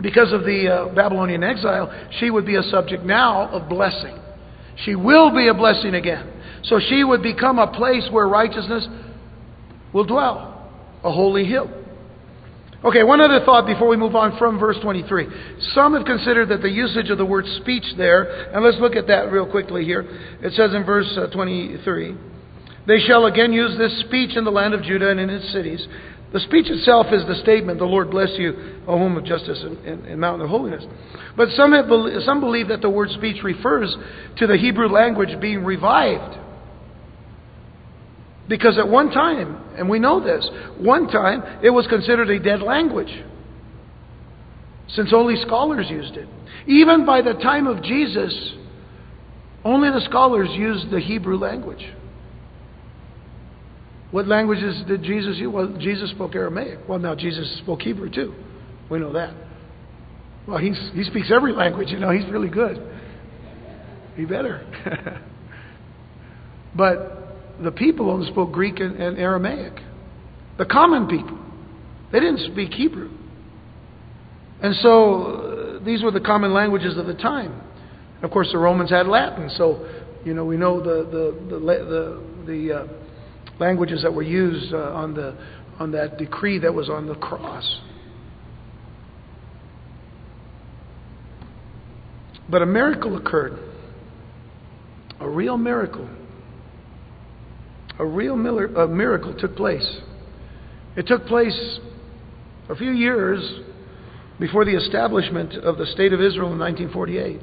because 0.00 0.32
of 0.32 0.44
the 0.44 0.68
uh, 0.72 0.94
Babylonian 0.94 1.42
exile, 1.42 1.92
she 2.18 2.30
would 2.30 2.46
be 2.46 2.54
a 2.54 2.62
subject 2.62 3.04
now 3.04 3.48
of 3.48 3.68
blessing. 3.68 4.20
She 4.84 4.94
will 4.94 5.30
be 5.34 5.48
a 5.48 5.54
blessing 5.54 5.94
again. 5.94 6.30
So 6.64 6.80
she 6.80 7.04
would 7.04 7.22
become 7.22 7.58
a 7.58 7.72
place 7.72 8.08
where 8.10 8.26
righteousness 8.26 8.86
will 9.92 10.04
dwell, 10.04 10.70
a 11.04 11.12
holy 11.12 11.44
hill. 11.44 11.70
Okay, 12.84 13.02
one 13.02 13.22
other 13.22 13.40
thought 13.46 13.66
before 13.66 13.88
we 13.88 13.96
move 13.96 14.14
on 14.14 14.36
from 14.36 14.58
verse 14.58 14.76
23. 14.82 15.26
Some 15.72 15.94
have 15.94 16.04
considered 16.04 16.50
that 16.50 16.60
the 16.60 16.68
usage 16.70 17.08
of 17.08 17.16
the 17.16 17.24
word 17.24 17.46
speech 17.62 17.84
there, 17.96 18.52
and 18.52 18.62
let's 18.62 18.76
look 18.78 18.94
at 18.94 19.06
that 19.06 19.32
real 19.32 19.46
quickly 19.46 19.84
here. 19.84 20.02
It 20.42 20.52
says 20.52 20.74
in 20.74 20.84
verse 20.84 21.10
uh, 21.16 21.28
23 21.28 22.14
They 22.86 22.98
shall 23.06 23.24
again 23.24 23.54
use 23.54 23.78
this 23.78 24.00
speech 24.00 24.36
in 24.36 24.44
the 24.44 24.50
land 24.50 24.74
of 24.74 24.82
Judah 24.82 25.10
and 25.10 25.18
in 25.18 25.30
its 25.30 25.50
cities. 25.50 25.86
The 26.34 26.40
speech 26.40 26.68
itself 26.68 27.06
is 27.12 27.24
the 27.28 27.36
statement, 27.36 27.78
The 27.78 27.84
Lord 27.84 28.10
bless 28.10 28.30
you, 28.36 28.80
O 28.88 28.98
home 28.98 29.16
of 29.16 29.24
justice 29.24 29.62
and, 29.62 29.78
and, 29.86 30.04
and 30.04 30.20
mountain 30.20 30.42
of 30.42 30.50
holiness. 30.50 30.84
But 31.36 31.50
some, 31.50 31.70
have, 31.70 31.86
some 32.24 32.40
believe 32.40 32.68
that 32.68 32.82
the 32.82 32.90
word 32.90 33.10
speech 33.10 33.44
refers 33.44 33.96
to 34.38 34.48
the 34.48 34.56
Hebrew 34.56 34.88
language 34.88 35.40
being 35.40 35.64
revived. 35.64 36.36
Because 38.48 38.78
at 38.78 38.88
one 38.88 39.12
time, 39.12 39.62
and 39.78 39.88
we 39.88 40.00
know 40.00 40.18
this, 40.18 40.44
one 40.76 41.06
time 41.06 41.60
it 41.62 41.70
was 41.70 41.86
considered 41.86 42.28
a 42.28 42.40
dead 42.40 42.62
language. 42.62 43.22
Since 44.88 45.12
only 45.12 45.36
scholars 45.46 45.86
used 45.88 46.16
it. 46.16 46.28
Even 46.66 47.06
by 47.06 47.22
the 47.22 47.34
time 47.34 47.68
of 47.68 47.80
Jesus, 47.80 48.54
only 49.64 49.88
the 49.88 50.04
scholars 50.10 50.48
used 50.50 50.90
the 50.90 50.98
Hebrew 50.98 51.38
language. 51.38 51.86
What 54.14 54.28
languages 54.28 54.80
did 54.86 55.02
Jesus 55.02 55.38
use? 55.38 55.52
Well, 55.52 55.74
Jesus 55.76 56.08
spoke 56.10 56.36
Aramaic. 56.36 56.88
Well, 56.88 57.00
now 57.00 57.16
Jesus 57.16 57.58
spoke 57.58 57.82
Hebrew 57.82 58.08
too. 58.08 58.32
We 58.88 59.00
know 59.00 59.12
that. 59.12 59.34
Well, 60.46 60.58
he's, 60.58 60.78
he 60.92 61.02
speaks 61.02 61.32
every 61.34 61.52
language, 61.52 61.88
you 61.88 61.98
know, 61.98 62.12
he's 62.12 62.24
really 62.30 62.48
good. 62.48 62.80
He 64.14 64.24
better. 64.24 64.64
but 66.76 67.58
the 67.60 67.72
people 67.72 68.08
only 68.08 68.30
spoke 68.30 68.52
Greek 68.52 68.78
and, 68.78 69.02
and 69.02 69.18
Aramaic. 69.18 69.80
The 70.58 70.66
common 70.66 71.08
people. 71.08 71.36
They 72.12 72.20
didn't 72.20 72.52
speak 72.52 72.70
Hebrew. 72.70 73.10
And 74.62 74.76
so 74.76 75.80
uh, 75.80 75.84
these 75.84 76.04
were 76.04 76.12
the 76.12 76.20
common 76.20 76.54
languages 76.54 76.96
of 76.96 77.06
the 77.06 77.14
time. 77.14 77.60
Of 78.22 78.30
course, 78.30 78.48
the 78.52 78.58
Romans 78.58 78.90
had 78.90 79.08
Latin, 79.08 79.50
so 79.56 79.84
you 80.24 80.34
know 80.34 80.44
we 80.44 80.56
know 80.56 80.78
the 80.78 81.02
the 81.10 81.56
the 81.56 81.58
the, 81.58 82.46
the 82.46 82.72
uh, 82.72 82.86
languages 83.58 84.02
that 84.02 84.12
were 84.12 84.22
used 84.22 84.72
uh, 84.72 84.92
on 84.92 85.14
the 85.14 85.36
on 85.78 85.90
that 85.92 86.18
decree 86.18 86.58
that 86.60 86.72
was 86.72 86.88
on 86.88 87.06
the 87.06 87.14
cross. 87.14 87.80
But 92.48 92.62
a 92.62 92.66
miracle 92.66 93.16
occurred. 93.16 93.58
A 95.20 95.28
real 95.28 95.56
miracle. 95.56 96.08
A 97.98 98.04
real 98.04 98.34
a 98.34 98.88
miracle 98.88 99.34
took 99.38 99.56
place. 99.56 100.00
It 100.96 101.06
took 101.06 101.26
place 101.26 101.78
a 102.68 102.76
few 102.76 102.90
years 102.90 103.60
before 104.38 104.64
the 104.64 104.76
establishment 104.76 105.54
of 105.54 105.78
the 105.78 105.86
State 105.86 106.12
of 106.12 106.20
Israel 106.20 106.52
in 106.52 106.58
1948. 106.58 107.40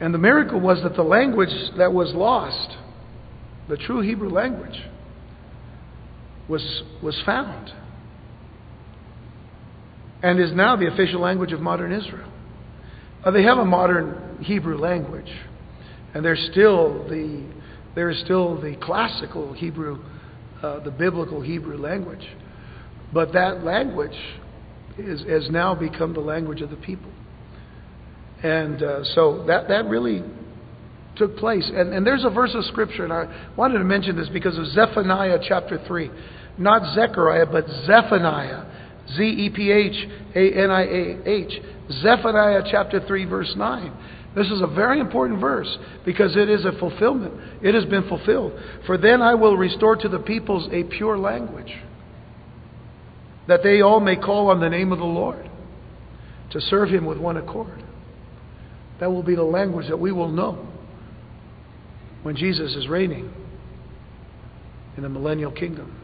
And 0.00 0.12
the 0.12 0.18
miracle 0.18 0.60
was 0.60 0.82
that 0.82 0.96
the 0.96 1.02
language 1.02 1.54
that 1.78 1.92
was 1.92 2.12
lost, 2.14 2.76
the 3.68 3.76
true 3.76 4.00
Hebrew 4.00 4.28
language, 4.28 4.80
was, 6.48 6.82
was 7.02 7.20
found. 7.24 7.72
and 10.24 10.40
is 10.40 10.52
now 10.54 10.74
the 10.74 10.86
official 10.86 11.20
language 11.20 11.52
of 11.52 11.60
modern 11.60 11.92
Israel. 11.92 12.32
Uh, 13.22 13.30
they 13.30 13.42
have 13.42 13.58
a 13.58 13.64
modern 13.64 14.38
Hebrew 14.40 14.78
language, 14.78 15.30
and 16.14 16.24
there's 16.24 16.48
still 16.50 17.06
the 17.08 17.46
there 17.94 18.08
is 18.08 18.18
still 18.24 18.60
the 18.60 18.74
classical 18.82 19.52
Hebrew, 19.52 20.02
uh, 20.62 20.80
the 20.82 20.90
biblical 20.90 21.42
Hebrew 21.42 21.76
language, 21.76 22.26
but 23.12 23.34
that 23.34 23.62
language 23.62 24.16
is, 24.98 25.22
has 25.28 25.48
now 25.50 25.74
become 25.74 26.14
the 26.14 26.20
language 26.20 26.62
of 26.62 26.70
the 26.70 26.76
people, 26.76 27.12
and 28.42 28.82
uh, 28.82 29.04
so 29.14 29.44
that 29.46 29.68
that 29.68 29.84
really 29.84 30.24
took 31.16 31.36
place. 31.36 31.70
And, 31.74 31.92
and 31.92 32.06
there's 32.06 32.24
a 32.24 32.30
verse 32.30 32.54
of 32.54 32.64
scripture, 32.66 33.04
and 33.04 33.12
I 33.12 33.52
wanted 33.56 33.78
to 33.78 33.84
mention 33.84 34.16
this 34.16 34.28
because 34.28 34.58
of 34.58 34.66
Zephaniah 34.66 35.38
chapter 35.46 35.80
three, 35.86 36.10
not 36.58 36.94
Zechariah, 36.94 37.46
but 37.46 37.66
Zephaniah. 37.86 38.72
Z 39.12 39.22
E 39.22 39.50
P 39.50 39.70
H 39.70 40.08
A 40.34 40.62
N 40.62 40.70
I 40.70 40.82
A 40.82 41.28
H. 41.28 41.60
Zephaniah 42.00 42.62
chapter 42.70 43.06
3, 43.06 43.24
verse 43.26 43.52
9. 43.56 43.92
This 44.34 44.46
is 44.46 44.62
a 44.62 44.66
very 44.66 44.98
important 44.98 45.40
verse 45.40 45.78
because 46.04 46.36
it 46.36 46.48
is 46.48 46.64
a 46.64 46.72
fulfillment. 46.78 47.34
It 47.62 47.74
has 47.74 47.84
been 47.84 48.08
fulfilled. 48.08 48.58
For 48.86 48.96
then 48.96 49.22
I 49.22 49.34
will 49.34 49.56
restore 49.56 49.96
to 49.96 50.08
the 50.08 50.18
peoples 50.18 50.68
a 50.72 50.84
pure 50.84 51.18
language, 51.18 51.72
that 53.46 53.62
they 53.62 53.80
all 53.80 54.00
may 54.00 54.16
call 54.16 54.50
on 54.50 54.60
the 54.60 54.70
name 54.70 54.92
of 54.92 54.98
the 54.98 55.04
Lord, 55.04 55.48
to 56.50 56.60
serve 56.60 56.88
him 56.88 57.04
with 57.04 57.18
one 57.18 57.36
accord. 57.36 57.82
That 59.00 59.10
will 59.10 59.22
be 59.22 59.34
the 59.34 59.44
language 59.44 59.88
that 59.88 59.98
we 59.98 60.10
will 60.10 60.28
know 60.28 60.66
when 62.24 62.34
Jesus 62.34 62.74
is 62.74 62.88
reigning 62.88 63.32
in 64.96 65.02
the 65.02 65.08
millennial 65.08 65.52
kingdom. 65.52 66.00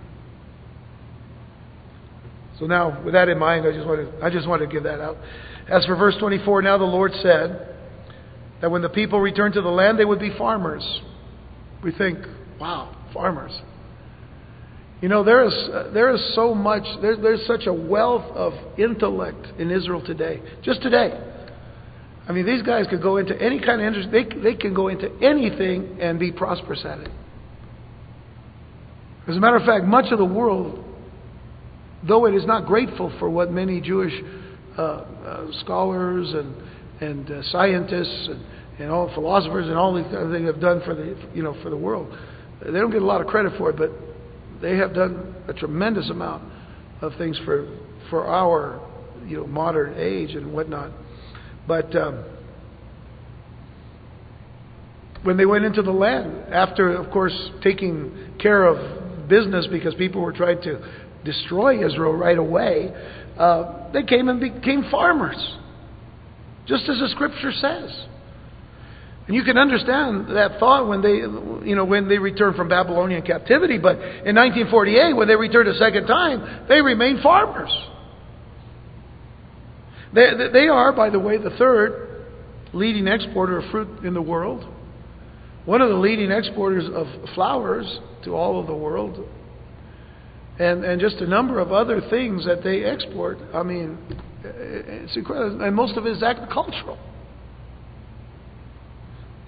So 2.59 2.67
now, 2.67 3.03
with 3.03 3.15
that 3.15 3.31
in 3.31 3.39
mind, 3.39 3.67
I 3.67 3.73
just 3.73 3.87
want 3.87 4.01
to, 4.01 4.25
I 4.25 4.29
just 4.29 4.47
want 4.47 4.61
to 4.61 4.69
give 4.69 4.83
that 4.83 5.01
out. 5.01 5.17
As 5.67 5.85
for 5.87 5.97
verse 5.97 6.15
24, 6.21 6.61
now 6.61 6.77
the 6.77 6.85
Lord 6.85 7.13
said 7.23 7.75
that 8.61 8.71
when 8.71 8.83
the 8.83 8.91
people 8.91 9.19
returned 9.19 9.55
to 9.55 9.63
the 9.63 9.71
land, 9.71 9.99
they 9.99 10.05
would 10.05 10.21
be 10.21 10.31
farmers. 10.37 11.01
We 11.83 11.91
think, 11.93 12.19
wow, 12.61 12.95
farmers. 13.15 13.59
You 15.01 15.09
know, 15.09 15.25
there 15.25 15.43
is, 15.47 15.55
uh, 15.55 15.91
there 15.95 16.15
is 16.15 16.35
so 16.35 16.55
much, 16.55 16.83
there, 17.01 17.17
there's 17.17 17.47
such 17.47 17.67
a 17.67 17.73
wealth 17.73 18.31
of 18.37 18.53
intellect 18.79 19.59
in 19.59 19.71
Israel 19.71 20.05
today. 20.05 20.43
Just 20.63 20.83
today. 20.83 21.19
I 22.29 22.33
mean, 22.33 22.47
these 22.47 22.63
guys 22.63 22.87
could 22.89 23.03
go 23.03 23.17
into 23.17 23.41
any 23.41 23.59
kind 23.61 23.81
of 23.81 23.87
industry, 23.87 24.25
they, 24.25 24.41
they 24.53 24.55
can 24.55 24.75
go 24.75 24.89
into 24.89 25.11
anything 25.23 25.99
and 26.01 26.19
be 26.19 26.31
prosperous 26.31 26.85
at 26.85 27.01
it. 27.01 27.11
As 29.29 29.37
a 29.37 29.41
matter 29.41 29.57
of 29.57 29.65
fact, 29.65 29.85
much 29.85 30.13
of 30.13 30.19
the 30.19 30.25
world 30.25 30.85
though 32.07 32.27
it 32.27 32.35
is 32.35 32.47
not 32.47 32.67
grateful 32.67 33.15
for 33.19 33.29
what 33.29 33.53
many 33.53 33.81
Jewish 33.81 34.13
uh, 34.79 34.83
uh, 34.83 35.47
scholars 35.61 36.33
and 36.33 36.55
and 37.01 37.31
uh, 37.31 37.43
scientists 37.45 38.29
and, 38.29 38.45
and 38.79 38.91
all 38.91 39.13
philosophers 39.15 39.67
and 39.67 39.77
all 39.77 39.95
these 39.95 40.05
other 40.15 40.33
things 40.33 40.47
have 40.47 40.61
done 40.61 40.83
for 40.85 40.95
the 40.95 41.17
you 41.35 41.43
know 41.43 41.57
for 41.63 41.71
the 41.71 41.77
world, 41.77 42.17
they 42.65 42.73
don't 42.73 42.91
get 42.91 43.03
a 43.03 43.07
lot 43.07 43.21
of 43.21 43.27
credit 43.27 43.53
for 43.59 43.71
it, 43.71 43.77
but 43.77 43.91
they 44.61 44.77
have 44.77 44.95
done 44.95 45.35
a 45.49 45.53
tremendous 45.53 46.11
amount 46.11 46.43
of 47.01 47.13
things 47.17 47.39
for 47.45 47.69
for 48.09 48.27
our 48.27 48.81
you 49.27 49.37
know 49.39 49.47
modern 49.47 49.95
age 49.99 50.35
and 50.35 50.53
whatnot. 50.53 50.91
But 51.71 51.95
um, 51.95 52.25
when 55.23 55.37
they 55.37 55.47
went 55.47 55.65
into 55.65 55.83
the 55.83 55.93
land, 55.93 56.53
after 56.53 56.93
of 56.97 57.13
course 57.13 57.33
taking 57.63 58.35
care 58.41 58.65
of 58.67 59.29
business 59.29 59.69
because 59.71 59.95
people 59.95 60.21
were 60.21 60.33
trying 60.33 60.61
to 60.63 60.85
destroy 61.25 61.87
Israel 61.87 62.13
right 62.15 62.37
away, 62.37 62.93
uh, 63.39 63.93
they 63.93 64.03
came 64.03 64.29
and 64.29 64.41
became 64.41 64.91
farmers, 64.91 65.37
just 66.67 66.89
as 66.89 66.99
the 66.99 67.09
scripture 67.11 67.53
says. 67.53 68.05
And 69.29 69.37
you 69.37 69.45
can 69.45 69.57
understand 69.57 70.27
that 70.35 70.59
thought 70.59 70.89
when 70.89 71.03
they, 71.03 71.19
you 71.69 71.77
know, 71.77 71.85
when 71.85 72.09
they 72.09 72.19
returned 72.19 72.57
from 72.57 72.69
Babylonian 72.69 73.23
captivity. 73.23 73.79
But 73.79 73.95
in 74.27 74.35
1948, 74.35 75.13
when 75.15 75.29
they 75.29 75.37
returned 75.37 75.69
a 75.69 75.79
second 75.79 76.09
time, 76.09 76.67
they 76.69 76.83
remained 76.83 77.21
farmers. 77.23 77.71
They, 80.15 80.31
they 80.53 80.69
are, 80.69 80.93
by 80.93 81.11
the 81.11 81.19
way, 81.19 81.39
the 81.39 81.51
third 81.51 82.25
leading 82.73 83.07
exporter 83.07 83.59
of 83.59 83.71
fruit 83.71 84.05
in 84.05 84.15
the 84.15 84.23
world. 84.23 84.67
One 85.65 85.81
of 85.81 85.89
the 85.89 85.97
leading 85.97 86.31
exporters 86.31 86.89
of 86.93 87.07
flowers 87.35 88.01
to 88.25 88.35
all 88.35 88.61
of 88.61 88.67
the 88.67 88.75
world 88.75 89.27
and, 90.61 90.85
and 90.85 91.01
just 91.01 91.17
a 91.17 91.27
number 91.27 91.59
of 91.59 91.73
other 91.73 92.03
things 92.11 92.45
that 92.45 92.63
they 92.63 92.85
export. 92.85 93.39
I 93.55 93.63
mean, 93.63 93.99
it's 94.45 95.17
incredible. 95.17 95.63
And 95.63 95.75
most 95.75 95.97
of 95.97 96.05
it 96.07 96.17
is 96.17 96.23
agricultural. 96.23 96.99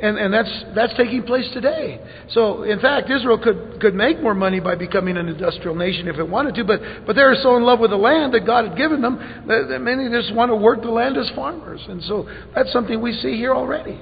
And, 0.03 0.19
and 0.19 0.35
that's, 0.35 0.65
that's 0.75 0.93
taking 0.97 1.23
place 1.23 1.49
today. 1.55 2.01
So, 2.31 2.65
in 2.65 2.81
fact, 2.81 3.09
Israel 3.09 3.39
could, 3.39 3.81
could 3.81 3.95
make 3.95 4.21
more 4.21 4.35
money 4.35 4.59
by 4.59 4.75
becoming 4.75 5.17
an 5.17 5.29
industrial 5.29 5.77
nation 5.77 6.09
if 6.09 6.17
it 6.17 6.29
wanted 6.29 6.57
to, 6.57 6.65
but, 6.65 6.81
but 7.07 7.15
they're 7.15 7.37
so 7.41 7.57
in 7.57 7.63
love 7.63 7.79
with 7.79 7.91
the 7.91 7.97
land 7.97 8.35
that 8.35 8.45
God 8.45 8.67
had 8.67 8.77
given 8.77 9.01
them 9.01 9.17
that, 9.47 9.69
that 9.69 9.79
many 9.79 10.11
just 10.11 10.35
want 10.35 10.51
to 10.51 10.57
work 10.57 10.83
the 10.83 10.91
land 10.91 11.17
as 11.17 11.31
farmers. 11.37 11.81
And 11.89 12.03
so 12.03 12.29
that's 12.53 12.73
something 12.73 13.01
we 13.01 13.13
see 13.13 13.37
here 13.37 13.55
already 13.55 14.01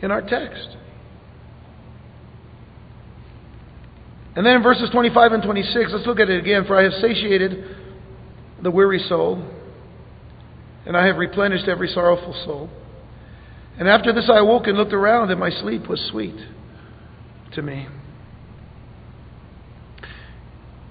in 0.00 0.10
our 0.10 0.22
text. 0.22 0.78
And 4.36 4.46
then 4.46 4.56
in 4.56 4.62
verses 4.62 4.88
25 4.90 5.32
and 5.32 5.42
26, 5.42 5.90
let's 5.92 6.06
look 6.06 6.20
at 6.20 6.30
it 6.30 6.40
again. 6.40 6.64
For 6.64 6.74
I 6.74 6.84
have 6.84 6.94
satiated 7.02 7.76
the 8.62 8.70
weary 8.70 9.04
soul, 9.10 9.46
and 10.86 10.96
I 10.96 11.06
have 11.06 11.16
replenished 11.16 11.68
every 11.68 11.88
sorrowful 11.88 12.32
soul. 12.46 12.70
And 13.78 13.88
after 13.88 14.12
this 14.12 14.30
I 14.32 14.38
awoke 14.38 14.66
and 14.66 14.76
looked 14.76 14.92
around, 14.92 15.30
and 15.30 15.40
my 15.40 15.50
sleep 15.50 15.88
was 15.88 16.00
sweet 16.10 16.36
to 17.52 17.62
me. 17.62 17.88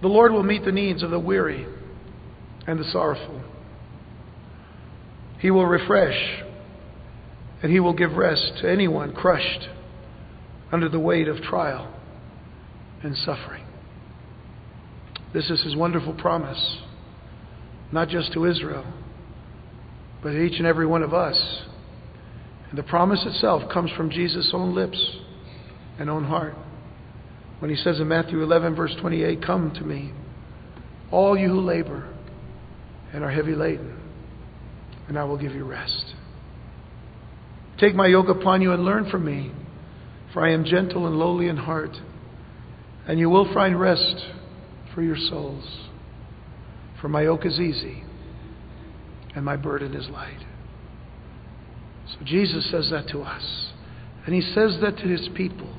The 0.01 0.07
Lord 0.09 0.33
will 0.33 0.43
meet 0.43 0.65
the 0.65 0.71
needs 0.71 1.01
of 1.01 1.11
the 1.11 1.19
weary 1.19 1.65
and 2.67 2.77
the 2.79 2.83
sorrowful. 2.91 3.41
He 5.39 5.49
will 5.49 5.65
refresh, 5.65 6.43
and 7.61 7.71
He 7.71 7.79
will 7.79 7.93
give 7.93 8.13
rest 8.13 8.53
to 8.61 8.69
anyone 8.69 9.13
crushed 9.13 9.69
under 10.71 10.89
the 10.89 10.99
weight 10.99 11.27
of 11.27 11.41
trial 11.41 11.93
and 13.01 13.15
suffering. 13.15 13.63
This 15.33 15.49
is 15.49 15.63
his 15.63 15.75
wonderful 15.75 16.13
promise, 16.13 16.77
not 17.91 18.09
just 18.09 18.33
to 18.33 18.45
Israel, 18.45 18.85
but 20.21 20.31
to 20.31 20.41
each 20.41 20.57
and 20.57 20.67
every 20.67 20.85
one 20.85 21.03
of 21.03 21.13
us. 21.13 21.63
And 22.73 22.79
the 22.79 22.89
promise 22.89 23.23
itself 23.23 23.71
comes 23.71 23.91
from 23.91 24.09
Jesus' 24.09 24.49
own 24.51 24.73
lips 24.73 24.97
and 25.99 26.09
own 26.09 26.23
heart. 26.23 26.55
When 27.59 27.69
he 27.69 27.77
says 27.77 27.99
in 27.99 28.07
Matthew 28.07 28.41
11, 28.41 28.73
verse 28.73 28.95
28, 28.99 29.45
Come 29.45 29.71
to 29.75 29.83
me, 29.83 30.11
all 31.11 31.37
you 31.37 31.49
who 31.49 31.61
labor 31.61 32.11
and 33.13 33.23
are 33.23 33.29
heavy 33.29 33.53
laden, 33.53 33.95
and 35.07 35.19
I 35.19 35.23
will 35.23 35.37
give 35.37 35.51
you 35.51 35.65
rest. 35.65 36.15
Take 37.79 37.93
my 37.93 38.07
yoke 38.07 38.29
upon 38.29 38.63
you 38.63 38.71
and 38.71 38.83
learn 38.83 39.07
from 39.07 39.23
me, 39.23 39.51
for 40.33 40.43
I 40.43 40.51
am 40.51 40.65
gentle 40.65 41.05
and 41.05 41.19
lowly 41.19 41.49
in 41.49 41.57
heart 41.57 41.95
and 43.07 43.19
you 43.19 43.29
will 43.29 43.53
find 43.53 43.79
rest 43.79 44.25
for 44.93 45.01
your 45.01 45.17
souls. 45.17 45.63
For 47.01 47.09
my 47.09 47.23
yoke 47.23 47.45
is 47.45 47.59
easy 47.59 48.03
and 49.35 49.43
my 49.43 49.57
burden 49.57 49.93
is 49.93 50.09
light. 50.09 50.39
So 52.13 52.25
Jesus 52.25 52.69
says 52.71 52.89
that 52.91 53.07
to 53.09 53.21
us. 53.21 53.71
And 54.25 54.33
he 54.33 54.41
says 54.41 54.77
that 54.81 54.97
to 54.97 55.03
his 55.03 55.29
people. 55.35 55.73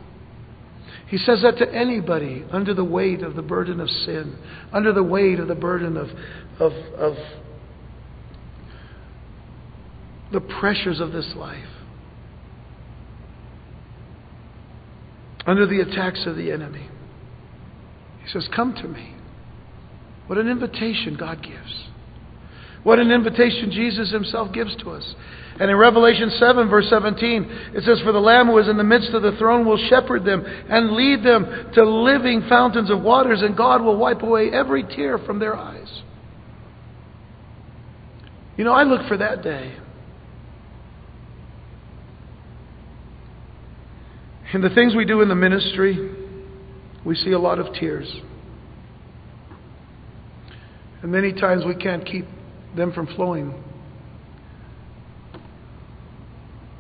He 1.09 1.18
says 1.18 1.43
that 1.43 1.59
to 1.59 1.72
anybody 1.72 2.45
under 2.51 2.74
the 2.74 2.85
weight 2.85 3.22
of 3.22 3.37
the 3.37 3.43
burden 3.43 3.80
of 3.80 3.89
sin, 3.89 4.39
under 4.72 4.93
the 4.93 5.03
weight 5.03 5.39
of 5.39 5.49
the 5.49 5.55
burden 5.55 5.97
of, 5.97 6.09
of, 6.59 6.72
of 6.95 7.14
the 10.32 10.41
pressures 10.41 11.01
of 11.01 11.12
this 11.12 11.32
life, 11.37 11.68
under 15.47 15.66
the 15.66 15.80
attacks 15.80 16.24
of 16.26 16.37
the 16.37 16.51
enemy. 16.51 16.89
He 18.24 18.30
says, 18.30 18.49
Come 18.55 18.74
to 18.74 18.89
me. 18.89 19.14
What 20.26 20.39
an 20.39 20.49
invitation 20.49 21.16
God 21.18 21.43
gives. 21.43 21.89
What 22.82 22.99
an 22.99 23.11
invitation 23.11 23.70
Jesus 23.70 24.11
himself 24.11 24.53
gives 24.53 24.74
to 24.76 24.91
us. 24.91 25.14
And 25.61 25.71
in 25.71 25.77
Revelation 25.77 26.31
7, 26.31 26.69
verse 26.69 26.89
17, 26.91 27.45
it 27.75 27.85
says, 27.85 28.01
For 28.01 28.11
the 28.11 28.19
Lamb 28.19 28.49
who 28.49 28.59
is 28.59 28.69
in 28.69 28.77
the 28.77 28.83
midst 28.83 29.11
of 29.11 29.23
the 29.23 29.37
throne 29.39 29.65
will 29.65 29.79
shepherd 29.89 30.25
them 30.25 30.45
and 30.45 30.93
lead 30.93 31.23
them 31.23 31.71
to 31.75 31.85
living 31.85 32.43
fountains 32.49 32.91
of 32.91 33.01
waters, 33.01 33.41
and 33.41 33.57
God 33.57 33.81
will 33.81 33.97
wipe 33.97 34.23
away 34.23 34.51
every 34.51 34.83
tear 34.83 35.19
from 35.19 35.39
their 35.39 35.55
eyes. 35.55 36.03
You 38.57 38.65
know, 38.65 38.73
I 38.73 38.83
look 38.83 39.07
for 39.07 39.17
that 39.17 39.43
day. 39.43 39.77
In 44.53 44.61
the 44.61 44.71
things 44.71 44.95
we 44.95 45.05
do 45.05 45.21
in 45.21 45.29
the 45.29 45.35
ministry, 45.35 46.17
we 47.05 47.15
see 47.15 47.33
a 47.33 47.39
lot 47.39 47.61
of 47.61 47.75
tears. 47.75 48.13
And 51.03 51.13
many 51.13 51.33
times 51.33 51.65
we 51.65 51.77
can't 51.77 52.05
keep 52.05 52.27
them 52.77 52.93
from 52.93 53.07
flowing 53.15 53.63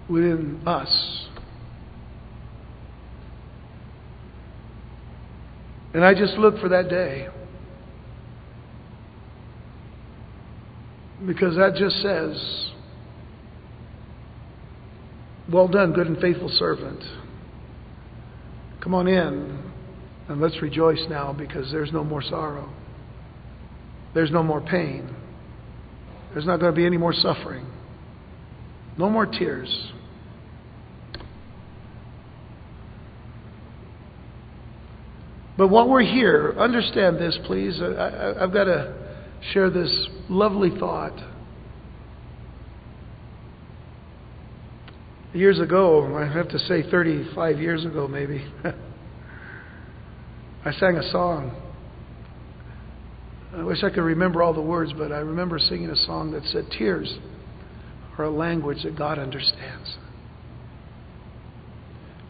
within 0.08 0.62
us. 0.66 1.26
And 5.92 6.04
I 6.04 6.12
just 6.14 6.34
look 6.34 6.58
for 6.58 6.68
that 6.70 6.88
day. 6.88 7.28
Because 11.24 11.56
that 11.56 11.76
just 11.76 12.02
says, 12.02 12.72
Well 15.50 15.68
done, 15.68 15.92
good 15.92 16.06
and 16.06 16.18
faithful 16.18 16.48
servant. 16.48 17.02
Come 18.82 18.94
on 18.94 19.06
in 19.06 19.72
and 20.28 20.40
let's 20.40 20.60
rejoice 20.60 21.04
now 21.08 21.32
because 21.32 21.70
there's 21.70 21.92
no 21.92 22.02
more 22.02 22.22
sorrow. 22.22 22.72
There's 24.14 24.30
no 24.30 24.42
more 24.42 24.60
pain. 24.60 25.14
There's 26.32 26.46
not 26.46 26.60
going 26.60 26.72
to 26.72 26.76
be 26.76 26.86
any 26.86 26.96
more 26.96 27.12
suffering. 27.12 27.66
No 28.98 29.10
more 29.10 29.26
tears. 29.26 29.92
But 35.56 35.68
while 35.68 35.88
we're 35.88 36.02
here, 36.02 36.54
understand 36.58 37.18
this, 37.18 37.38
please. 37.46 37.80
I, 37.80 38.40
have 38.40 38.52
got 38.52 38.64
to 38.64 38.92
share 39.52 39.70
this 39.70 40.08
lovely 40.28 40.70
thought. 40.78 41.16
Years 45.32 45.60
ago, 45.60 46.16
I 46.16 46.32
have 46.32 46.48
to 46.48 46.58
say 46.58 46.88
35 46.90 47.58
years 47.58 47.84
ago 47.84 48.08
maybe, 48.08 48.44
I 50.64 50.72
sang 50.72 50.96
a 50.96 51.10
song. 51.10 51.60
I 53.54 53.62
wish 53.62 53.84
I 53.84 53.90
could 53.90 54.02
remember 54.02 54.42
all 54.42 54.52
the 54.52 54.60
words, 54.60 54.92
but 54.96 55.12
I 55.12 55.18
remember 55.18 55.58
singing 55.58 55.90
a 55.90 55.96
song 55.96 56.32
that 56.32 56.42
said, 56.44 56.66
Tears 56.76 57.18
are 58.18 58.24
a 58.24 58.30
language 58.30 58.82
that 58.82 58.98
God 58.98 59.18
understands. 59.18 59.96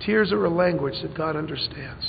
Tears 0.05 0.33
are 0.33 0.45
a 0.45 0.51
language 0.51 0.95
that 1.03 1.17
God 1.17 1.37
understands. 1.37 2.05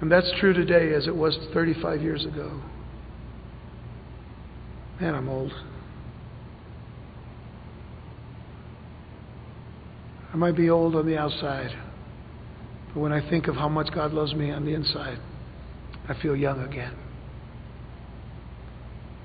And 0.00 0.12
that's 0.12 0.30
true 0.40 0.52
today 0.52 0.92
as 0.94 1.06
it 1.06 1.14
was 1.16 1.38
35 1.54 2.02
years 2.02 2.24
ago. 2.24 2.60
Man, 5.00 5.14
I'm 5.14 5.28
old. 5.28 5.52
I 10.32 10.36
might 10.36 10.56
be 10.56 10.68
old 10.68 10.94
on 10.96 11.06
the 11.06 11.16
outside, 11.16 11.70
but 12.92 13.00
when 13.00 13.12
I 13.12 13.26
think 13.30 13.46
of 13.46 13.54
how 13.54 13.70
much 13.70 13.88
God 13.94 14.12
loves 14.12 14.34
me 14.34 14.50
on 14.50 14.66
the 14.66 14.74
inside, 14.74 15.18
I 16.08 16.20
feel 16.20 16.36
young 16.36 16.60
again. 16.60 16.94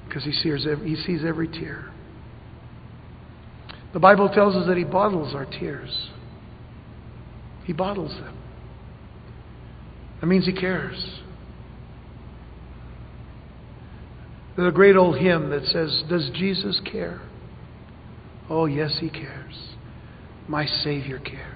Because 0.08 0.24
he 0.24 0.32
sees, 0.32 0.66
every, 0.70 0.90
he 0.90 0.96
sees 0.96 1.22
every 1.26 1.48
tear. 1.48 1.92
The 3.94 4.00
Bible 4.00 4.30
tells 4.30 4.56
us 4.56 4.68
that 4.68 4.78
he 4.78 4.86
bottles 4.86 5.36
our 5.36 5.46
tears. 5.46 6.10
He 7.66 7.74
bottles 7.74 8.12
them. 8.12 8.38
That 10.22 10.28
means 10.28 10.46
he 10.46 10.54
cares. 10.54 11.20
There's 14.56 14.70
a 14.70 14.76
great 14.76 14.96
old 14.96 15.18
hymn 15.18 15.50
that 15.50 15.66
says, 15.66 16.04
Does 16.08 16.30
Jesus 16.36 16.80
care? 16.90 17.22
Oh, 18.50 18.66
yes, 18.66 18.98
he 19.00 19.10
cares. 19.10 19.56
My 20.48 20.66
Savior 20.66 21.20
cares. 21.20 21.52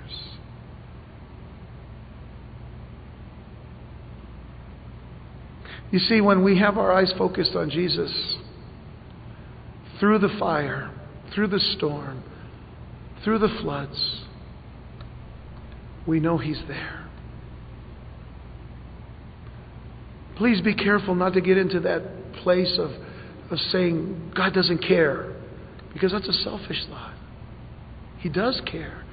You 5.91 5.99
see, 5.99 6.19
when 6.19 6.43
we 6.43 6.57
have 6.57 6.77
our 6.77 6.91
eyes 6.91 7.13
focused 7.17 7.55
on 7.55 7.69
Jesus, 7.69 8.37
through 9.99 10.19
the 10.19 10.35
fire, 10.39 10.91
through 11.33 11.47
the 11.47 11.59
storm, 11.77 12.23
through 13.23 13.39
the 13.39 13.55
floods, 13.61 14.23
we 16.07 16.19
know 16.19 16.37
He's 16.37 16.61
there. 16.67 17.04
Please 20.37 20.61
be 20.61 20.73
careful 20.73 21.15
not 21.15 21.33
to 21.33 21.41
get 21.41 21.57
into 21.57 21.79
that 21.81 22.01
place 22.43 22.77
of, 22.79 22.91
of 23.51 23.57
saying, 23.71 24.33
God 24.35 24.53
doesn't 24.53 24.79
care, 24.79 25.33
because 25.93 26.11
that's 26.11 26.27
a 26.27 26.33
selfish 26.43 26.83
thought. 26.89 27.15
He 28.19 28.29
does 28.29 28.61
care. 28.69 29.03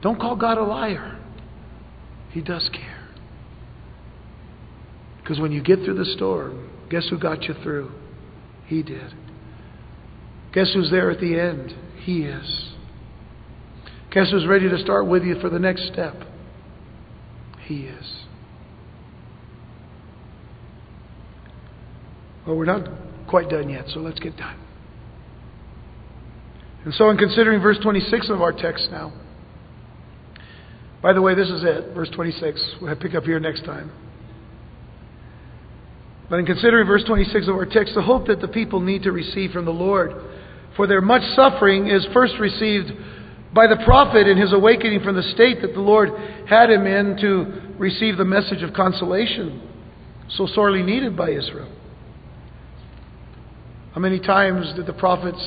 Don't 0.00 0.18
call 0.18 0.36
God 0.36 0.58
a 0.58 0.62
liar. 0.62 1.20
He 2.30 2.40
does 2.40 2.68
care. 2.72 3.08
Because 5.18 5.38
when 5.38 5.52
you 5.52 5.62
get 5.62 5.80
through 5.84 5.96
the 5.96 6.12
storm, 6.16 6.70
guess 6.88 7.06
who 7.08 7.18
got 7.18 7.42
you 7.42 7.54
through? 7.62 7.90
He 8.66 8.82
did. 8.82 9.12
Guess 10.52 10.72
who's 10.74 10.90
there 10.90 11.10
at 11.10 11.20
the 11.20 11.38
end? 11.38 11.74
He 12.02 12.22
is. 12.22 12.72
Guess 14.12 14.30
who's 14.30 14.46
ready 14.46 14.68
to 14.68 14.78
start 14.78 15.06
with 15.06 15.22
you 15.22 15.38
for 15.40 15.48
the 15.48 15.58
next 15.58 15.86
step? 15.92 16.14
He 17.66 17.82
is. 17.82 18.24
Well, 22.46 22.56
we're 22.56 22.64
not 22.64 22.88
quite 23.28 23.48
done 23.48 23.68
yet, 23.68 23.84
so 23.88 24.00
let's 24.00 24.18
get 24.18 24.36
done. 24.36 24.56
And 26.84 26.94
so, 26.94 27.10
in 27.10 27.18
considering 27.18 27.60
verse 27.60 27.78
26 27.82 28.30
of 28.30 28.40
our 28.40 28.52
text 28.52 28.88
now, 28.90 29.12
by 31.02 31.12
the 31.12 31.22
way, 31.22 31.34
this 31.34 31.48
is 31.48 31.62
it, 31.64 31.94
verse 31.94 32.10
26. 32.14 32.76
We'll 32.80 32.96
pick 32.96 33.14
up 33.14 33.24
here 33.24 33.40
next 33.40 33.64
time. 33.64 33.90
But 36.28 36.38
in 36.38 36.46
considering 36.46 36.86
verse 36.86 37.02
26 37.06 37.48
of 37.48 37.54
our 37.54 37.66
text, 37.66 37.94
the 37.94 38.02
hope 38.02 38.26
that 38.28 38.40
the 38.40 38.48
people 38.48 38.80
need 38.80 39.02
to 39.02 39.12
receive 39.12 39.50
from 39.50 39.64
the 39.64 39.72
Lord 39.72 40.12
for 40.76 40.86
their 40.86 41.00
much 41.00 41.22
suffering 41.34 41.88
is 41.88 42.06
first 42.12 42.34
received 42.38 42.92
by 43.52 43.66
the 43.66 43.82
prophet 43.84 44.28
in 44.28 44.38
his 44.38 44.52
awakening 44.52 45.00
from 45.02 45.16
the 45.16 45.22
state 45.34 45.60
that 45.62 45.74
the 45.74 45.80
Lord 45.80 46.10
had 46.48 46.70
him 46.70 46.86
in 46.86 47.16
to 47.20 47.74
receive 47.78 48.16
the 48.16 48.24
message 48.24 48.62
of 48.62 48.72
consolation 48.72 49.68
so 50.28 50.46
sorely 50.46 50.82
needed 50.82 51.16
by 51.16 51.30
Israel. 51.30 51.70
How 53.92 54.00
many 54.00 54.20
times 54.20 54.72
did 54.76 54.86
the 54.86 54.92
prophets 54.92 55.42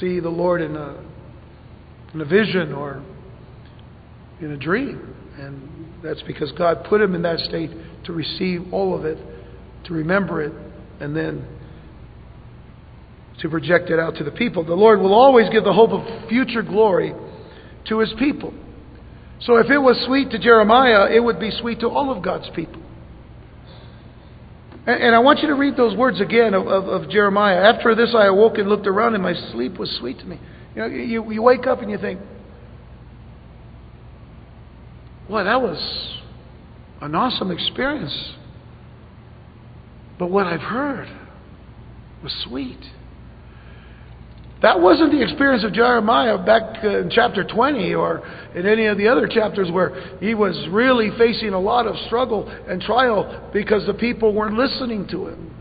see 0.00 0.20
the 0.20 0.30
Lord 0.30 0.62
in 0.62 0.74
a, 0.74 1.04
in 2.14 2.20
a 2.22 2.24
vision 2.24 2.72
or 2.72 3.02
in 4.40 4.52
a 4.52 4.56
dream? 4.56 5.14
And 5.38 5.92
that's 6.02 6.22
because 6.22 6.50
God 6.52 6.86
put 6.88 7.02
him 7.02 7.14
in 7.14 7.20
that 7.22 7.40
state 7.40 7.70
to 8.06 8.12
receive 8.12 8.72
all 8.72 8.96
of 8.96 9.04
it, 9.04 9.18
to 9.84 9.92
remember 9.92 10.40
it, 10.40 10.52
and 10.98 11.14
then 11.14 11.46
to 13.40 13.50
project 13.50 13.90
it 13.90 13.98
out 13.98 14.16
to 14.16 14.24
the 14.24 14.30
people. 14.30 14.64
The 14.64 14.72
Lord 14.72 15.00
will 15.00 15.14
always 15.14 15.50
give 15.50 15.64
the 15.64 15.72
hope 15.74 15.90
of 15.90 16.28
future 16.30 16.62
glory 16.62 17.12
to 17.88 17.98
his 17.98 18.14
people. 18.18 18.54
So 19.40 19.56
if 19.58 19.70
it 19.70 19.78
was 19.78 20.02
sweet 20.06 20.30
to 20.30 20.38
Jeremiah, 20.38 21.14
it 21.14 21.20
would 21.20 21.38
be 21.38 21.50
sweet 21.50 21.80
to 21.80 21.88
all 21.88 22.10
of 22.10 22.24
God's 22.24 22.48
people. 22.56 22.82
And, 24.88 25.02
and 25.02 25.14
I 25.14 25.18
want 25.18 25.40
you 25.40 25.48
to 25.48 25.54
read 25.54 25.76
those 25.76 25.94
words 25.94 26.18
again 26.18 26.54
of, 26.54 26.66
of, 26.66 26.88
of, 26.88 27.10
Jeremiah. 27.10 27.56
After 27.56 27.94
this 27.94 28.14
I 28.16 28.26
awoke 28.26 28.56
and 28.56 28.70
looked 28.70 28.86
around, 28.86 29.12
and 29.12 29.22
my 29.22 29.34
sleep 29.52 29.78
was 29.78 29.94
sweet 30.00 30.18
to 30.20 30.24
me. 30.24 30.40
You 30.74 30.80
know, 30.80 30.86
you, 30.86 31.30
you 31.30 31.42
wake 31.42 31.66
up 31.66 31.82
and 31.82 31.90
you 31.90 31.98
think, 31.98 32.20
Boy, 35.28 35.44
that 35.44 35.60
was 35.60 35.78
an 37.02 37.14
awesome 37.14 37.50
experience. 37.50 38.32
But 40.18 40.30
what 40.30 40.46
I've 40.46 40.62
heard 40.62 41.08
was 42.22 42.32
sweet. 42.48 42.80
That 44.60 44.80
wasn't 44.80 45.12
the 45.12 45.22
experience 45.22 45.62
of 45.64 45.72
Jeremiah 45.72 46.36
back 46.36 46.82
uh, 46.82 47.02
in 47.02 47.10
chapter 47.10 47.44
20 47.44 47.94
or 47.94 48.26
in 48.56 48.66
any 48.66 48.86
of 48.86 48.98
the 48.98 49.06
other 49.06 49.28
chapters 49.28 49.70
where 49.70 50.18
he 50.18 50.34
was 50.34 50.56
really 50.70 51.10
facing 51.16 51.52
a 51.52 51.60
lot 51.60 51.86
of 51.86 51.94
struggle 52.06 52.48
and 52.48 52.80
trial 52.82 53.50
because 53.52 53.86
the 53.86 53.94
people 53.94 54.34
weren't 54.34 54.56
listening 54.56 55.06
to 55.08 55.28
him. 55.28 55.54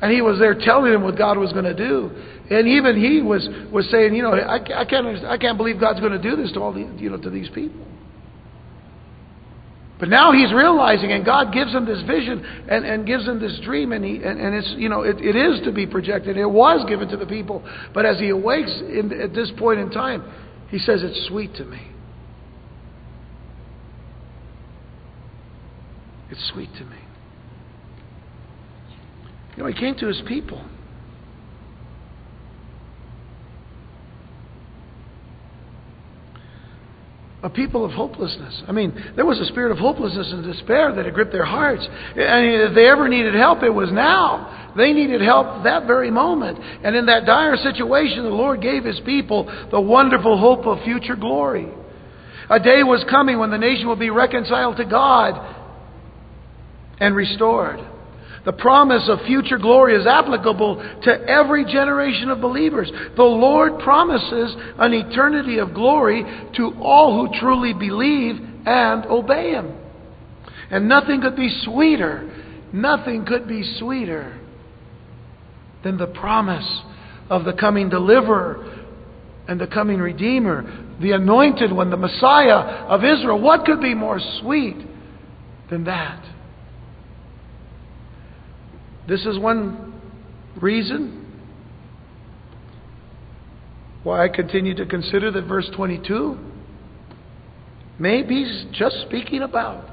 And 0.00 0.12
he 0.12 0.20
was 0.20 0.38
there 0.38 0.54
telling 0.54 0.92
them 0.92 1.02
what 1.02 1.18
God 1.18 1.36
was 1.36 1.52
going 1.52 1.64
to 1.64 1.74
do. 1.74 2.10
And 2.50 2.68
even 2.68 2.96
he 2.96 3.20
was, 3.20 3.48
was 3.72 3.90
saying, 3.90 4.14
you 4.14 4.22
know, 4.22 4.32
I, 4.32 4.82
I, 4.82 4.84
can't, 4.84 5.24
I 5.26 5.36
can't 5.36 5.58
believe 5.58 5.80
God's 5.80 5.98
going 5.98 6.12
to 6.12 6.22
do 6.22 6.36
this 6.36 6.52
to 6.52 6.60
all 6.60 6.72
the, 6.72 6.88
you 6.96 7.10
know, 7.10 7.18
to 7.18 7.30
these 7.30 7.48
people. 7.52 7.84
But 9.98 10.08
now 10.08 10.32
he's 10.32 10.52
realizing, 10.52 11.10
and 11.10 11.24
God 11.24 11.52
gives 11.52 11.72
him 11.72 11.84
this 11.84 12.02
vision 12.02 12.44
and, 12.68 12.84
and 12.84 13.06
gives 13.06 13.26
him 13.26 13.40
this 13.40 13.58
dream, 13.64 13.92
and, 13.92 14.04
he, 14.04 14.16
and, 14.16 14.40
and 14.40 14.54
it's, 14.54 14.74
you 14.76 14.88
know, 14.88 15.02
it, 15.02 15.16
it 15.18 15.34
is 15.34 15.60
to 15.64 15.72
be 15.72 15.86
projected. 15.86 16.36
It 16.36 16.46
was 16.46 16.88
given 16.88 17.08
to 17.08 17.16
the 17.16 17.26
people. 17.26 17.64
But 17.92 18.06
as 18.06 18.18
he 18.20 18.28
awakes 18.28 18.70
in, 18.80 19.12
at 19.20 19.34
this 19.34 19.50
point 19.58 19.80
in 19.80 19.90
time, 19.90 20.22
he 20.68 20.78
says, 20.78 21.02
It's 21.02 21.26
sweet 21.26 21.54
to 21.56 21.64
me. 21.64 21.80
It's 26.30 26.48
sweet 26.52 26.72
to 26.74 26.84
me. 26.84 26.98
You 29.56 29.64
know, 29.64 29.68
he 29.68 29.74
came 29.74 29.96
to 29.96 30.06
his 30.06 30.22
people. 30.28 30.64
A 37.42 37.48
people 37.48 37.84
of 37.84 37.92
hopelessness. 37.92 38.62
I 38.66 38.72
mean, 38.72 39.12
there 39.14 39.24
was 39.24 39.38
a 39.38 39.46
spirit 39.46 39.70
of 39.70 39.78
hopelessness 39.78 40.32
and 40.32 40.42
despair 40.42 40.92
that 40.94 41.04
had 41.04 41.14
gripped 41.14 41.32
their 41.32 41.44
hearts. 41.44 41.86
And 41.86 42.70
if 42.70 42.74
they 42.74 42.88
ever 42.88 43.08
needed 43.08 43.34
help, 43.34 43.62
it 43.62 43.70
was 43.70 43.92
now. 43.92 44.72
They 44.76 44.92
needed 44.92 45.20
help 45.20 45.62
that 45.62 45.86
very 45.86 46.10
moment. 46.10 46.58
And 46.84 46.96
in 46.96 47.06
that 47.06 47.26
dire 47.26 47.56
situation, 47.56 48.24
the 48.24 48.30
Lord 48.30 48.60
gave 48.60 48.84
His 48.84 48.98
people 49.04 49.44
the 49.70 49.80
wonderful 49.80 50.36
hope 50.36 50.66
of 50.66 50.82
future 50.82 51.14
glory. 51.14 51.68
A 52.50 52.58
day 52.58 52.82
was 52.82 53.04
coming 53.08 53.38
when 53.38 53.50
the 53.50 53.58
nation 53.58 53.88
would 53.88 54.00
be 54.00 54.10
reconciled 54.10 54.76
to 54.78 54.84
God 54.84 55.56
and 56.98 57.14
restored. 57.14 57.78
The 58.48 58.54
promise 58.54 59.06
of 59.10 59.20
future 59.26 59.58
glory 59.58 59.94
is 59.94 60.06
applicable 60.06 60.76
to 61.02 61.10
every 61.28 61.66
generation 61.66 62.30
of 62.30 62.40
believers. 62.40 62.90
The 63.14 63.22
Lord 63.22 63.78
promises 63.80 64.56
an 64.78 64.94
eternity 64.94 65.58
of 65.58 65.74
glory 65.74 66.24
to 66.56 66.72
all 66.80 67.14
who 67.14 67.38
truly 67.38 67.74
believe 67.74 68.36
and 68.64 69.04
obey 69.04 69.50
Him. 69.50 69.76
And 70.70 70.88
nothing 70.88 71.20
could 71.20 71.36
be 71.36 71.50
sweeter, 71.62 72.32
nothing 72.72 73.26
could 73.26 73.46
be 73.46 73.76
sweeter 73.78 74.40
than 75.84 75.98
the 75.98 76.06
promise 76.06 76.80
of 77.28 77.44
the 77.44 77.52
coming 77.52 77.90
deliverer 77.90 78.82
and 79.46 79.60
the 79.60 79.66
coming 79.66 79.98
Redeemer, 79.98 80.96
the 81.02 81.12
anointed 81.12 81.70
one, 81.70 81.90
the 81.90 81.98
Messiah 81.98 82.86
of 82.88 83.04
Israel. 83.04 83.42
What 83.42 83.66
could 83.66 83.82
be 83.82 83.94
more 83.94 84.18
sweet 84.40 84.78
than 85.68 85.84
that? 85.84 86.24
This 89.08 89.24
is 89.24 89.38
one 89.38 89.98
reason 90.60 91.24
why 94.02 94.22
I 94.22 94.28
continue 94.28 94.74
to 94.74 94.84
consider 94.84 95.30
that 95.30 95.46
verse 95.46 95.68
22 95.74 96.36
may 97.98 98.22
be 98.22 98.68
just 98.70 98.96
speaking 99.06 99.40
about 99.40 99.88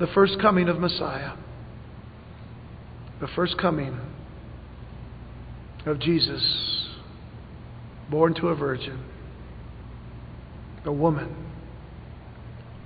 the 0.00 0.06
first 0.14 0.40
coming 0.40 0.70
of 0.70 0.78
Messiah, 0.78 1.32
the 3.20 3.28
first 3.36 3.58
coming 3.58 3.98
of 5.84 6.00
Jesus, 6.00 6.88
born 8.10 8.34
to 8.36 8.48
a 8.48 8.54
virgin, 8.54 9.04
a 10.86 10.92
woman 10.92 11.36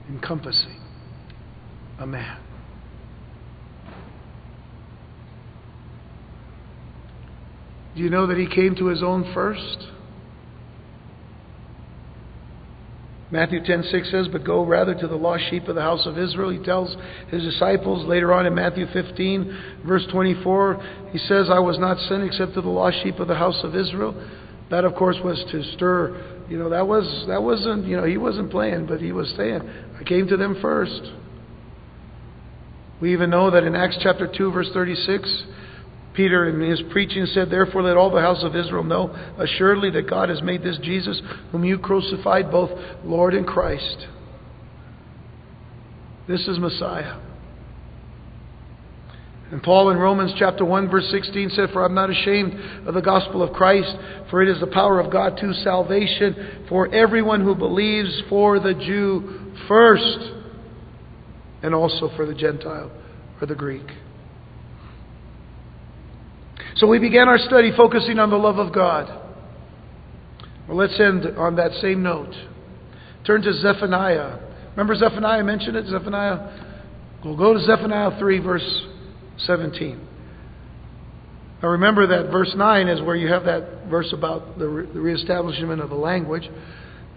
encompassing 0.09 0.81
a 2.01 2.07
man. 2.07 2.50
Do 8.01 8.05
you 8.05 8.11
know 8.11 8.29
that 8.29 8.39
he 8.39 8.47
came 8.47 8.75
to 8.77 8.87
his 8.87 9.03
own 9.03 9.31
first? 9.35 9.77
Matthew 13.31 13.61
10:6 13.61 14.11
says, 14.11 14.27
"But 14.29 14.43
go 14.43 14.65
rather 14.65 14.95
to 14.95 15.07
the 15.07 15.17
lost 15.17 15.43
sheep 15.51 15.69
of 15.69 15.75
the 15.75 15.83
house 15.83 16.07
of 16.07 16.17
Israel." 16.17 16.49
He 16.49 16.61
tells 16.61 16.97
his 17.29 17.43
disciples 17.43 18.07
later 18.07 18.33
on 18.33 18.47
in 18.47 18.55
Matthew 18.55 18.87
15, 18.87 19.55
verse 19.85 20.07
24, 20.07 20.81
he 21.13 21.19
says, 21.19 21.51
"I 21.51 21.59
was 21.59 21.79
not 21.79 21.99
sent 21.99 22.25
except 22.25 22.55
to 22.55 22.63
the 22.63 22.71
lost 22.71 22.97
sheep 23.03 23.21
of 23.21 23.29
the 23.29 23.35
house 23.35 23.63
of 23.65 23.77
Israel." 23.77 24.15
That, 24.71 24.87
of 24.87 24.95
course, 24.95 25.21
was 25.23 25.45
to 25.51 25.63
stir. 25.63 26.15
You 26.49 26.57
know, 26.57 26.71
that 26.71 26.89
was 26.89 27.27
that 27.27 27.43
wasn't. 27.43 27.85
You 27.85 27.99
know, 27.99 28.05
he 28.05 28.17
wasn't 28.17 28.51
playing, 28.51 28.87
but 28.87 29.03
he 29.03 29.13
was 29.13 29.29
saying, 29.37 29.61
"I 30.01 30.05
came 30.05 30.27
to 30.29 30.39
them 30.39 30.55
first. 30.55 31.13
We 32.99 33.13
even 33.13 33.29
know 33.29 33.51
that 33.51 33.65
in 33.65 33.77
Acts 33.77 33.99
chapter 33.99 34.27
2, 34.27 34.53
verse 34.53 34.71
36, 34.73 35.45
Peter, 36.15 36.49
in 36.49 36.61
his 36.61 36.83
preaching, 36.91 37.25
said, 37.27 37.51
Therefore, 37.51 37.83
let 37.83 37.97
all 37.97 38.11
the 38.11 38.21
house 38.21 38.43
of 38.43 38.57
Israel 38.57 38.83
know 38.83 39.11
assuredly 39.39 39.91
that 39.91 40.11
God 40.11 40.29
has 40.29 40.43
made 40.43 40.63
this 40.63 40.79
Jesus, 40.83 41.21
whom 41.53 41.65
you 41.65 41.79
crucified, 41.79 42.51
both 42.51 42.71
Lord 43.05 43.35
and 43.35 43.47
Christ. 43.47 44.07
This 46.27 46.47
is 46.49 46.59
Messiah. 46.59 47.21
And 49.51 49.61
Paul 49.63 49.91
in 49.91 49.99
Romans 49.99 50.33
chapter 50.39 50.65
1 50.65 50.89
verse 50.91 51.09
16 51.11 51.51
said, 51.51 51.71
For 51.73 51.85
I'm 51.85 51.95
not 51.95 52.09
ashamed 52.09 52.55
of 52.87 52.95
the 52.95 53.01
gospel 53.01 53.43
of 53.43 53.53
Christ, 53.53 53.93
for 54.31 54.43
it 54.43 54.49
is 54.49 54.61
the 54.61 54.69
power 54.69 55.01
of 55.01 55.11
God 55.13 55.37
to 55.39 55.53
salvation 55.55 56.67
for 56.69 56.93
everyone 56.95 57.43
who 57.43 57.57
believes, 57.57 58.23
for 58.29 58.61
the 58.61 58.75
Jew 58.75 59.53
first, 59.67 60.19
and 61.63 61.75
also 61.75 62.11
for 62.15 62.27
the 62.27 62.35
Gentile 62.35 62.93
or 63.41 63.47
the 63.47 63.57
Greek. 63.57 63.87
So 66.81 66.87
we 66.87 66.99
began 66.99 67.29
our 67.29 67.37
study 67.37 67.73
focusing 67.77 68.19
on 68.19 68.31
the 68.31 68.39
love 68.39 68.59
of 68.59 68.73
God. 68.73 69.07
Well, 70.67 70.79
let's 70.79 70.99
end 70.99 71.27
on 71.37 71.57
that 71.57 71.73
same 71.83 72.03
note. 72.03 72.35
Turn 73.27 73.43
to 73.43 73.53
Zephaniah. 73.53 74.39
Remember 74.71 74.95
Zephaniah 74.95 75.45
mentioned 75.45 75.77
it? 75.77 75.87
Zephaniah. 75.89 77.19
We'll 77.23 77.37
go 77.37 77.53
to 77.53 77.61
Zephaniah 77.61 78.19
3, 78.19 78.39
verse 78.39 78.87
17. 79.41 80.09
Now 81.63 81.69
remember 81.69 82.07
that 82.07 82.31
verse 82.31 82.55
9 82.57 82.89
is 82.89 83.03
where 83.03 83.17
you 83.17 83.29
have 83.29 83.45
that 83.45 83.87
verse 83.91 84.11
about 84.15 84.59
the, 84.59 84.67
re- 84.67 84.91
the 84.91 85.01
reestablishment 85.01 85.83
of 85.83 85.91
the 85.91 85.97
language. 85.97 86.49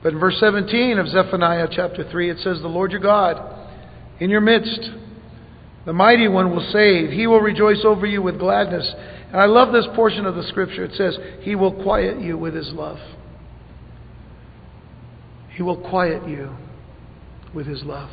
But 0.01 0.11
in 0.11 0.19
verse 0.19 0.35
17 0.41 0.97
of 0.97 1.07
Zephaniah 1.07 1.69
chapter 1.71 2.03
3, 2.11 2.31
it 2.31 2.37
says, 2.39 2.59
The 2.59 2.67
Lord 2.67 2.91
your 2.91 2.99
God 2.99 3.69
in 4.19 4.29
your 4.29 4.41
midst, 4.41 4.89
the 5.85 5.93
mighty 5.93 6.27
one 6.27 6.51
will 6.51 6.69
save. 6.73 7.11
He 7.11 7.27
will 7.27 7.39
rejoice 7.39 7.79
over 7.85 8.05
you 8.05 8.21
with 8.21 8.37
gladness. 8.37 8.93
And 9.33 9.41
I 9.41 9.45
love 9.45 9.73
this 9.73 9.87
portion 9.95 10.27
of 10.27 10.35
the 10.35 10.43
scripture. 10.43 10.85
It 10.85 10.93
says, 10.93 11.17
He 11.41 11.55
will 11.55 11.83
quiet 11.83 12.21
you 12.21 12.37
with 12.37 12.53
His 12.53 12.71
love. 12.71 12.99
He 15.55 15.63
will 15.63 15.89
quiet 15.89 16.27
you 16.29 16.55
with 17.53 17.65
His 17.65 17.83
love. 17.83 18.11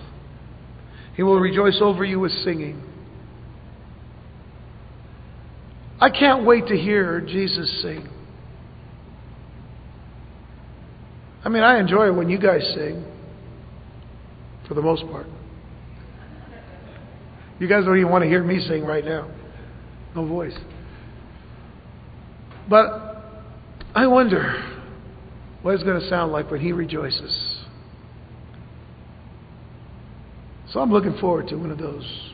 He 1.14 1.22
will 1.22 1.38
rejoice 1.38 1.78
over 1.82 2.04
you 2.06 2.20
with 2.20 2.32
singing. 2.42 2.82
I 6.00 6.08
can't 6.08 6.46
wait 6.46 6.66
to 6.68 6.76
hear 6.76 7.20
Jesus 7.20 7.82
sing. 7.82 8.08
I 11.44 11.50
mean, 11.50 11.62
I 11.62 11.78
enjoy 11.78 12.06
it 12.06 12.14
when 12.14 12.30
you 12.30 12.38
guys 12.38 12.62
sing, 12.74 13.04
for 14.66 14.72
the 14.72 14.80
most 14.80 15.04
part. 15.10 15.26
You 17.58 17.68
guys 17.68 17.84
don't 17.84 17.98
even 17.98 18.10
want 18.10 18.24
to 18.24 18.28
hear 18.28 18.42
me 18.42 18.58
sing 18.66 18.84
right 18.84 19.04
now. 19.04 19.30
No 20.16 20.26
voice. 20.26 20.56
But 22.70 23.24
I 23.96 24.06
wonder 24.06 24.64
what 25.62 25.74
it's 25.74 25.82
going 25.82 26.00
to 26.00 26.08
sound 26.08 26.30
like 26.30 26.52
when 26.52 26.60
he 26.60 26.70
rejoices. 26.70 27.58
So 30.72 30.78
I'm 30.78 30.92
looking 30.92 31.18
forward 31.18 31.48
to 31.48 31.56
one 31.56 31.72
of 31.72 31.78
those 31.78 32.32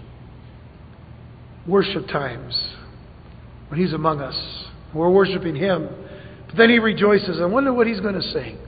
worship 1.67 2.07
times 2.09 2.55
when 3.69 3.81
he's 3.81 3.95
among 3.95 4.21
us. 4.21 4.37
We're 4.95 5.11
worshiping 5.11 5.57
him. 5.57 5.89
But 6.49 6.57
then 6.59 6.69
he 6.69 6.79
rejoices. 6.79 7.41
I 7.41 7.47
wonder 7.47 7.73
what 7.73 7.87
he's 7.87 8.01
going 8.01 8.15
to 8.15 8.23
sing. 8.23 8.59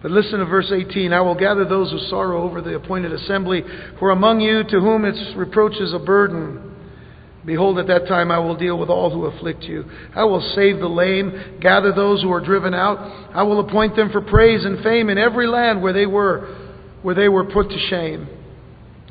But 0.00 0.12
listen 0.12 0.38
to 0.38 0.44
verse 0.44 0.72
18. 0.72 1.12
I 1.12 1.20
will 1.22 1.34
gather 1.34 1.64
those 1.64 1.90
who 1.90 1.98
sorrow 2.08 2.44
over 2.44 2.62
the 2.62 2.76
appointed 2.76 3.12
assembly, 3.12 3.64
for 3.98 4.10
among 4.10 4.40
you 4.40 4.62
to 4.62 4.80
whom 4.80 5.04
its 5.04 5.18
reproach 5.36 5.74
is 5.80 5.92
a 5.92 5.98
burden. 5.98 6.67
Behold, 7.48 7.78
at 7.78 7.86
that 7.86 8.06
time 8.06 8.30
I 8.30 8.38
will 8.38 8.56
deal 8.56 8.78
with 8.78 8.90
all 8.90 9.08
who 9.08 9.24
afflict 9.24 9.62
you. 9.62 9.82
I 10.14 10.22
will 10.24 10.42
save 10.54 10.80
the 10.80 10.86
lame, 10.86 11.56
gather 11.62 11.94
those 11.94 12.20
who 12.20 12.30
are 12.30 12.44
driven 12.44 12.74
out. 12.74 12.98
I 13.34 13.42
will 13.42 13.60
appoint 13.60 13.96
them 13.96 14.10
for 14.12 14.20
praise 14.20 14.66
and 14.66 14.84
fame 14.84 15.08
in 15.08 15.16
every 15.16 15.46
land 15.46 15.82
where 15.82 15.94
they 15.94 16.04
were, 16.04 16.74
where 17.00 17.14
they 17.14 17.30
were 17.30 17.46
put 17.46 17.70
to 17.70 17.78
shame. 17.88 18.28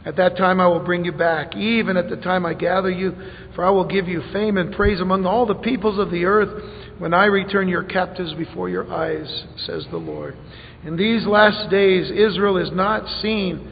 At 0.06 0.18
that 0.18 0.38
time 0.38 0.60
I 0.60 0.68
will 0.68 0.86
bring 0.86 1.04
you 1.04 1.14
back, 1.14 1.56
even 1.56 1.98
at 1.98 2.12
the 2.12 2.16
time 2.18 2.46
I 2.46 2.54
gather 2.54 2.92
you, 2.92 3.16
for 3.56 3.66
I 3.66 3.72
will 3.72 3.88
give 3.88 4.08
you 4.08 4.22
fame 4.32 4.58
and 4.58 4.72
praise 4.72 5.02
among 5.02 5.26
all 5.26 5.48
the 5.48 5.56
peoples 5.56 5.98
of 5.98 6.12
the 6.12 6.26
earth 6.26 6.64
when 7.00 7.16
I 7.16 7.26
return 7.26 7.68
your 7.68 7.86
captives 7.86 8.36
before 8.36 8.70
your 8.70 8.88
eyes, 8.94 9.46
says 9.66 9.88
the 9.90 9.98
Lord. 9.98 10.38
In 10.86 10.96
these 10.96 11.26
last 11.26 11.72
days, 11.72 12.12
Israel 12.12 12.58
is 12.58 12.70
not 12.72 13.04
seen. 13.24 13.68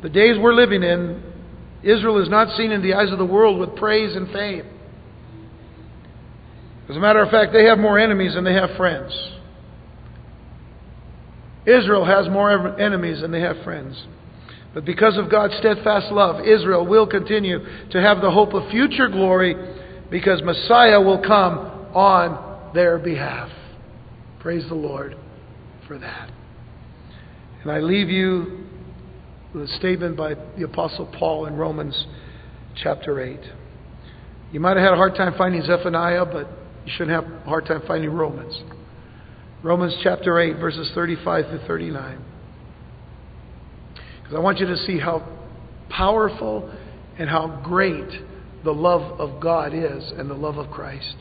The 0.00 0.08
days 0.08 0.36
we're 0.40 0.54
living 0.54 0.82
in, 0.82 1.22
Israel 1.86 2.20
is 2.20 2.28
not 2.28 2.56
seen 2.56 2.72
in 2.72 2.82
the 2.82 2.94
eyes 2.94 3.12
of 3.12 3.18
the 3.18 3.24
world 3.24 3.60
with 3.60 3.76
praise 3.76 4.16
and 4.16 4.28
fame. 4.32 4.66
As 6.90 6.96
a 6.96 7.00
matter 7.00 7.22
of 7.22 7.30
fact, 7.30 7.52
they 7.52 7.64
have 7.66 7.78
more 7.78 7.96
enemies 7.96 8.34
than 8.34 8.42
they 8.42 8.54
have 8.54 8.70
friends. 8.76 9.12
Israel 11.64 12.04
has 12.04 12.28
more 12.28 12.78
enemies 12.80 13.20
than 13.20 13.30
they 13.30 13.40
have 13.40 13.56
friends. 13.62 14.04
But 14.74 14.84
because 14.84 15.16
of 15.16 15.30
God's 15.30 15.54
steadfast 15.58 16.12
love, 16.12 16.44
Israel 16.44 16.84
will 16.84 17.06
continue 17.06 17.60
to 17.90 18.00
have 18.00 18.20
the 18.20 18.30
hope 18.30 18.52
of 18.52 18.68
future 18.70 19.08
glory 19.08 19.54
because 20.10 20.42
Messiah 20.42 21.00
will 21.00 21.22
come 21.22 21.58
on 21.94 22.72
their 22.74 22.98
behalf. 22.98 23.48
Praise 24.40 24.68
the 24.68 24.74
Lord 24.74 25.16
for 25.86 25.98
that. 25.98 26.30
And 27.62 27.70
I 27.70 27.78
leave 27.78 28.10
you 28.10 28.65
a 29.56 29.66
statement 29.78 30.16
by 30.16 30.34
the 30.34 30.64
Apostle 30.64 31.06
Paul 31.18 31.46
in 31.46 31.56
Romans 31.56 32.06
chapter 32.82 33.20
8. 33.20 33.40
You 34.52 34.60
might 34.60 34.76
have 34.76 34.84
had 34.84 34.92
a 34.92 34.96
hard 34.96 35.14
time 35.14 35.34
finding 35.36 35.62
Zephaniah, 35.62 36.26
but 36.26 36.48
you 36.84 36.92
shouldn't 36.96 37.10
have 37.10 37.32
a 37.32 37.44
hard 37.44 37.66
time 37.66 37.82
finding 37.86 38.10
Romans. 38.10 38.60
Romans 39.62 39.96
chapter 40.02 40.38
8, 40.38 40.58
verses 40.58 40.90
35 40.94 41.46
to 41.46 41.66
39. 41.66 42.24
Because 44.22 44.36
I 44.36 44.40
want 44.40 44.58
you 44.58 44.66
to 44.66 44.76
see 44.76 44.98
how 44.98 45.26
powerful 45.88 46.72
and 47.18 47.28
how 47.28 47.60
great 47.64 48.08
the 48.64 48.72
love 48.72 49.20
of 49.20 49.40
God 49.40 49.72
is 49.72 50.12
and 50.16 50.28
the 50.28 50.34
love 50.34 50.58
of 50.58 50.70
Christ. 50.70 51.16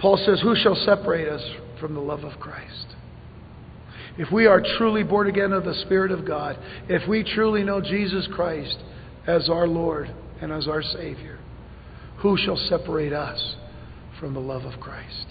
Paul 0.00 0.16
says, 0.16 0.40
Who 0.42 0.56
shall 0.56 0.74
separate 0.74 1.28
us 1.28 1.42
from 1.80 1.94
the 1.94 2.00
love 2.00 2.24
of 2.24 2.40
Christ? 2.40 2.93
If 4.16 4.30
we 4.30 4.46
are 4.46 4.62
truly 4.78 5.02
born 5.02 5.28
again 5.28 5.52
of 5.52 5.64
the 5.64 5.74
Spirit 5.74 6.12
of 6.12 6.26
God, 6.26 6.58
if 6.88 7.08
we 7.08 7.24
truly 7.24 7.64
know 7.64 7.80
Jesus 7.80 8.28
Christ 8.34 8.76
as 9.26 9.48
our 9.48 9.66
Lord 9.66 10.12
and 10.40 10.52
as 10.52 10.68
our 10.68 10.82
Savior, 10.82 11.38
who 12.18 12.36
shall 12.36 12.56
separate 12.56 13.12
us 13.12 13.56
from 14.20 14.34
the 14.34 14.40
love 14.40 14.64
of 14.64 14.78
Christ? 14.80 15.26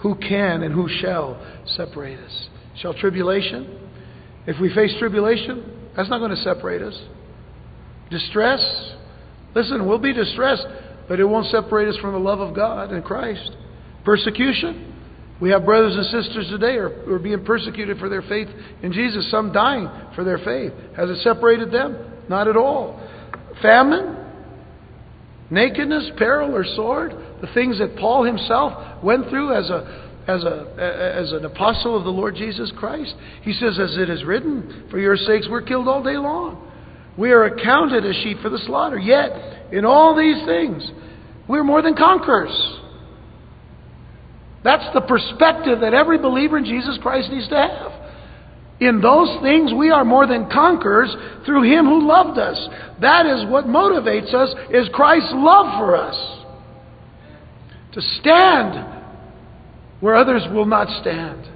Who 0.00 0.14
can 0.14 0.62
and 0.62 0.74
who 0.74 0.88
shall 1.00 1.40
separate 1.76 2.18
us? 2.18 2.48
Shall 2.76 2.94
tribulation? 2.94 3.88
If 4.46 4.60
we 4.60 4.72
face 4.74 4.94
tribulation, 4.98 5.64
that's 5.96 6.08
not 6.08 6.18
going 6.18 6.30
to 6.30 6.42
separate 6.42 6.82
us. 6.82 6.98
Distress? 8.10 8.60
Listen, 9.54 9.86
we'll 9.86 9.98
be 9.98 10.12
distressed, 10.12 10.66
but 11.08 11.18
it 11.18 11.24
won't 11.24 11.46
separate 11.46 11.88
us 11.88 11.96
from 11.96 12.12
the 12.12 12.20
love 12.20 12.40
of 12.40 12.54
God 12.54 12.92
and 12.92 13.04
Christ. 13.04 13.56
Persecution? 14.04 14.99
We 15.40 15.50
have 15.50 15.64
brothers 15.64 15.96
and 15.96 16.04
sisters 16.06 16.48
today 16.50 16.76
who 16.76 17.12
are 17.12 17.18
being 17.18 17.44
persecuted 17.44 17.98
for 17.98 18.08
their 18.08 18.22
faith 18.22 18.48
in 18.82 18.92
Jesus, 18.92 19.30
some 19.30 19.52
dying 19.52 19.88
for 20.14 20.22
their 20.22 20.38
faith. 20.38 20.72
Has 20.96 21.08
it 21.08 21.22
separated 21.22 21.72
them? 21.72 21.96
Not 22.28 22.46
at 22.46 22.56
all. 22.56 23.00
Famine, 23.62 24.16
nakedness, 25.50 26.10
peril, 26.18 26.54
or 26.54 26.64
sword, 26.76 27.12
the 27.40 27.48
things 27.54 27.78
that 27.78 27.96
Paul 27.96 28.24
himself 28.24 29.02
went 29.02 29.28
through 29.30 29.54
as 29.54 29.70
a 29.70 30.10
as, 30.28 30.44
a, 30.44 31.16
as 31.18 31.32
an 31.32 31.44
apostle 31.44 31.96
of 31.96 32.04
the 32.04 32.10
Lord 32.10 32.36
Jesus 32.36 32.70
Christ. 32.76 33.14
He 33.42 33.52
says, 33.54 33.78
As 33.80 33.96
it 33.96 34.10
is 34.10 34.22
written, 34.22 34.86
for 34.90 34.98
your 34.98 35.16
sakes 35.16 35.48
we're 35.50 35.62
killed 35.62 35.88
all 35.88 36.02
day 36.02 36.16
long. 36.16 36.68
We 37.18 37.32
are 37.32 37.44
accounted 37.44 38.06
as 38.06 38.14
sheep 38.16 38.38
for 38.40 38.50
the 38.50 38.60
slaughter. 38.66 38.98
Yet, 38.98 39.72
in 39.72 39.84
all 39.84 40.16
these 40.16 40.44
things, 40.46 40.88
we're 41.48 41.64
more 41.64 41.82
than 41.82 41.96
conquerors. 41.96 42.79
That's 44.62 44.92
the 44.92 45.00
perspective 45.00 45.80
that 45.80 45.94
every 45.94 46.18
believer 46.18 46.58
in 46.58 46.64
Jesus 46.64 46.98
Christ 47.00 47.30
needs 47.30 47.48
to 47.48 47.56
have. 47.56 47.92
In 48.80 49.00
those 49.00 49.42
things, 49.42 49.72
we 49.74 49.90
are 49.90 50.04
more 50.04 50.26
than 50.26 50.50
conquerors 50.50 51.14
through 51.44 51.62
Him 51.70 51.86
who 51.86 52.06
loved 52.06 52.38
us. 52.38 52.68
That 53.00 53.26
is 53.26 53.48
what 53.50 53.66
motivates 53.66 54.32
us, 54.34 54.54
is 54.70 54.88
Christ's 54.92 55.32
love 55.34 55.78
for 55.78 55.96
us. 55.96 56.16
To 57.92 58.00
stand 58.20 58.86
where 60.00 60.14
others 60.14 60.42
will 60.52 60.64
not 60.64 60.88
stand. 61.02 61.46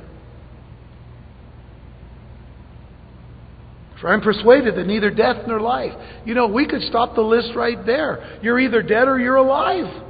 For 4.00 4.12
I'm 4.12 4.20
persuaded 4.20 4.76
that 4.76 4.86
neither 4.86 5.10
death 5.10 5.46
nor 5.46 5.60
life. 5.60 5.92
You 6.26 6.34
know, 6.34 6.46
we 6.46 6.66
could 6.66 6.82
stop 6.82 7.14
the 7.14 7.22
list 7.22 7.52
right 7.56 7.86
there. 7.86 8.38
You're 8.42 8.60
either 8.60 8.82
dead 8.82 9.08
or 9.08 9.18
you're 9.18 9.36
alive. 9.36 10.02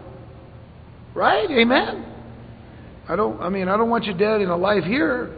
Right? 1.15 1.49
Amen? 1.49 2.14
I 3.09 3.17
don't, 3.17 3.41
I 3.41 3.49
mean, 3.49 3.69
I 3.69 3.77
don't 3.77 3.91
want 3.91 4.05
you 4.05 4.15
dead 4.15 4.41
and 4.41 4.51
alive 4.51 4.85
here. 4.85 5.37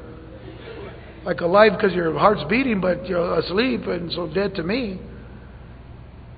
Like 1.25 1.41
alive 1.41 1.73
because 1.77 1.93
your 1.93 2.17
heart's 2.17 2.45
beating, 2.49 2.81
but 2.81 3.07
you're 3.09 3.39
asleep 3.41 3.87
and 3.87 4.13
so 4.13 4.33
dead 4.33 4.55
to 4.55 4.63
me. 4.63 5.01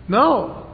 No. 0.08 0.64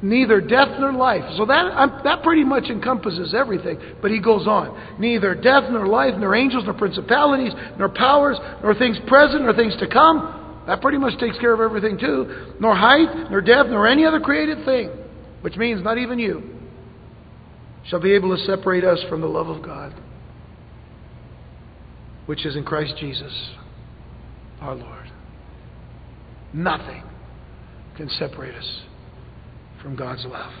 Neither 0.00 0.40
death 0.40 0.68
nor 0.78 0.92
life. 0.92 1.24
So 1.36 1.46
that, 1.46 1.72
I'm, 1.74 2.04
that 2.04 2.22
pretty 2.22 2.44
much 2.44 2.64
encompasses 2.64 3.34
everything. 3.34 3.80
But 4.00 4.12
he 4.12 4.20
goes 4.20 4.46
on. 4.46 5.00
Neither 5.00 5.34
death 5.34 5.64
nor 5.70 5.88
life, 5.88 6.14
nor 6.16 6.36
angels, 6.36 6.64
nor 6.64 6.74
principalities, 6.74 7.52
nor 7.78 7.88
powers, 7.88 8.36
nor 8.62 8.74
things 8.74 8.98
present, 9.08 9.42
nor 9.42 9.54
things 9.54 9.74
to 9.80 9.88
come. 9.88 10.62
That 10.68 10.80
pretty 10.80 10.98
much 10.98 11.18
takes 11.18 11.36
care 11.38 11.52
of 11.52 11.60
everything 11.60 11.98
too. 11.98 12.54
Nor 12.60 12.76
height, 12.76 13.30
nor 13.30 13.40
depth, 13.40 13.70
nor 13.70 13.88
any 13.88 14.04
other 14.04 14.20
created 14.20 14.64
thing. 14.64 14.90
Which 15.40 15.56
means 15.56 15.82
not 15.82 15.98
even 15.98 16.20
you 16.20 16.51
shall 17.86 18.00
be 18.00 18.12
able 18.12 18.36
to 18.36 18.44
separate 18.44 18.84
us 18.84 19.00
from 19.08 19.20
the 19.20 19.26
love 19.26 19.48
of 19.48 19.62
God, 19.62 19.94
which 22.26 22.46
is 22.46 22.56
in 22.56 22.64
Christ 22.64 22.94
Jesus, 22.98 23.50
our 24.60 24.74
Lord. 24.74 25.10
Nothing 26.52 27.02
can 27.96 28.08
separate 28.08 28.54
us 28.54 28.82
from 29.82 29.96
God's 29.96 30.24
love. 30.24 30.52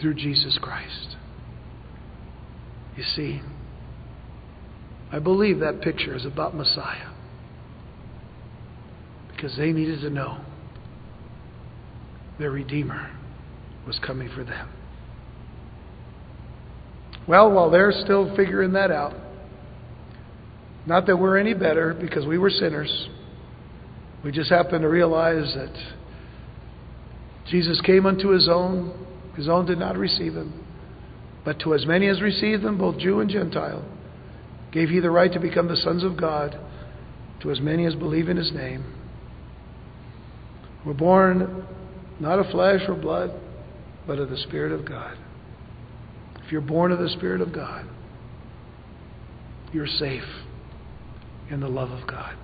Through 0.00 0.14
Jesus 0.14 0.58
Christ. 0.62 1.16
You 2.96 3.02
see, 3.02 3.40
I 5.10 5.18
believe 5.18 5.60
that 5.60 5.80
picture 5.80 6.14
is 6.14 6.24
about 6.24 6.54
Messiah 6.54 7.10
because 9.30 9.56
they 9.56 9.72
needed 9.72 10.00
to 10.00 10.10
know 10.10 10.44
their 12.38 12.50
Redeemer 12.50 13.10
was 13.86 13.98
coming 14.04 14.28
for 14.34 14.44
them. 14.44 14.68
Well, 17.26 17.50
while 17.50 17.70
they're 17.70 17.92
still 17.92 18.34
figuring 18.36 18.72
that 18.72 18.90
out, 18.90 19.14
not 20.86 21.06
that 21.06 21.16
we're 21.16 21.36
any 21.36 21.52
better 21.52 21.92
because 21.92 22.24
we 22.24 22.38
were 22.38 22.50
sinners, 22.50 23.08
we 24.24 24.32
just 24.32 24.50
happen 24.50 24.82
to 24.82 24.88
realize 24.88 25.54
that 25.54 25.74
Jesus 27.50 27.80
came 27.82 28.06
unto 28.06 28.28
his 28.28 28.48
own, 28.48 29.06
his 29.36 29.48
own 29.48 29.66
did 29.66 29.78
not 29.78 29.96
receive 29.96 30.34
him. 30.34 30.64
But 31.44 31.60
to 31.60 31.74
as 31.74 31.86
many 31.86 32.08
as 32.08 32.20
received 32.20 32.64
him, 32.64 32.78
both 32.78 32.98
Jew 32.98 33.20
and 33.20 33.30
Gentile, 33.30 33.84
gave 34.72 34.90
he 34.90 35.00
the 35.00 35.10
right 35.10 35.32
to 35.32 35.40
become 35.40 35.68
the 35.68 35.76
sons 35.76 36.04
of 36.04 36.16
God, 36.16 36.58
to 37.40 37.50
as 37.50 37.60
many 37.60 37.86
as 37.86 37.94
believe 37.94 38.28
in 38.28 38.36
his 38.36 38.52
name. 38.52 38.84
We're 40.84 40.94
born 40.94 41.66
not 42.20 42.38
of 42.38 42.46
flesh 42.50 42.80
or 42.88 42.94
blood, 42.94 43.32
but 44.06 44.18
of 44.18 44.30
the 44.30 44.36
Spirit 44.38 44.72
of 44.72 44.86
God. 44.86 45.16
If 46.44 46.52
you're 46.52 46.60
born 46.60 46.92
of 46.92 46.98
the 46.98 47.10
Spirit 47.10 47.40
of 47.40 47.52
God, 47.52 47.86
you're 49.72 49.86
safe 49.86 50.24
in 51.50 51.60
the 51.60 51.68
love 51.68 51.90
of 51.90 52.06
God. 52.06 52.36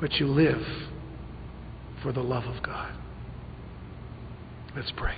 But 0.00 0.12
you 0.14 0.26
live 0.28 0.62
for 2.02 2.12
the 2.12 2.22
love 2.22 2.44
of 2.44 2.62
God. 2.62 2.94
Let's 4.74 4.92
pray. 4.96 5.16